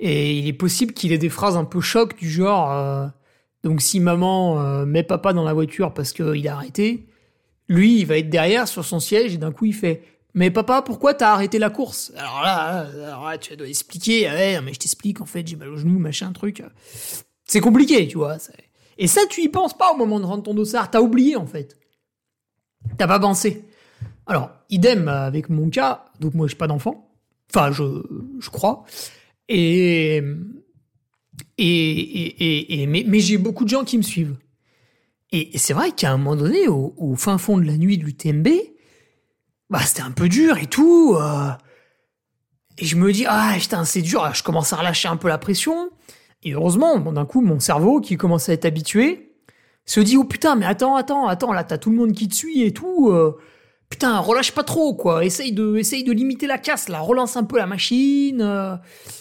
Et 0.00 0.38
il 0.38 0.48
est 0.48 0.52
possible 0.52 0.92
qu'il 0.92 1.12
ait 1.12 1.18
des 1.18 1.28
phrases 1.28 1.56
un 1.56 1.64
peu 1.64 1.80
choc 1.80 2.16
du 2.16 2.28
genre 2.28 2.72
euh, 2.72 3.06
donc 3.62 3.80
si 3.80 4.00
maman 4.00 4.60
euh, 4.60 4.84
met 4.84 5.02
papa 5.02 5.32
dans 5.32 5.44
la 5.44 5.54
voiture 5.54 5.94
parce 5.94 6.12
qu'il 6.12 6.48
a 6.48 6.54
arrêté, 6.54 7.06
lui 7.68 8.00
il 8.00 8.04
va 8.04 8.18
être 8.18 8.28
derrière 8.28 8.66
sur 8.66 8.84
son 8.84 9.00
siège 9.00 9.34
et 9.34 9.38
d'un 9.38 9.52
coup 9.52 9.66
il 9.66 9.74
fait 9.74 10.02
mais 10.34 10.50
papa 10.50 10.82
pourquoi 10.82 11.14
t'as 11.14 11.32
arrêté 11.32 11.60
la 11.60 11.70
course? 11.70 12.12
Alors 12.16 12.42
là, 12.42 13.38
tu 13.38 13.56
dois 13.56 13.68
expliquer 13.68 14.26
ah 14.26 14.60
mais 14.62 14.74
je 14.74 14.80
t'explique 14.80 15.20
en 15.20 15.26
fait 15.26 15.46
j'ai 15.46 15.56
mal 15.56 15.68
au 15.68 15.76
genou 15.76 15.98
machin 15.98 16.32
truc. 16.32 16.62
C'est 17.44 17.60
compliqué 17.60 18.08
tu 18.08 18.18
vois 18.18 18.36
et 18.98 19.06
ça 19.06 19.22
tu 19.30 19.42
y 19.42 19.48
penses 19.48 19.76
pas 19.76 19.92
au 19.92 19.96
moment 19.96 20.18
de 20.18 20.24
rendre 20.24 20.42
ton 20.42 20.54
dossard. 20.54 20.90
T'as 20.90 21.00
oublié 21.00 21.36
en 21.36 21.46
fait. 21.46 21.78
T'as 22.98 23.06
pas 23.06 23.20
pensé. 23.20 23.64
Alors 24.26 24.50
idem 24.70 25.06
avec 25.06 25.50
mon 25.50 25.70
cas. 25.70 26.04
Donc 26.18 26.34
moi 26.34 26.48
j'ai 26.48 26.56
pas 26.56 26.66
d'enfant. 26.66 27.08
Enfin 27.48 27.70
je 27.70 27.84
je 28.40 28.50
crois 28.50 28.84
et, 29.48 30.22
mais, 31.58 33.20
j'ai 33.20 33.38
beaucoup 33.38 33.64
de 33.64 33.70
gens 33.70 33.84
qui 33.84 33.98
me 33.98 34.02
suivent. 34.02 34.36
Et, 35.32 35.56
c'est 35.58 35.72
vrai 35.72 35.92
qu'à 35.92 36.12
un 36.12 36.16
moment 36.16 36.36
donné, 36.36 36.68
au, 36.68 37.14
fin 37.16 37.38
fond 37.38 37.58
de 37.58 37.64
la 37.64 37.76
nuit 37.76 37.98
de 37.98 38.04
l'UTMB, 38.04 38.48
bah, 39.70 39.80
c'était 39.80 40.02
un 40.02 40.12
peu 40.12 40.28
dur 40.28 40.58
et 40.58 40.66
tout. 40.66 41.16
Euh. 41.18 41.50
et 42.78 42.84
je 42.84 42.96
me 42.96 43.12
dis, 43.12 43.24
ah, 43.26 43.54
putain, 43.58 43.84
c'est 43.84 44.02
dur. 44.02 44.32
Je 44.34 44.42
commence 44.42 44.72
à 44.72 44.76
relâcher 44.76 45.08
un 45.08 45.16
peu 45.16 45.28
la 45.28 45.38
pression. 45.38 45.90
Et 46.42 46.52
heureusement, 46.52 46.98
d'un 46.98 47.24
coup, 47.24 47.40
mon 47.40 47.60
cerveau, 47.60 48.00
qui 48.00 48.16
commence 48.16 48.48
à 48.48 48.52
être 48.52 48.66
habitué, 48.66 49.32
se 49.86 50.00
dit, 50.00 50.16
oh 50.16 50.24
putain, 50.24 50.56
mais 50.56 50.66
attends, 50.66 50.96
attends, 50.96 51.26
attends, 51.26 51.52
là, 51.52 51.64
t'as 51.64 51.78
tout 51.78 51.90
le 51.90 51.96
monde 51.96 52.12
qui 52.12 52.28
te 52.28 52.34
suit 52.34 52.62
et 52.62 52.72
tout. 52.72 53.10
Euh 53.10 53.38
putain, 53.94 54.18
relâche 54.18 54.50
pas 54.50 54.64
trop, 54.64 54.92
quoi. 54.92 55.24
Essaye 55.24 55.52
de, 55.52 55.76
essaye 55.76 56.02
de 56.02 56.10
limiter 56.10 56.48
la 56.48 56.58
casse, 56.58 56.88
là. 56.88 56.98
Relance 56.98 57.36
un 57.36 57.44
peu 57.44 57.58
la 57.58 57.66
machine. 57.66 58.40
Euh, 58.42 58.74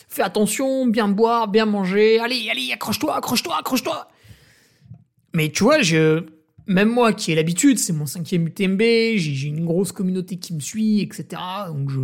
fais 0.09 0.23
attention, 0.23 0.87
bien 0.87 1.07
boire, 1.07 1.47
bien 1.47 1.67
manger. 1.67 2.17
Allez, 2.19 2.47
allez, 2.49 2.71
accroche-toi, 2.73 3.15
accroche-toi, 3.15 3.55
accroche-toi. 3.59 4.07
Mais 5.35 5.49
tu 5.49 5.63
vois, 5.63 5.83
je, 5.83 6.25
même 6.65 6.89
moi 6.89 7.13
qui 7.13 7.31
ai 7.31 7.35
l'habitude, 7.35 7.77
c'est 7.77 7.93
mon 7.93 8.07
cinquième 8.07 8.47
UTMB, 8.47 8.81
j'ai 9.15 9.47
une 9.47 9.63
grosse 9.63 9.91
communauté 9.91 10.37
qui 10.37 10.55
me 10.55 10.59
suit, 10.59 11.01
etc. 11.01 11.39
Donc 11.67 11.91
je, 11.91 11.99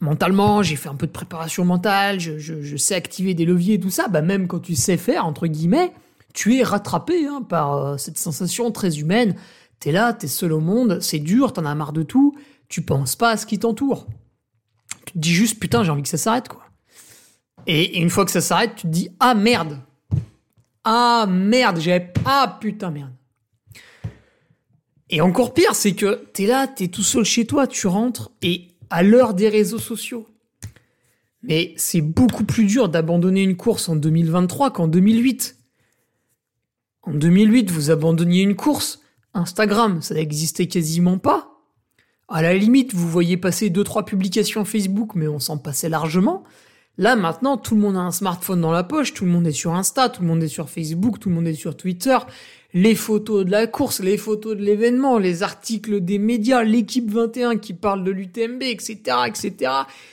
mentalement, 0.00 0.64
j'ai 0.64 0.74
fait 0.74 0.88
un 0.88 0.96
peu 0.96 1.06
de 1.06 1.12
préparation 1.12 1.64
mentale, 1.64 2.18
je, 2.18 2.76
sais 2.76 2.96
activer 2.96 3.34
des 3.34 3.44
leviers, 3.44 3.78
tout 3.78 3.90
ça. 3.90 4.08
Bah 4.08 4.20
même 4.20 4.48
quand 4.48 4.58
tu 4.58 4.74
sais 4.74 4.96
faire, 4.96 5.26
entre 5.26 5.46
guillemets, 5.46 5.92
tu 6.34 6.56
es 6.56 6.64
rattrapé 6.64 7.24
hein, 7.24 7.42
par 7.48 7.76
euh, 7.76 7.96
cette 7.98 8.18
sensation 8.18 8.72
très 8.72 8.98
humaine 8.98 9.36
T'es 9.80 9.92
là, 9.92 10.12
t'es 10.12 10.28
seul 10.28 10.52
au 10.52 10.60
monde, 10.60 11.00
c'est 11.00 11.18
dur, 11.18 11.52
t'en 11.52 11.64
as 11.64 11.74
marre 11.74 11.92
de 11.92 12.02
tout, 12.02 12.34
tu 12.68 12.82
penses 12.82 13.16
pas 13.16 13.30
à 13.30 13.36
ce 13.36 13.46
qui 13.46 13.58
t'entoure. 13.58 14.06
Tu 15.06 15.12
te 15.12 15.18
dis 15.18 15.34
juste, 15.34 15.60
putain, 15.60 15.84
j'ai 15.84 15.90
envie 15.90 16.02
que 16.02 16.08
ça 16.08 16.18
s'arrête, 16.18 16.48
quoi. 16.48 16.62
Et, 17.66 17.98
une 17.98 18.10
fois 18.10 18.24
que 18.24 18.30
ça 18.30 18.40
s'arrête, 18.40 18.76
tu 18.76 18.82
te 18.82 18.92
dis, 18.92 19.10
ah 19.20 19.34
merde. 19.34 19.80
Ah 20.84 21.26
merde, 21.28 21.78
j'ai. 21.80 22.12
Ah 22.24 22.58
putain, 22.60 22.90
merde. 22.90 23.12
Et 25.10 25.20
encore 25.20 25.54
pire, 25.54 25.74
c'est 25.74 25.94
que 25.94 26.26
t'es 26.32 26.46
là, 26.46 26.66
t'es 26.66 26.88
tout 26.88 27.02
seul 27.02 27.24
chez 27.24 27.46
toi, 27.46 27.66
tu 27.66 27.86
rentres, 27.86 28.30
et 28.42 28.68
à 28.90 29.02
l'heure 29.02 29.34
des 29.34 29.48
réseaux 29.48 29.78
sociaux. 29.78 30.26
Mais 31.42 31.74
c'est 31.76 32.00
beaucoup 32.00 32.44
plus 32.44 32.64
dur 32.64 32.88
d'abandonner 32.88 33.42
une 33.42 33.56
course 33.56 33.88
en 33.88 33.96
2023 33.96 34.72
qu'en 34.72 34.88
2008. 34.88 35.56
En 37.02 37.14
2008, 37.14 37.70
vous 37.70 37.90
abandonniez 37.90 38.42
une 38.42 38.56
course, 38.56 39.00
Instagram, 39.36 40.02
ça 40.02 40.14
n'existait 40.14 40.66
quasiment 40.66 41.18
pas. 41.18 41.52
À 42.28 42.42
la 42.42 42.54
limite, 42.54 42.94
vous 42.94 43.08
voyez 43.08 43.36
passer 43.36 43.70
deux 43.70 43.84
trois 43.84 44.04
publications 44.04 44.64
Facebook, 44.64 45.10
mais 45.14 45.28
on 45.28 45.38
s'en 45.38 45.58
passait 45.58 45.88
largement. 45.88 46.42
Là, 46.98 47.14
maintenant, 47.14 47.58
tout 47.58 47.74
le 47.74 47.82
monde 47.82 47.96
a 47.96 48.00
un 48.00 48.10
smartphone 48.10 48.62
dans 48.62 48.72
la 48.72 48.82
poche, 48.82 49.12
tout 49.12 49.26
le 49.26 49.30
monde 49.30 49.46
est 49.46 49.52
sur 49.52 49.74
Insta, 49.74 50.08
tout 50.08 50.22
le 50.22 50.28
monde 50.28 50.42
est 50.42 50.48
sur 50.48 50.70
Facebook, 50.70 51.20
tout 51.20 51.28
le 51.28 51.34
monde 51.34 51.46
est 51.46 51.54
sur 51.54 51.76
Twitter. 51.76 52.16
Les 52.72 52.94
photos 52.94 53.44
de 53.44 53.50
la 53.50 53.66
course, 53.66 54.00
les 54.00 54.16
photos 54.16 54.56
de 54.56 54.62
l'événement, 54.62 55.18
les 55.18 55.42
articles 55.42 56.00
des 56.00 56.18
médias, 56.18 56.62
l'équipe 56.62 57.10
21 57.10 57.58
qui 57.58 57.74
parle 57.74 58.02
de 58.02 58.10
l'UTMB, 58.10 58.62
etc., 58.62 58.96
etc. 59.26 59.72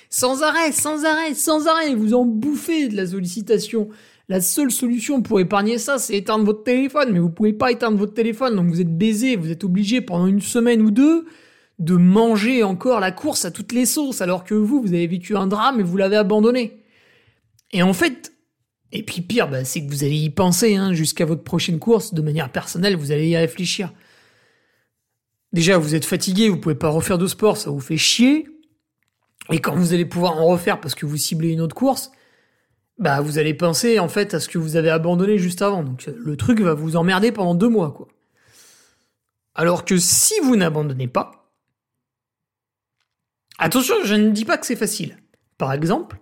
Sans 0.09 0.43
arrêt, 0.43 0.73
sans 0.73 1.05
arrêt, 1.05 1.33
sans 1.33 1.67
arrêt. 1.67 1.95
Vous 1.95 2.13
en 2.13 2.25
bouffez 2.25 2.89
de 2.89 2.97
la 2.97 3.07
sollicitation. 3.07 3.89
La 4.29 4.39
seule 4.39 4.71
solution 4.71 5.21
pour 5.21 5.39
épargner 5.39 5.77
ça, 5.77 5.99
c'est 5.99 6.15
éteindre 6.15 6.45
votre 6.45 6.63
téléphone. 6.63 7.11
Mais 7.11 7.19
vous 7.19 7.29
pouvez 7.29 7.53
pas 7.53 7.71
éteindre 7.71 7.97
votre 7.97 8.13
téléphone, 8.13 8.55
donc 8.55 8.67
vous 8.67 8.81
êtes 8.81 8.97
baisé, 8.97 9.35
vous 9.35 9.51
êtes 9.51 9.63
obligé 9.63 10.01
pendant 10.01 10.27
une 10.27 10.41
semaine 10.41 10.81
ou 10.81 10.91
deux 10.91 11.25
de 11.79 11.95
manger 11.95 12.63
encore 12.63 12.99
la 12.99 13.11
course 13.11 13.45
à 13.45 13.51
toutes 13.51 13.73
les 13.73 13.85
sauces, 13.85 14.21
alors 14.21 14.43
que 14.43 14.53
vous, 14.53 14.81
vous 14.81 14.93
avez 14.93 15.07
vécu 15.07 15.35
un 15.35 15.47
drame 15.47 15.79
et 15.79 15.83
vous 15.83 15.97
l'avez 15.97 16.15
abandonné. 16.15 16.83
Et 17.71 17.83
en 17.83 17.93
fait, 17.93 18.31
et 18.91 19.03
puis 19.03 19.21
pire, 19.21 19.49
bah, 19.49 19.65
c'est 19.65 19.83
que 19.83 19.89
vous 19.89 20.03
allez 20.03 20.17
y 20.17 20.29
penser 20.29 20.75
hein, 20.75 20.93
jusqu'à 20.93 21.25
votre 21.25 21.43
prochaine 21.43 21.79
course, 21.79 22.13
de 22.13 22.21
manière 22.21 22.51
personnelle, 22.51 22.95
vous 22.95 23.11
allez 23.11 23.27
y 23.27 23.35
réfléchir. 23.35 23.91
Déjà, 25.51 25.77
vous 25.77 25.95
êtes 25.95 26.05
fatigué, 26.05 26.47
vous 26.47 26.57
pouvez 26.57 26.75
pas 26.75 26.89
refaire 26.89 27.17
de 27.17 27.27
sport, 27.27 27.57
ça 27.57 27.69
vous 27.71 27.79
fait 27.79 27.97
chier. 27.97 28.47
Et 29.51 29.59
quand 29.59 29.75
vous 29.75 29.93
allez 29.93 30.05
pouvoir 30.05 30.37
en 30.37 30.45
refaire 30.45 30.79
parce 30.79 30.95
que 30.95 31.05
vous 31.05 31.17
ciblez 31.17 31.49
une 31.49 31.61
autre 31.61 31.75
course, 31.75 32.11
bah 32.97 33.21
vous 33.21 33.37
allez 33.37 33.53
penser 33.53 33.99
en 33.99 34.07
fait 34.07 34.33
à 34.33 34.39
ce 34.39 34.47
que 34.47 34.57
vous 34.57 34.75
avez 34.75 34.89
abandonné 34.89 35.37
juste 35.37 35.61
avant. 35.61 35.83
Donc 35.83 36.09
le 36.15 36.37
truc 36.37 36.61
va 36.61 36.73
vous 36.73 36.95
emmerder 36.95 37.31
pendant 37.31 37.55
deux 37.55 37.69
mois, 37.69 37.91
quoi. 37.91 38.07
Alors 39.55 39.85
que 39.85 39.97
si 39.97 40.33
vous 40.43 40.55
n'abandonnez 40.55 41.07
pas, 41.07 41.51
attention, 43.59 43.95
je 44.03 44.15
ne 44.15 44.31
dis 44.31 44.45
pas 44.45 44.57
que 44.57 44.65
c'est 44.65 44.75
facile. 44.75 45.17
Par 45.57 45.73
exemple, 45.73 46.17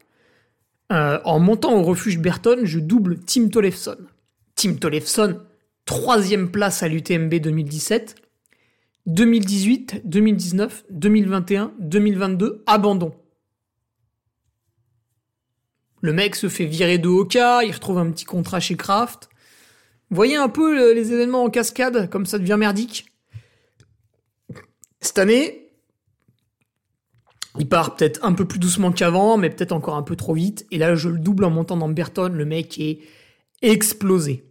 euh, 0.91 1.19
en 1.23 1.39
montant 1.39 1.73
au 1.73 1.83
refuge 1.83 2.19
Berton, 2.19 2.61
je 2.63 2.79
double 2.79 3.19
Tim 3.19 3.47
Tollefson. 3.47 3.97
Tim 4.55 4.73
Tollefson, 4.73 5.39
troisième 5.85 6.51
place 6.51 6.83
à 6.83 6.89
l'UTMB 6.89 7.35
2017. 7.35 8.15
2018, 9.07 10.01
2019, 10.05 10.83
2021, 10.91 11.73
2022, 11.79 12.63
abandon. 12.67 13.13
Le 16.01 16.13
mec 16.13 16.35
se 16.35 16.49
fait 16.49 16.65
virer 16.65 16.97
de 16.97 17.07
Oka, 17.07 17.63
il 17.63 17.71
retrouve 17.71 17.99
un 17.99 18.09
petit 18.11 18.25
contrat 18.25 18.59
chez 18.59 18.75
Kraft. 18.75 19.29
Voyez 20.09 20.35
un 20.35 20.49
peu 20.49 20.93
les 20.93 21.13
événements 21.13 21.43
en 21.43 21.49
cascade, 21.49 22.09
comme 22.09 22.25
ça 22.25 22.39
devient 22.39 22.57
merdique. 22.59 23.05
Cette 24.99 25.19
année, 25.19 25.69
il 27.57 27.67
part 27.67 27.95
peut-être 27.95 28.23
un 28.23 28.33
peu 28.33 28.45
plus 28.45 28.59
doucement 28.59 28.91
qu'avant, 28.91 29.37
mais 29.37 29.49
peut-être 29.49 29.71
encore 29.71 29.95
un 29.95 30.03
peu 30.03 30.15
trop 30.15 30.33
vite. 30.33 30.65
Et 30.71 30.77
là, 30.77 30.95
je 30.95 31.09
le 31.09 31.19
double 31.19 31.43
en 31.45 31.49
montant 31.49 31.77
dans 31.77 31.89
Berton. 31.89 32.31
Le 32.33 32.45
mec 32.45 32.79
est 32.79 32.99
explosé. 33.61 34.45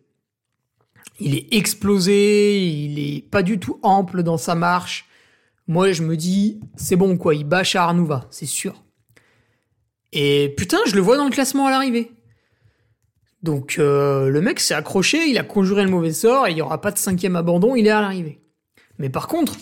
Il 1.19 1.35
est 1.35 1.53
explosé, 1.53 2.65
il 2.67 2.99
est 2.99 3.21
pas 3.21 3.43
du 3.43 3.59
tout 3.59 3.79
ample 3.83 4.23
dans 4.23 4.39
sa 4.39 4.55
marche. 4.55 5.07
Moi, 5.67 5.93
je 5.93 6.03
me 6.03 6.17
dis, 6.17 6.61
c'est 6.77 6.97
bon 6.97 7.17
quoi, 7.17 7.35
il 7.35 7.45
bâche 7.45 7.77
à 7.77 7.85
Arnouva, 7.85 8.27
c'est 8.31 8.47
sûr. 8.47 8.83
Et 10.13 10.55
putain, 10.57 10.79
je 10.87 10.95
le 10.95 11.01
vois 11.01 11.17
dans 11.17 11.25
le 11.25 11.31
classement 11.31 11.67
à 11.67 11.71
l'arrivée. 11.71 12.13
Donc 13.43 13.77
euh, 13.79 14.29
le 14.29 14.41
mec 14.41 14.61
s'est 14.61 14.75
accroché, 14.75 15.29
il 15.29 15.39
a 15.39 15.43
conjuré 15.45 15.85
le 15.85 15.91
mauvais 15.91 16.13
sort, 16.13 16.49
il 16.49 16.55
n'y 16.55 16.63
aura 16.63 16.81
pas 16.81 16.91
de 16.91 16.99
cinquième 16.99 17.37
abandon, 17.37 17.75
il 17.75 17.87
est 17.87 17.91
à 17.91 18.01
l'arrivée. 18.01 18.41
Mais 18.99 19.09
par 19.09 19.29
contre, 19.29 19.57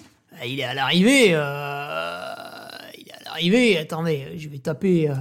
il 0.45 0.59
est 0.59 0.65
à 0.65 0.75
l'arrivée, 0.75 1.29
euh, 1.31 2.65
il 2.97 3.07
est 3.07 3.13
à 3.13 3.25
l'arrivée, 3.25 3.79
attendez, 3.79 4.33
je 4.37 4.49
vais 4.49 4.59
taper... 4.59 5.11
Euh, 5.11 5.15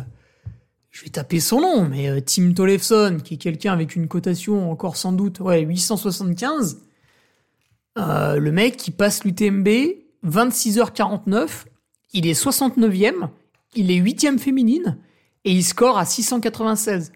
je 0.97 1.03
vais 1.03 1.09
taper 1.11 1.39
son 1.39 1.61
nom, 1.61 1.87
mais 1.87 2.09
euh, 2.09 2.21
Tim 2.21 2.53
Tollefson, 2.53 3.19
qui 3.23 3.35
est 3.35 3.37
quelqu'un 3.37 3.71
avec 3.71 3.95
une 3.95 4.07
cotation 4.07 4.71
encore 4.71 4.97
sans 4.97 5.11
doute, 5.11 5.39
ouais, 5.41 5.61
875, 5.61 6.81
euh, 7.99 8.37
le 8.37 8.51
mec 8.51 8.77
qui 8.77 8.89
passe 8.89 9.23
l'UTMB, 9.23 9.67
26h49, 10.25 11.65
il 12.13 12.25
est 12.25 12.33
69e, 12.33 13.29
il 13.75 13.91
est 13.91 13.99
8e 13.99 14.39
féminine, 14.39 14.97
et 15.47 15.51
il 15.51 15.63
score 15.63 15.97
à 15.97 16.05
696. 16.05 17.13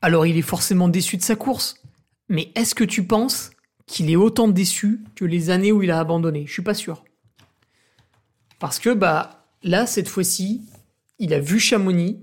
Alors 0.00 0.24
il 0.24 0.38
est 0.38 0.42
forcément 0.42 0.88
déçu 0.88 1.18
de 1.18 1.22
sa 1.22 1.36
course, 1.36 1.82
mais 2.30 2.50
est-ce 2.54 2.74
que 2.74 2.84
tu 2.84 3.04
penses 3.04 3.50
qu'il 3.86 4.10
est 4.10 4.16
autant 4.16 4.48
déçu 4.48 5.00
que 5.14 5.26
les 5.26 5.50
années 5.50 5.70
où 5.70 5.82
il 5.82 5.90
a 5.90 6.00
abandonné? 6.00 6.46
Je 6.46 6.52
suis 6.52 6.62
pas 6.62 6.72
sûr. 6.72 7.04
Parce 8.58 8.78
que, 8.78 8.94
bah, 8.94 9.46
là, 9.62 9.86
cette 9.86 10.08
fois-ci, 10.08 10.62
il 11.18 11.34
a 11.34 11.40
vu 11.40 11.60
Chamonix. 11.60 12.18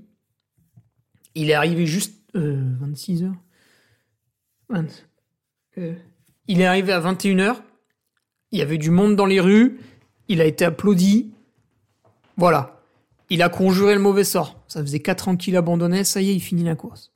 Il 1.36 1.52
est 1.52 1.54
arrivé 1.54 1.86
juste 1.86 2.19
26 2.34 3.24
euh, 3.24 3.28
heures. 3.28 3.36
Euh, 5.78 5.93
il 6.48 6.60
est 6.60 6.65
arrivé 6.65 6.91
à 6.91 7.00
21 7.00 7.39
heures. 7.39 7.63
Il 8.52 8.58
y 8.58 8.63
avait 8.63 8.80
du 8.80 8.89
monde 8.89 9.15
dans 9.15 9.28
les 9.28 9.39
rues. 9.39 9.80
Il 10.28 10.41
a 10.41 10.45
été 10.45 10.65
applaudi. 10.65 11.34
Voilà. 12.36 12.74
Il 13.29 13.41
a 13.41 13.49
conjuré 13.49 13.95
le 13.95 14.01
mauvais 14.01 14.23
sort. 14.23 14.63
Ça 14.67 14.81
faisait 14.81 14.99
4 14.99 15.29
ans 15.29 15.35
qu'il 15.35 15.57
abandonnait. 15.57 16.03
Ça 16.03 16.21
y 16.21 16.29
est, 16.29 16.35
il 16.35 16.39
finit 16.39 16.63
la 16.63 16.75
course. 16.75 17.11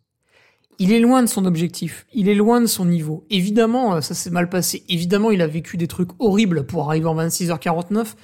Il 0.79 0.93
est 0.93 0.99
loin 0.99 1.21
de 1.21 1.27
son 1.27 1.45
objectif. 1.45 2.07
Il 2.13 2.29
est 2.29 2.35
loin 2.35 2.61
de 2.61 2.65
son 2.65 2.85
niveau. 2.85 3.25
Évidemment, 3.29 3.95
euh, 3.95 4.01
ça 4.01 4.13
s'est 4.13 4.29
mal 4.29 4.49
passé. 4.49 4.83
Évidemment, 4.87 5.29
il 5.29 5.41
a 5.41 5.47
vécu 5.47 5.75
des 5.77 5.87
trucs 5.87 6.09
horribles 6.19 6.65
pour 6.65 6.89
arriver 6.89 7.05
en 7.05 7.15
26h49 7.15 8.15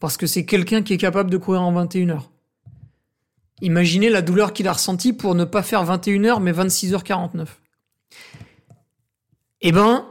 parce 0.00 0.16
que 0.16 0.26
c'est 0.26 0.44
quelqu'un 0.44 0.82
qui 0.82 0.92
est 0.94 0.98
capable 0.98 1.30
de 1.30 1.36
courir 1.36 1.62
en 1.62 1.72
21 1.72 2.10
heures. 2.10 2.30
Imaginez 3.62 4.08
la 4.08 4.22
douleur 4.22 4.52
qu'il 4.52 4.66
a 4.66 4.72
ressentie 4.72 5.12
pour 5.12 5.34
ne 5.34 5.44
pas 5.44 5.62
faire 5.62 5.84
21h 5.84 6.40
mais 6.40 6.52
26h49. 6.52 7.46
Eh 9.60 9.72
ben, 9.72 10.06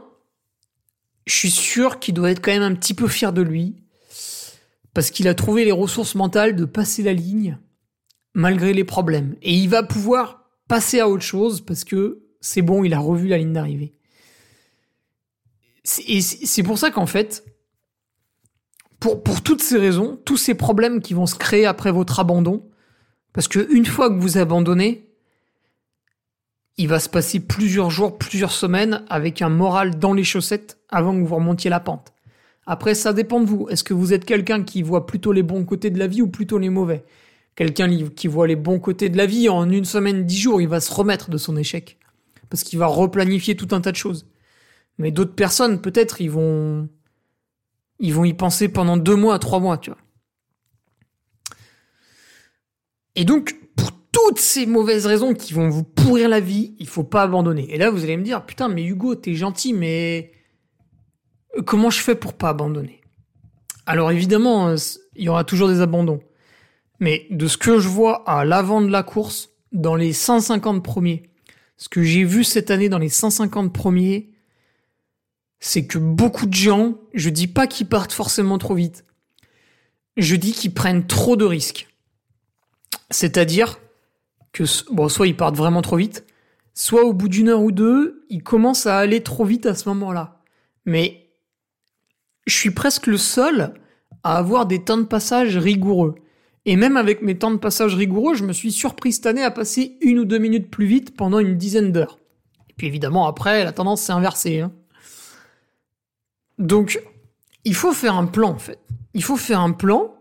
je 1.26 1.34
suis 1.34 1.50
sûr 1.50 1.98
qu'il 1.98 2.14
doit 2.14 2.30
être 2.30 2.40
quand 2.40 2.52
même 2.52 2.62
un 2.62 2.74
petit 2.74 2.94
peu 2.94 3.08
fier 3.08 3.32
de 3.32 3.42
lui 3.42 3.79
parce 4.94 5.10
qu'il 5.10 5.28
a 5.28 5.34
trouvé 5.34 5.64
les 5.64 5.72
ressources 5.72 6.14
mentales 6.14 6.56
de 6.56 6.64
passer 6.64 7.02
la 7.02 7.12
ligne 7.12 7.58
malgré 8.34 8.72
les 8.72 8.84
problèmes. 8.84 9.36
Et 9.42 9.54
il 9.54 9.68
va 9.68 9.82
pouvoir 9.82 10.50
passer 10.68 11.00
à 11.00 11.08
autre 11.08 11.22
chose 11.22 11.60
parce 11.60 11.84
que 11.84 12.22
c'est 12.40 12.62
bon, 12.62 12.84
il 12.84 12.94
a 12.94 12.98
revu 12.98 13.28
la 13.28 13.38
ligne 13.38 13.52
d'arrivée. 13.52 13.94
Et 16.06 16.20
c'est 16.20 16.62
pour 16.62 16.78
ça 16.78 16.90
qu'en 16.90 17.06
fait, 17.06 17.44
pour, 18.98 19.22
pour 19.22 19.42
toutes 19.42 19.62
ces 19.62 19.78
raisons, 19.78 20.20
tous 20.24 20.36
ces 20.36 20.54
problèmes 20.54 21.00
qui 21.00 21.14
vont 21.14 21.26
se 21.26 21.34
créer 21.34 21.66
après 21.66 21.90
votre 21.90 22.20
abandon, 22.20 22.68
parce 23.32 23.48
que 23.48 23.72
une 23.72 23.86
fois 23.86 24.10
que 24.10 24.18
vous 24.20 24.38
abandonnez, 24.38 25.10
il 26.76 26.88
va 26.88 26.98
se 26.98 27.08
passer 27.08 27.40
plusieurs 27.40 27.90
jours, 27.90 28.18
plusieurs 28.18 28.52
semaines 28.52 29.04
avec 29.08 29.42
un 29.42 29.48
moral 29.48 29.98
dans 29.98 30.12
les 30.12 30.24
chaussettes 30.24 30.78
avant 30.88 31.14
que 31.14 31.26
vous 31.26 31.34
remontiez 31.34 31.70
la 31.70 31.80
pente. 31.80 32.12
Après, 32.66 32.94
ça 32.94 33.12
dépend 33.12 33.40
de 33.40 33.46
vous. 33.46 33.68
Est-ce 33.68 33.84
que 33.84 33.94
vous 33.94 34.12
êtes 34.12 34.24
quelqu'un 34.24 34.62
qui 34.62 34.82
voit 34.82 35.06
plutôt 35.06 35.32
les 35.32 35.42
bons 35.42 35.64
côtés 35.64 35.90
de 35.90 35.98
la 35.98 36.06
vie 36.06 36.22
ou 36.22 36.28
plutôt 36.28 36.58
les 36.58 36.70
mauvais? 36.70 37.04
Quelqu'un 37.56 37.88
qui 38.10 38.28
voit 38.28 38.46
les 38.46 38.56
bons 38.56 38.78
côtés 38.78 39.08
de 39.08 39.16
la 39.16 39.26
vie, 39.26 39.48
en 39.48 39.68
une 39.70 39.84
semaine, 39.84 40.24
dix 40.24 40.38
jours, 40.38 40.60
il 40.60 40.68
va 40.68 40.80
se 40.80 40.92
remettre 40.92 41.30
de 41.30 41.36
son 41.36 41.56
échec. 41.56 41.98
Parce 42.48 42.62
qu'il 42.62 42.78
va 42.78 42.86
replanifier 42.86 43.56
tout 43.56 43.68
un 43.72 43.80
tas 43.80 43.92
de 43.92 43.96
choses. 43.96 44.26
Mais 44.98 45.10
d'autres 45.10 45.34
personnes, 45.34 45.80
peut-être, 45.80 46.20
ils 46.20 46.30
vont, 46.30 46.88
ils 47.98 48.14
vont 48.14 48.24
y 48.24 48.34
penser 48.34 48.68
pendant 48.68 48.96
deux 48.96 49.16
mois, 49.16 49.38
trois 49.38 49.60
mois, 49.60 49.78
tu 49.78 49.90
vois. 49.90 49.98
Et 53.16 53.24
donc, 53.24 53.56
pour 53.76 53.90
toutes 54.12 54.38
ces 54.38 54.66
mauvaises 54.66 55.06
raisons 55.06 55.34
qui 55.34 55.52
vont 55.52 55.68
vous 55.68 55.84
pourrir 55.84 56.28
la 56.28 56.40
vie, 56.40 56.74
il 56.78 56.86
faut 56.86 57.04
pas 57.04 57.22
abandonner. 57.22 57.72
Et 57.74 57.78
là, 57.78 57.90
vous 57.90 58.04
allez 58.04 58.16
me 58.16 58.22
dire, 58.22 58.44
putain, 58.46 58.68
mais 58.68 58.84
Hugo, 58.84 59.14
t'es 59.14 59.34
gentil, 59.34 59.72
mais 59.72 60.32
comment 61.66 61.90
je 61.90 62.00
fais 62.00 62.14
pour 62.14 62.34
pas 62.34 62.50
abandonner? 62.50 63.00
Alors 63.86 64.10
évidemment, 64.10 64.68
euh, 64.68 64.76
il 65.16 65.24
y 65.24 65.28
aura 65.28 65.44
toujours 65.44 65.68
des 65.68 65.80
abandons. 65.80 66.20
Mais 67.00 67.26
de 67.30 67.48
ce 67.48 67.56
que 67.56 67.78
je 67.78 67.88
vois 67.88 68.28
à 68.28 68.44
l'avant 68.44 68.80
de 68.80 68.90
la 68.90 69.02
course, 69.02 69.50
dans 69.72 69.96
les 69.96 70.12
150 70.12 70.84
premiers, 70.84 71.30
ce 71.76 71.88
que 71.88 72.02
j'ai 72.02 72.24
vu 72.24 72.44
cette 72.44 72.70
année 72.70 72.88
dans 72.88 72.98
les 72.98 73.08
150 73.08 73.72
premiers, 73.72 74.30
c'est 75.60 75.86
que 75.86 75.98
beaucoup 75.98 76.46
de 76.46 76.54
gens, 76.54 76.98
je 77.14 77.30
dis 77.30 77.46
pas 77.46 77.66
qu'ils 77.66 77.88
partent 77.88 78.12
forcément 78.12 78.58
trop 78.58 78.74
vite, 78.74 79.04
je 80.16 80.36
dis 80.36 80.52
qu'ils 80.52 80.74
prennent 80.74 81.06
trop 81.06 81.36
de 81.36 81.44
risques. 81.44 81.88
C'est-à-dire 83.10 83.78
que, 84.52 84.64
bon, 84.92 85.08
soit 85.08 85.26
ils 85.26 85.36
partent 85.36 85.56
vraiment 85.56 85.82
trop 85.82 85.96
vite, 85.96 86.26
soit 86.74 87.04
au 87.04 87.12
bout 87.12 87.28
d'une 87.28 87.48
heure 87.48 87.62
ou 87.62 87.72
deux, 87.72 88.24
ils 88.28 88.42
commencent 88.42 88.86
à 88.86 88.98
aller 88.98 89.22
trop 89.22 89.44
vite 89.44 89.66
à 89.66 89.74
ce 89.74 89.88
moment-là. 89.88 90.42
Mais 90.84 91.29
je 92.46 92.54
suis 92.54 92.70
presque 92.70 93.06
le 93.06 93.16
seul 93.16 93.74
à 94.22 94.36
avoir 94.36 94.66
des 94.66 94.82
temps 94.84 94.98
de 94.98 95.04
passage 95.04 95.56
rigoureux. 95.56 96.16
Et 96.66 96.76
même 96.76 96.96
avec 96.96 97.22
mes 97.22 97.38
temps 97.38 97.50
de 97.50 97.56
passage 97.56 97.94
rigoureux, 97.94 98.34
je 98.34 98.44
me 98.44 98.52
suis 98.52 98.72
surpris 98.72 99.12
cette 99.12 99.26
année 99.26 99.42
à 99.42 99.50
passer 99.50 99.96
une 100.02 100.18
ou 100.18 100.24
deux 100.24 100.38
minutes 100.38 100.70
plus 100.70 100.86
vite 100.86 101.16
pendant 101.16 101.38
une 101.38 101.56
dizaine 101.56 101.92
d'heures. 101.92 102.18
Et 102.68 102.74
puis 102.76 102.86
évidemment, 102.86 103.26
après, 103.26 103.64
la 103.64 103.72
tendance 103.72 104.02
s'est 104.02 104.12
inversée. 104.12 104.60
Hein. 104.60 104.72
Donc, 106.58 107.00
il 107.64 107.74
faut 107.74 107.92
faire 107.92 108.14
un 108.14 108.26
plan, 108.26 108.50
en 108.50 108.58
fait. 108.58 108.78
Il 109.14 109.22
faut 109.22 109.36
faire 109.36 109.60
un 109.60 109.72
plan 109.72 110.14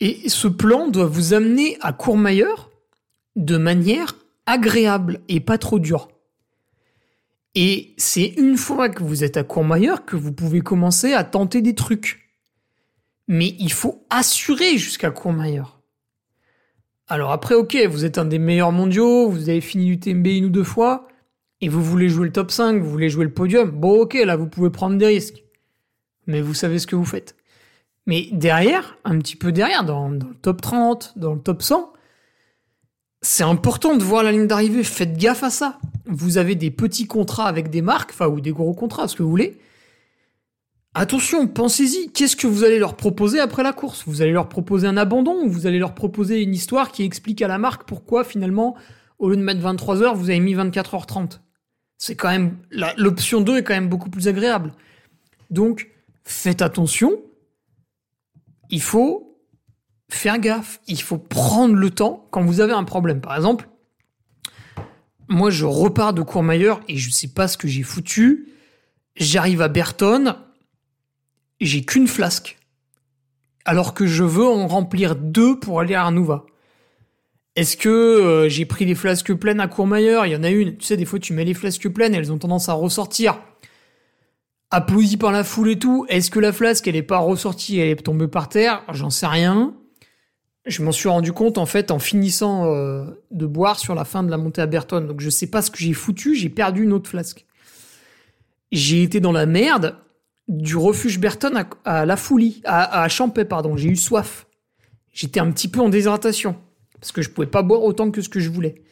et 0.00 0.28
ce 0.28 0.46
plan 0.46 0.88
doit 0.88 1.06
vous 1.06 1.34
amener 1.34 1.76
à 1.80 1.92
Courmayeur 1.92 2.70
de 3.36 3.56
manière 3.56 4.14
agréable 4.46 5.20
et 5.28 5.40
pas 5.40 5.58
trop 5.58 5.78
dure. 5.78 6.08
Et 7.54 7.94
c'est 7.96 8.34
une 8.36 8.56
fois 8.56 8.88
que 8.88 9.02
vous 9.02 9.24
êtes 9.24 9.36
à 9.36 9.44
Courmayeur 9.44 10.04
que 10.04 10.16
vous 10.16 10.32
pouvez 10.32 10.60
commencer 10.60 11.12
à 11.12 11.24
tenter 11.24 11.60
des 11.62 11.74
trucs. 11.74 12.28
Mais 13.26 13.56
il 13.58 13.72
faut 13.72 14.06
assurer 14.10 14.78
jusqu'à 14.78 15.10
Courmayeur. 15.10 15.80
Alors 17.08 17.32
après, 17.32 17.54
ok, 17.54 17.76
vous 17.88 18.04
êtes 18.04 18.18
un 18.18 18.26
des 18.26 18.38
meilleurs 18.38 18.72
mondiaux, 18.72 19.30
vous 19.30 19.48
avez 19.48 19.62
fini 19.62 19.88
l'UTMB 19.88 20.26
une 20.26 20.44
ou 20.46 20.50
deux 20.50 20.64
fois, 20.64 21.08
et 21.60 21.68
vous 21.68 21.82
voulez 21.82 22.08
jouer 22.08 22.26
le 22.26 22.32
top 22.32 22.50
5, 22.50 22.80
vous 22.80 22.90
voulez 22.90 23.08
jouer 23.08 23.24
le 23.24 23.32
podium. 23.32 23.70
Bon, 23.70 24.02
ok, 24.02 24.14
là, 24.14 24.36
vous 24.36 24.46
pouvez 24.46 24.70
prendre 24.70 24.96
des 24.98 25.06
risques. 25.06 25.42
Mais 26.26 26.42
vous 26.42 26.54
savez 26.54 26.78
ce 26.78 26.86
que 26.86 26.96
vous 26.96 27.06
faites. 27.06 27.34
Mais 28.06 28.28
derrière, 28.32 28.98
un 29.04 29.18
petit 29.18 29.36
peu 29.36 29.52
derrière, 29.52 29.84
dans, 29.84 30.10
dans 30.10 30.28
le 30.28 30.34
top 30.34 30.60
30, 30.60 31.14
dans 31.16 31.34
le 31.34 31.40
top 31.40 31.62
100, 31.62 31.92
c'est 33.20 33.44
important 33.44 33.96
de 33.96 34.02
voir 34.02 34.22
la 34.22 34.32
ligne 34.32 34.46
d'arrivée. 34.46 34.84
Faites 34.84 35.16
gaffe 35.16 35.42
à 35.42 35.50
ça. 35.50 35.78
Vous 36.06 36.38
avez 36.38 36.54
des 36.54 36.70
petits 36.70 37.06
contrats 37.06 37.46
avec 37.46 37.70
des 37.70 37.82
marques, 37.82 38.10
enfin, 38.12 38.28
ou 38.28 38.40
des 38.40 38.52
gros 38.52 38.74
contrats, 38.74 39.08
ce 39.08 39.16
que 39.16 39.22
vous 39.22 39.30
voulez. 39.30 39.58
Attention, 40.94 41.46
pensez-y. 41.46 42.10
Qu'est-ce 42.12 42.36
que 42.36 42.46
vous 42.46 42.64
allez 42.64 42.78
leur 42.78 42.96
proposer 42.96 43.40
après 43.40 43.62
la 43.62 43.72
course? 43.72 44.04
Vous 44.06 44.22
allez 44.22 44.32
leur 44.32 44.48
proposer 44.48 44.86
un 44.86 44.96
abandon 44.96 45.44
ou 45.44 45.50
vous 45.50 45.66
allez 45.66 45.78
leur 45.78 45.94
proposer 45.94 46.42
une 46.42 46.54
histoire 46.54 46.92
qui 46.92 47.02
explique 47.02 47.42
à 47.42 47.48
la 47.48 47.58
marque 47.58 47.84
pourquoi 47.86 48.24
finalement, 48.24 48.76
au 49.18 49.30
lieu 49.30 49.36
de 49.36 49.42
mettre 49.42 49.60
23 49.60 50.02
heures, 50.02 50.14
vous 50.14 50.30
avez 50.30 50.40
mis 50.40 50.54
24h30 50.54 51.40
C'est 51.98 52.16
quand 52.16 52.30
même, 52.30 52.56
l'option 52.96 53.40
2 53.40 53.58
est 53.58 53.62
quand 53.64 53.74
même 53.74 53.88
beaucoup 53.88 54.10
plus 54.10 54.28
agréable. 54.28 54.72
Donc, 55.50 55.88
faites 56.24 56.62
attention. 56.62 57.20
Il 58.70 58.82
faut 58.82 59.27
faire 60.10 60.38
gaffe. 60.38 60.80
Il 60.86 61.00
faut 61.00 61.18
prendre 61.18 61.74
le 61.74 61.90
temps 61.90 62.26
quand 62.30 62.44
vous 62.44 62.60
avez 62.60 62.72
un 62.72 62.84
problème. 62.84 63.20
Par 63.20 63.36
exemple, 63.36 63.68
moi, 65.28 65.50
je 65.50 65.64
repars 65.64 66.14
de 66.14 66.22
Courmayeur 66.22 66.80
et 66.88 66.96
je 66.96 67.10
sais 67.10 67.28
pas 67.28 67.48
ce 67.48 67.58
que 67.58 67.68
j'ai 67.68 67.82
foutu. 67.82 68.48
J'arrive 69.16 69.62
à 69.62 69.68
Berton, 69.68 70.36
j'ai 71.60 71.82
qu'une 71.82 72.06
flasque. 72.06 72.58
Alors 73.64 73.92
que 73.92 74.06
je 74.06 74.24
veux 74.24 74.46
en 74.46 74.66
remplir 74.66 75.16
deux 75.16 75.58
pour 75.58 75.80
aller 75.80 75.94
à 75.94 76.04
Arnouva. 76.04 76.46
Est-ce 77.56 77.76
que 77.76 77.88
euh, 77.88 78.48
j'ai 78.48 78.64
pris 78.64 78.84
les 78.84 78.94
flasques 78.94 79.34
pleines 79.34 79.60
à 79.60 79.66
Courmayeur? 79.66 80.24
Il 80.24 80.32
y 80.32 80.36
en 80.36 80.44
a 80.44 80.48
une. 80.48 80.76
Tu 80.76 80.86
sais, 80.86 80.96
des 80.96 81.04
fois, 81.04 81.18
tu 81.18 81.32
mets 81.32 81.44
les 81.44 81.54
flasques 81.54 81.88
pleines, 81.88 82.14
elles 82.14 82.32
ont 82.32 82.38
tendance 82.38 82.68
à 82.68 82.72
ressortir. 82.72 83.38
Applaudi 84.70 85.16
par 85.16 85.32
la 85.32 85.44
foule 85.44 85.70
et 85.70 85.78
tout. 85.78 86.06
Est-ce 86.08 86.30
que 86.30 86.38
la 86.38 86.52
flasque, 86.52 86.86
elle 86.86 86.96
est 86.96 87.02
pas 87.02 87.18
ressortie, 87.18 87.78
elle 87.80 87.88
est 87.88 87.96
tombée 87.96 88.28
par 88.28 88.48
terre? 88.48 88.84
J'en 88.92 89.10
sais 89.10 89.26
rien. 89.26 89.74
Je 90.66 90.82
m'en 90.82 90.92
suis 90.92 91.08
rendu 91.08 91.32
compte 91.32 91.56
en 91.56 91.66
fait 91.66 91.90
en 91.90 91.98
finissant 91.98 92.66
euh, 92.66 93.06
de 93.30 93.46
boire 93.46 93.78
sur 93.78 93.94
la 93.94 94.04
fin 94.04 94.22
de 94.22 94.30
la 94.30 94.36
montée 94.36 94.60
à 94.60 94.66
Berton. 94.66 95.00
Donc 95.00 95.20
je 95.20 95.30
sais 95.30 95.46
pas 95.46 95.62
ce 95.62 95.70
que 95.70 95.78
j'ai 95.78 95.94
foutu, 95.94 96.34
j'ai 96.34 96.50
perdu 96.50 96.82
une 96.82 96.92
autre 96.92 97.08
flasque. 97.08 97.46
J'ai 98.70 99.02
été 99.02 99.20
dans 99.20 99.32
la 99.32 99.46
merde 99.46 99.96
du 100.46 100.76
refuge 100.76 101.18
Berton 101.18 101.64
à, 101.84 102.06
la 102.06 102.16
Foulie, 102.16 102.62
à, 102.64 103.02
à 103.02 103.08
pardon. 103.48 103.76
J'ai 103.76 103.88
eu 103.88 103.96
soif. 103.96 104.46
J'étais 105.12 105.40
un 105.40 105.50
petit 105.50 105.68
peu 105.68 105.80
en 105.80 105.88
déshydratation 105.88 106.56
parce 107.00 107.12
que 107.12 107.22
je 107.22 107.30
pouvais 107.30 107.46
pas 107.46 107.62
boire 107.62 107.82
autant 107.82 108.10
que 108.10 108.20
ce 108.20 108.28
que 108.28 108.40
je 108.40 108.50
voulais. 108.50 108.82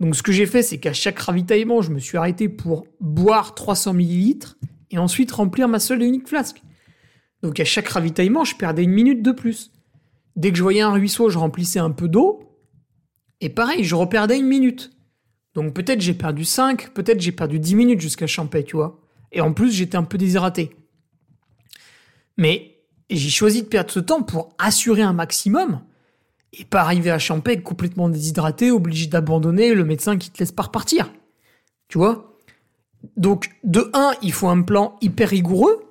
Donc 0.00 0.16
ce 0.16 0.22
que 0.22 0.32
j'ai 0.32 0.46
fait, 0.46 0.62
c'est 0.62 0.78
qu'à 0.78 0.92
chaque 0.92 1.18
ravitaillement, 1.18 1.82
je 1.82 1.90
me 1.90 1.98
suis 1.98 2.18
arrêté 2.18 2.48
pour 2.48 2.86
boire 3.00 3.54
300 3.54 3.94
millilitres 3.94 4.56
et 4.90 4.98
ensuite 4.98 5.30
remplir 5.32 5.68
ma 5.68 5.78
seule 5.78 6.02
et 6.02 6.06
unique 6.06 6.28
flasque. 6.28 6.62
Donc 7.42 7.60
à 7.60 7.64
chaque 7.64 7.88
ravitaillement, 7.88 8.44
je 8.44 8.56
perdais 8.56 8.84
une 8.84 8.92
minute 8.92 9.22
de 9.22 9.32
plus. 9.32 9.70
Dès 10.36 10.50
que 10.50 10.58
je 10.58 10.62
voyais 10.62 10.80
un 10.80 10.92
ruisseau, 10.92 11.30
je 11.30 11.38
remplissais 11.38 11.78
un 11.78 11.90
peu 11.90 12.08
d'eau. 12.08 12.58
Et 13.40 13.48
pareil, 13.48 13.84
je 13.84 13.94
reperdais 13.94 14.38
une 14.38 14.46
minute. 14.46 14.90
Donc 15.54 15.74
peut-être 15.74 16.00
j'ai 16.00 16.14
perdu 16.14 16.44
5, 16.44 16.90
peut-être 16.90 17.20
j'ai 17.20 17.32
perdu 17.32 17.58
10 17.58 17.74
minutes 17.76 18.00
jusqu'à 18.00 18.26
Champais, 18.26 18.64
tu 18.64 18.76
vois. 18.76 19.00
Et 19.32 19.40
en 19.40 19.52
plus, 19.52 19.72
j'étais 19.72 19.96
un 19.96 20.02
peu 20.02 20.18
déshydraté. 20.18 20.76
Mais 22.36 22.80
j'ai 23.10 23.30
choisi 23.30 23.62
de 23.62 23.68
perdre 23.68 23.90
ce 23.90 24.00
temps 24.00 24.22
pour 24.22 24.54
assurer 24.58 25.02
un 25.02 25.12
maximum 25.12 25.80
et 26.52 26.64
pas 26.64 26.80
arriver 26.80 27.10
à 27.10 27.18
Champais 27.18 27.60
complètement 27.62 28.08
déshydraté, 28.08 28.70
obligé 28.70 29.06
d'abandonner 29.06 29.74
le 29.74 29.84
médecin 29.84 30.16
qui 30.16 30.30
te 30.30 30.38
laisse 30.38 30.52
pas 30.52 30.64
repartir. 30.64 31.12
Tu 31.88 31.98
vois? 31.98 32.38
Donc, 33.16 33.50
de 33.64 33.90
1, 33.92 34.14
il 34.22 34.32
faut 34.32 34.48
un 34.48 34.62
plan 34.62 34.96
hyper 35.00 35.28
rigoureux. 35.28 35.84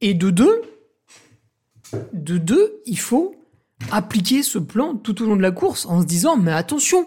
Et 0.00 0.14
de 0.14 0.30
2, 0.30 0.62
de 2.12 2.38
deux, 2.38 2.80
il 2.86 2.98
faut 2.98 3.34
appliquer 3.90 4.42
ce 4.42 4.58
plan 4.58 4.96
tout 4.96 5.22
au 5.22 5.26
long 5.26 5.36
de 5.36 5.42
la 5.42 5.50
course 5.50 5.86
en 5.86 6.00
se 6.00 6.06
disant, 6.06 6.36
mais 6.36 6.52
attention, 6.52 7.06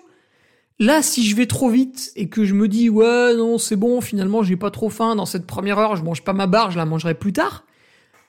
là, 0.79 1.01
si 1.01 1.25
je 1.25 1.35
vais 1.35 1.47
trop 1.47 1.69
vite 1.69 2.11
et 2.15 2.29
que 2.29 2.45
je 2.45 2.53
me 2.53 2.67
dis, 2.67 2.89
ouais, 2.89 3.35
non, 3.35 3.57
c'est 3.57 3.75
bon, 3.75 4.01
finalement, 4.01 4.43
j'ai 4.43 4.57
pas 4.57 4.71
trop 4.71 4.89
faim 4.89 5.15
dans 5.15 5.25
cette 5.25 5.45
première 5.45 5.79
heure, 5.79 5.95
je 5.95 6.03
mange 6.03 6.23
pas 6.23 6.33
ma 6.33 6.47
barre, 6.47 6.71
je 6.71 6.77
la 6.77 6.85
mangerai 6.85 7.13
plus 7.13 7.33
tard, 7.33 7.65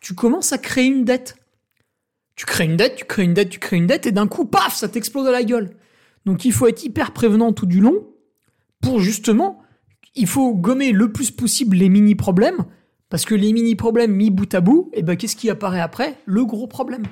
tu 0.01 0.15
commences 0.15 0.53
à 0.53 0.59
créer 0.59 0.87
une 0.87 1.05
dette. 1.05 1.37
Tu 2.35 2.47
crées 2.47 2.65
une 2.65 2.77
dette, 2.77 2.97
tu 2.97 3.05
crées 3.05 3.25
une 3.25 3.35
dette, 3.35 3.51
tu 3.51 3.59
crées 3.59 3.77
une 3.77 3.87
dette, 3.87 4.07
et 4.07 4.13
d'un 4.13 4.27
coup, 4.27 4.47
paf, 4.47 4.75
ça 4.75 4.89
t'explose 4.89 5.27
à 5.27 5.33
la 5.33 5.45
gueule. 5.45 5.77
Donc 6.25 6.45
il 6.45 6.53
faut 6.53 6.67
être 6.67 6.83
hyper 6.85 7.13
prévenant 7.13 7.53
tout 7.53 7.67
du 7.67 7.81
long 7.81 8.07
pour 8.81 9.01
justement, 9.01 9.63
il 10.15 10.27
faut 10.27 10.55
gommer 10.55 10.93
le 10.93 11.13
plus 11.13 11.31
possible 11.31 11.77
les 11.77 11.89
mini-problèmes 11.89 12.65
parce 13.13 13.27
que 13.27 13.35
les 13.35 13.53
mini-problèmes 13.53 14.11
mis 14.11 14.31
bout 14.31 14.55
à 14.55 14.63
bout, 14.63 14.89
et 14.95 15.01
eh 15.01 15.03
ben, 15.03 15.17
qu'est-ce 15.17 15.37
qui 15.37 15.51
apparaît 15.51 15.83
après? 15.83 16.17
Le 16.25 16.47
gros 16.47 16.67
problème. 16.67 17.03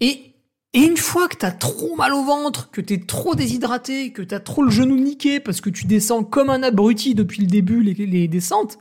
Et, 0.00 0.34
une 0.74 0.96
fois 0.96 1.28
que 1.28 1.36
t'as 1.36 1.52
trop 1.52 1.94
mal 1.94 2.12
au 2.12 2.24
ventre, 2.24 2.72
que 2.72 2.80
t'es 2.80 2.98
trop 2.98 3.36
déshydraté, 3.36 4.12
que 4.12 4.22
t'as 4.22 4.40
trop 4.40 4.64
le 4.64 4.70
genou 4.70 4.96
niqué 4.96 5.38
parce 5.38 5.60
que 5.60 5.70
tu 5.70 5.86
descends 5.86 6.24
comme 6.24 6.50
un 6.50 6.64
abruti 6.64 7.14
depuis 7.14 7.40
le 7.40 7.46
début 7.46 7.82
les, 7.84 7.94
les 7.94 8.26
descentes, 8.26 8.78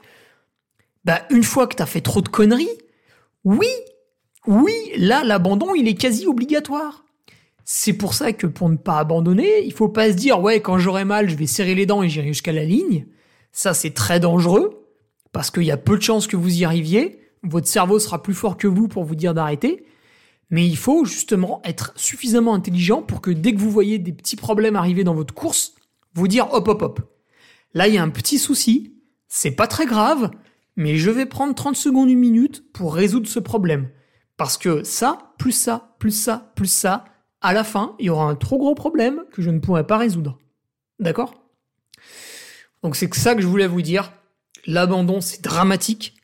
bah 1.06 1.22
une 1.30 1.44
fois 1.44 1.68
que 1.68 1.76
t'as 1.76 1.86
fait 1.86 2.02
trop 2.02 2.22
de 2.22 2.30
conneries, 2.30 2.68
oui, 3.44 3.70
oui, 4.48 4.74
là 4.98 5.24
l'abandon 5.24 5.76
il 5.76 5.88
est 5.88 5.94
quasi 5.94 6.26
obligatoire. 6.26 7.06
C'est 7.66 7.94
pour 7.94 8.16
ça 8.16 8.34
que 8.34 8.48
pour 8.48 8.70
ne 8.70 8.78
pas 8.78 8.98
abandonner, 8.98 9.64
il 9.64 9.74
faut 9.74 9.90
pas 9.90 10.12
se 10.12 10.16
dire 10.16 10.42
ouais 10.42 10.60
quand 10.60 10.80
j'aurai 10.80 11.06
mal 11.06 11.30
je 11.30 11.36
vais 11.36 11.46
serrer 11.46 11.76
les 11.76 11.86
dents 11.86 12.02
et 12.02 12.10
j'irai 12.10 12.30
jusqu'à 12.30 12.52
la 12.52 12.66
ligne. 12.66 13.06
Ça 13.52 13.76
c'est 13.76 13.94
très 13.94 14.20
dangereux 14.20 14.79
parce 15.32 15.52
qu'il 15.52 15.64
y 15.64 15.72
a 15.72 15.78
peu 15.78 15.98
de 15.98 16.02
chances 16.02 16.28
que 16.28 16.36
vous 16.36 16.60
y 16.60 16.66
arriviez. 16.66 17.20
Votre 17.44 17.68
cerveau 17.68 18.00
sera 18.00 18.22
plus 18.22 18.34
fort 18.34 18.58
que 18.58 18.68
vous 18.68 18.88
pour 18.88 19.04
vous 19.04 19.16
dire 19.16 19.34
d'arrêter. 19.34 19.86
Mais 20.50 20.66
il 20.66 20.78
faut 20.78 21.06
justement 21.06 21.62
être 21.64 21.94
suffisamment 21.96 22.56
intelligent 22.56 23.04
pour 23.04 23.22
que 23.22 23.32
dès 23.32 23.54
que 23.54 23.60
vous 23.60 23.70
voyez 23.70 24.00
des 24.00 24.14
petits 24.14 24.36
problèmes 24.36 24.76
arriver 24.76 25.04
dans 25.04 25.14
votre 25.14 25.34
course, 25.34 25.76
vous 26.16 26.28
dire 26.28 26.52
hop 26.52 26.68
hop 26.68 26.82
hop. 26.82 27.02
Là, 27.74 27.88
il 27.88 27.94
y 27.94 27.98
a 27.98 28.04
un 28.04 28.10
petit 28.10 28.40
souci, 28.40 28.96
c'est 29.28 29.52
pas 29.52 29.68
très 29.68 29.86
grave, 29.86 30.32
mais 30.76 30.98
je 30.98 31.12
vais 31.12 31.28
prendre 31.28 31.54
30 31.54 31.76
secondes, 31.76 32.10
une 32.10 32.20
minute 32.20 32.72
pour 32.74 32.96
résoudre 32.96 33.28
ce 33.28 33.40
problème. 33.40 33.90
Parce 34.38 34.58
que 34.58 34.84
ça, 34.84 35.34
plus 35.38 35.52
ça, 35.52 35.96
plus 36.00 36.12
ça, 36.12 36.52
plus 36.56 36.72
ça, 36.72 37.06
à 37.42 37.54
la 37.54 37.64
fin, 37.64 37.96
il 38.00 38.06
y 38.06 38.10
aura 38.10 38.26
un 38.26 38.36
trop 38.36 38.58
gros 38.58 38.74
problème 38.74 39.24
que 39.32 39.42
je 39.42 39.50
ne 39.50 39.60
pourrai 39.60 39.86
pas 39.86 39.98
résoudre. 39.98 40.40
D'accord? 41.00 41.34
Donc 42.82 42.96
c'est 42.96 43.14
ça 43.14 43.36
que 43.36 43.42
je 43.42 43.48
voulais 43.48 43.68
vous 43.68 43.82
dire. 43.82 44.12
L'abandon, 44.66 45.22
c'est 45.22 45.42
dramatique. 45.42 46.16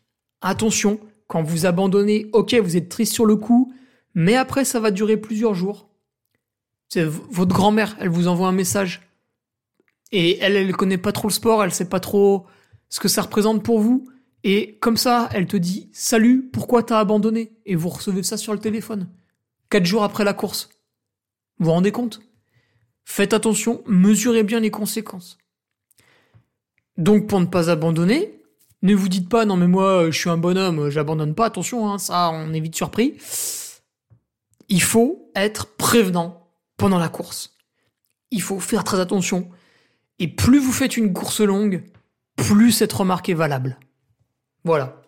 Attention, 0.42 1.00
quand 1.28 1.44
vous 1.44 1.66
abandonnez, 1.66 2.30
ok, 2.34 2.56
vous 2.56 2.78
êtes 2.78 2.90
triste 2.90 3.14
sur 3.14 3.26
le 3.26 3.36
coup, 3.36 3.74
mais 4.14 4.36
après, 4.36 4.66
ça 4.66 4.80
va 4.80 4.92
durer 4.92 5.18
plusieurs 5.18 5.54
jours. 5.54 5.90
Votre 6.96 7.56
grand-mère, 7.56 7.98
elle 8.00 8.10
vous 8.10 8.28
envoie 8.28 8.48
un 8.48 8.54
message. 8.54 9.02
Et 10.12 10.38
elle, 10.40 10.56
elle 10.56 10.76
connaît 10.76 10.98
pas 10.98 11.12
trop 11.12 11.28
le 11.28 11.34
sport, 11.34 11.64
elle 11.64 11.74
sait 11.74 11.90
pas 11.90 12.00
trop 12.00 12.46
ce 12.90 13.00
que 13.00 13.08
ça 13.08 13.24
représente 13.24 13.64
pour 13.64 13.80
vous. 13.80 14.08
Et 14.44 14.78
comme 14.80 14.98
ça, 14.98 15.28
elle 15.34 15.48
te 15.48 15.58
dit 15.58 15.90
Salut, 15.92 16.50
pourquoi 16.54 16.84
t'as 16.84 17.00
abandonné? 17.00 17.58
Et 17.66 17.76
vous 17.76 17.90
recevez 17.90 18.24
ça 18.24 18.38
sur 18.38 18.54
le 18.54 18.60
téléphone. 18.60 19.10
Quatre 19.70 19.86
jours 19.86 20.04
après 20.04 20.24
la 20.24 20.34
course. 20.34 20.70
Vous 21.58 21.66
vous 21.66 21.72
rendez 21.72 21.92
compte? 21.92 22.22
Faites 23.04 23.34
attention, 23.34 23.84
mesurez 23.88 24.44
bien 24.44 24.60
les 24.60 24.72
conséquences. 24.72 25.38
Donc 26.98 27.28
pour 27.28 27.40
ne 27.40 27.46
pas 27.46 27.70
abandonner, 27.70 28.42
ne 28.82 28.96
vous 28.96 29.10
dites 29.10 29.30
pas 29.30 29.46
non 29.46 29.58
mais 29.58 29.68
moi 29.68 30.10
je 30.12 30.18
suis 30.18 30.30
un 30.30 30.38
bonhomme, 30.38 30.90
j'abandonne 30.90 31.36
pas, 31.36 31.46
attention, 31.46 31.92
hein, 31.92 31.98
ça 31.98 32.30
on 32.32 32.54
est 32.54 32.60
vite 32.60 32.76
surpris. 32.76 33.18
Il 34.70 34.82
faut 34.82 35.30
être 35.36 35.76
prévenant 35.76 36.50
pendant 36.78 36.98
la 36.98 37.10
course. 37.10 37.56
Il 38.32 38.42
faut 38.42 38.60
faire 38.60 38.84
très 38.84 39.00
attention. 39.00 39.50
Et 40.20 40.28
plus 40.28 40.60
vous 40.60 40.72
faites 40.72 40.98
une 40.98 41.14
course 41.14 41.42
longue, 41.42 41.84
plus 42.36 42.72
cette 42.72 42.94
remarque 42.94 43.30
est 43.30 43.34
valable. 43.34 43.78
Voilà. 44.64 45.02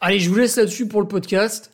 Allez, 0.00 0.20
je 0.20 0.28
vous 0.28 0.36
laisse 0.36 0.56
là-dessus 0.56 0.86
pour 0.86 1.00
le 1.00 1.08
podcast. 1.08 1.72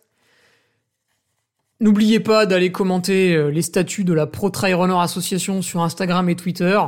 N'oubliez 1.80 2.20
pas 2.20 2.46
d'aller 2.46 2.72
commenter 2.72 3.34
euh, 3.34 3.48
les 3.48 3.60
statuts 3.60 4.04
de 4.04 4.14
la 4.14 4.26
Pro 4.26 4.48
Trail 4.48 4.74
Runner 4.74 4.96
Association 4.98 5.60
sur 5.60 5.82
Instagram 5.82 6.28
et 6.28 6.36
Twitter 6.36 6.80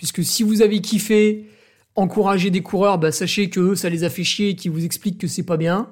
puisque 0.00 0.24
si 0.24 0.42
vous 0.42 0.62
avez 0.62 0.80
kiffé 0.80 1.44
encourager 1.94 2.48
des 2.48 2.62
coureurs, 2.62 2.96
bah, 2.96 3.12
sachez 3.12 3.50
que 3.50 3.74
ça 3.74 3.90
les 3.90 4.02
a 4.02 4.08
fait 4.08 4.24
chier 4.24 4.48
et 4.48 4.56
qu'ils 4.56 4.70
vous 4.70 4.82
expliquent 4.82 5.18
que 5.18 5.26
c'est 5.26 5.42
pas 5.42 5.58
bien. 5.58 5.90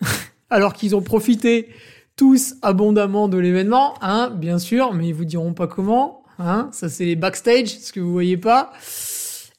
Alors 0.48 0.72
qu'ils 0.72 0.96
ont 0.96 1.02
profité 1.02 1.68
tous 2.16 2.54
abondamment 2.62 3.28
de 3.28 3.36
l'événement, 3.36 3.96
hein, 4.00 4.30
bien 4.34 4.58
sûr, 4.58 4.94
mais 4.94 5.08
ils 5.08 5.14
vous 5.14 5.26
diront 5.26 5.52
pas 5.52 5.66
comment, 5.66 6.22
hein. 6.38 6.70
Ça, 6.72 6.88
c'est 6.88 7.04
les 7.04 7.16
backstage, 7.16 7.68
ce 7.68 7.92
que 7.92 8.00
vous 8.00 8.12
voyez 8.12 8.38
pas. 8.38 8.72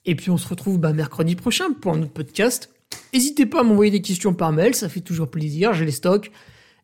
Et 0.06 0.16
puis, 0.16 0.32
on 0.32 0.38
se 0.38 0.48
retrouve, 0.48 0.80
bah, 0.80 0.92
mercredi 0.92 1.36
prochain 1.36 1.72
pour 1.80 1.94
un 1.94 2.02
autre 2.02 2.14
podcast. 2.14 2.72
N'hésitez 3.14 3.46
pas 3.46 3.60
à 3.60 3.64
m'envoyer 3.64 3.92
des 3.92 4.02
questions 4.02 4.34
par 4.34 4.52
mail, 4.52 4.74
ça 4.74 4.90
fait 4.90 5.02
toujours 5.02 5.30
plaisir, 5.30 5.76
j'ai 5.76 5.86
les 5.86 5.92
stocks 5.92 6.32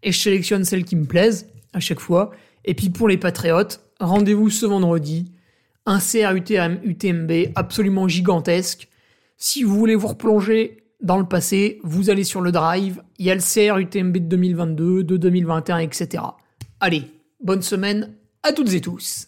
et 0.04 0.12
je 0.12 0.20
sélectionne 0.20 0.66
celles 0.66 0.86
qui 0.86 0.96
me 0.96 1.06
plaisent 1.06 1.48
à 1.74 1.80
chaque 1.80 2.00
fois. 2.00 2.30
Et 2.64 2.76
puis 2.76 2.92
pour 2.92 3.08
les 3.08 3.18
patriotes, 3.18 3.82
rendez-vous 4.00 4.52
ce 4.52 4.68
vendredi, 4.68 5.32
un 5.86 6.00
CRUTM 6.00 6.80
UTMB 6.84 7.52
absolument 7.56 8.08
gigantesque. 8.08 8.88
Si 9.38 9.64
vous 9.64 9.76
voulez 9.76 9.96
vous 9.96 10.08
replonger 10.08 10.84
dans 11.02 11.18
le 11.18 11.26
passé, 11.26 11.80
vous 11.84 12.10
allez 12.10 12.24
sur 12.24 12.42
le 12.42 12.52
drive, 12.52 13.02
il 13.18 13.26
y 13.26 13.32
a 13.32 13.36
le 13.36 13.42
CRUTMB 13.42 14.14
de 14.14 14.20
2022, 14.20 15.04
de 15.04 15.18
2021, 15.18 15.80
etc. 15.80 16.24
Allez, 16.80 17.06
bonne 17.40 17.62
semaine 17.62 18.14
à 18.44 18.54
toutes 18.54 18.74
et 18.74 18.82
tous. 18.82 19.28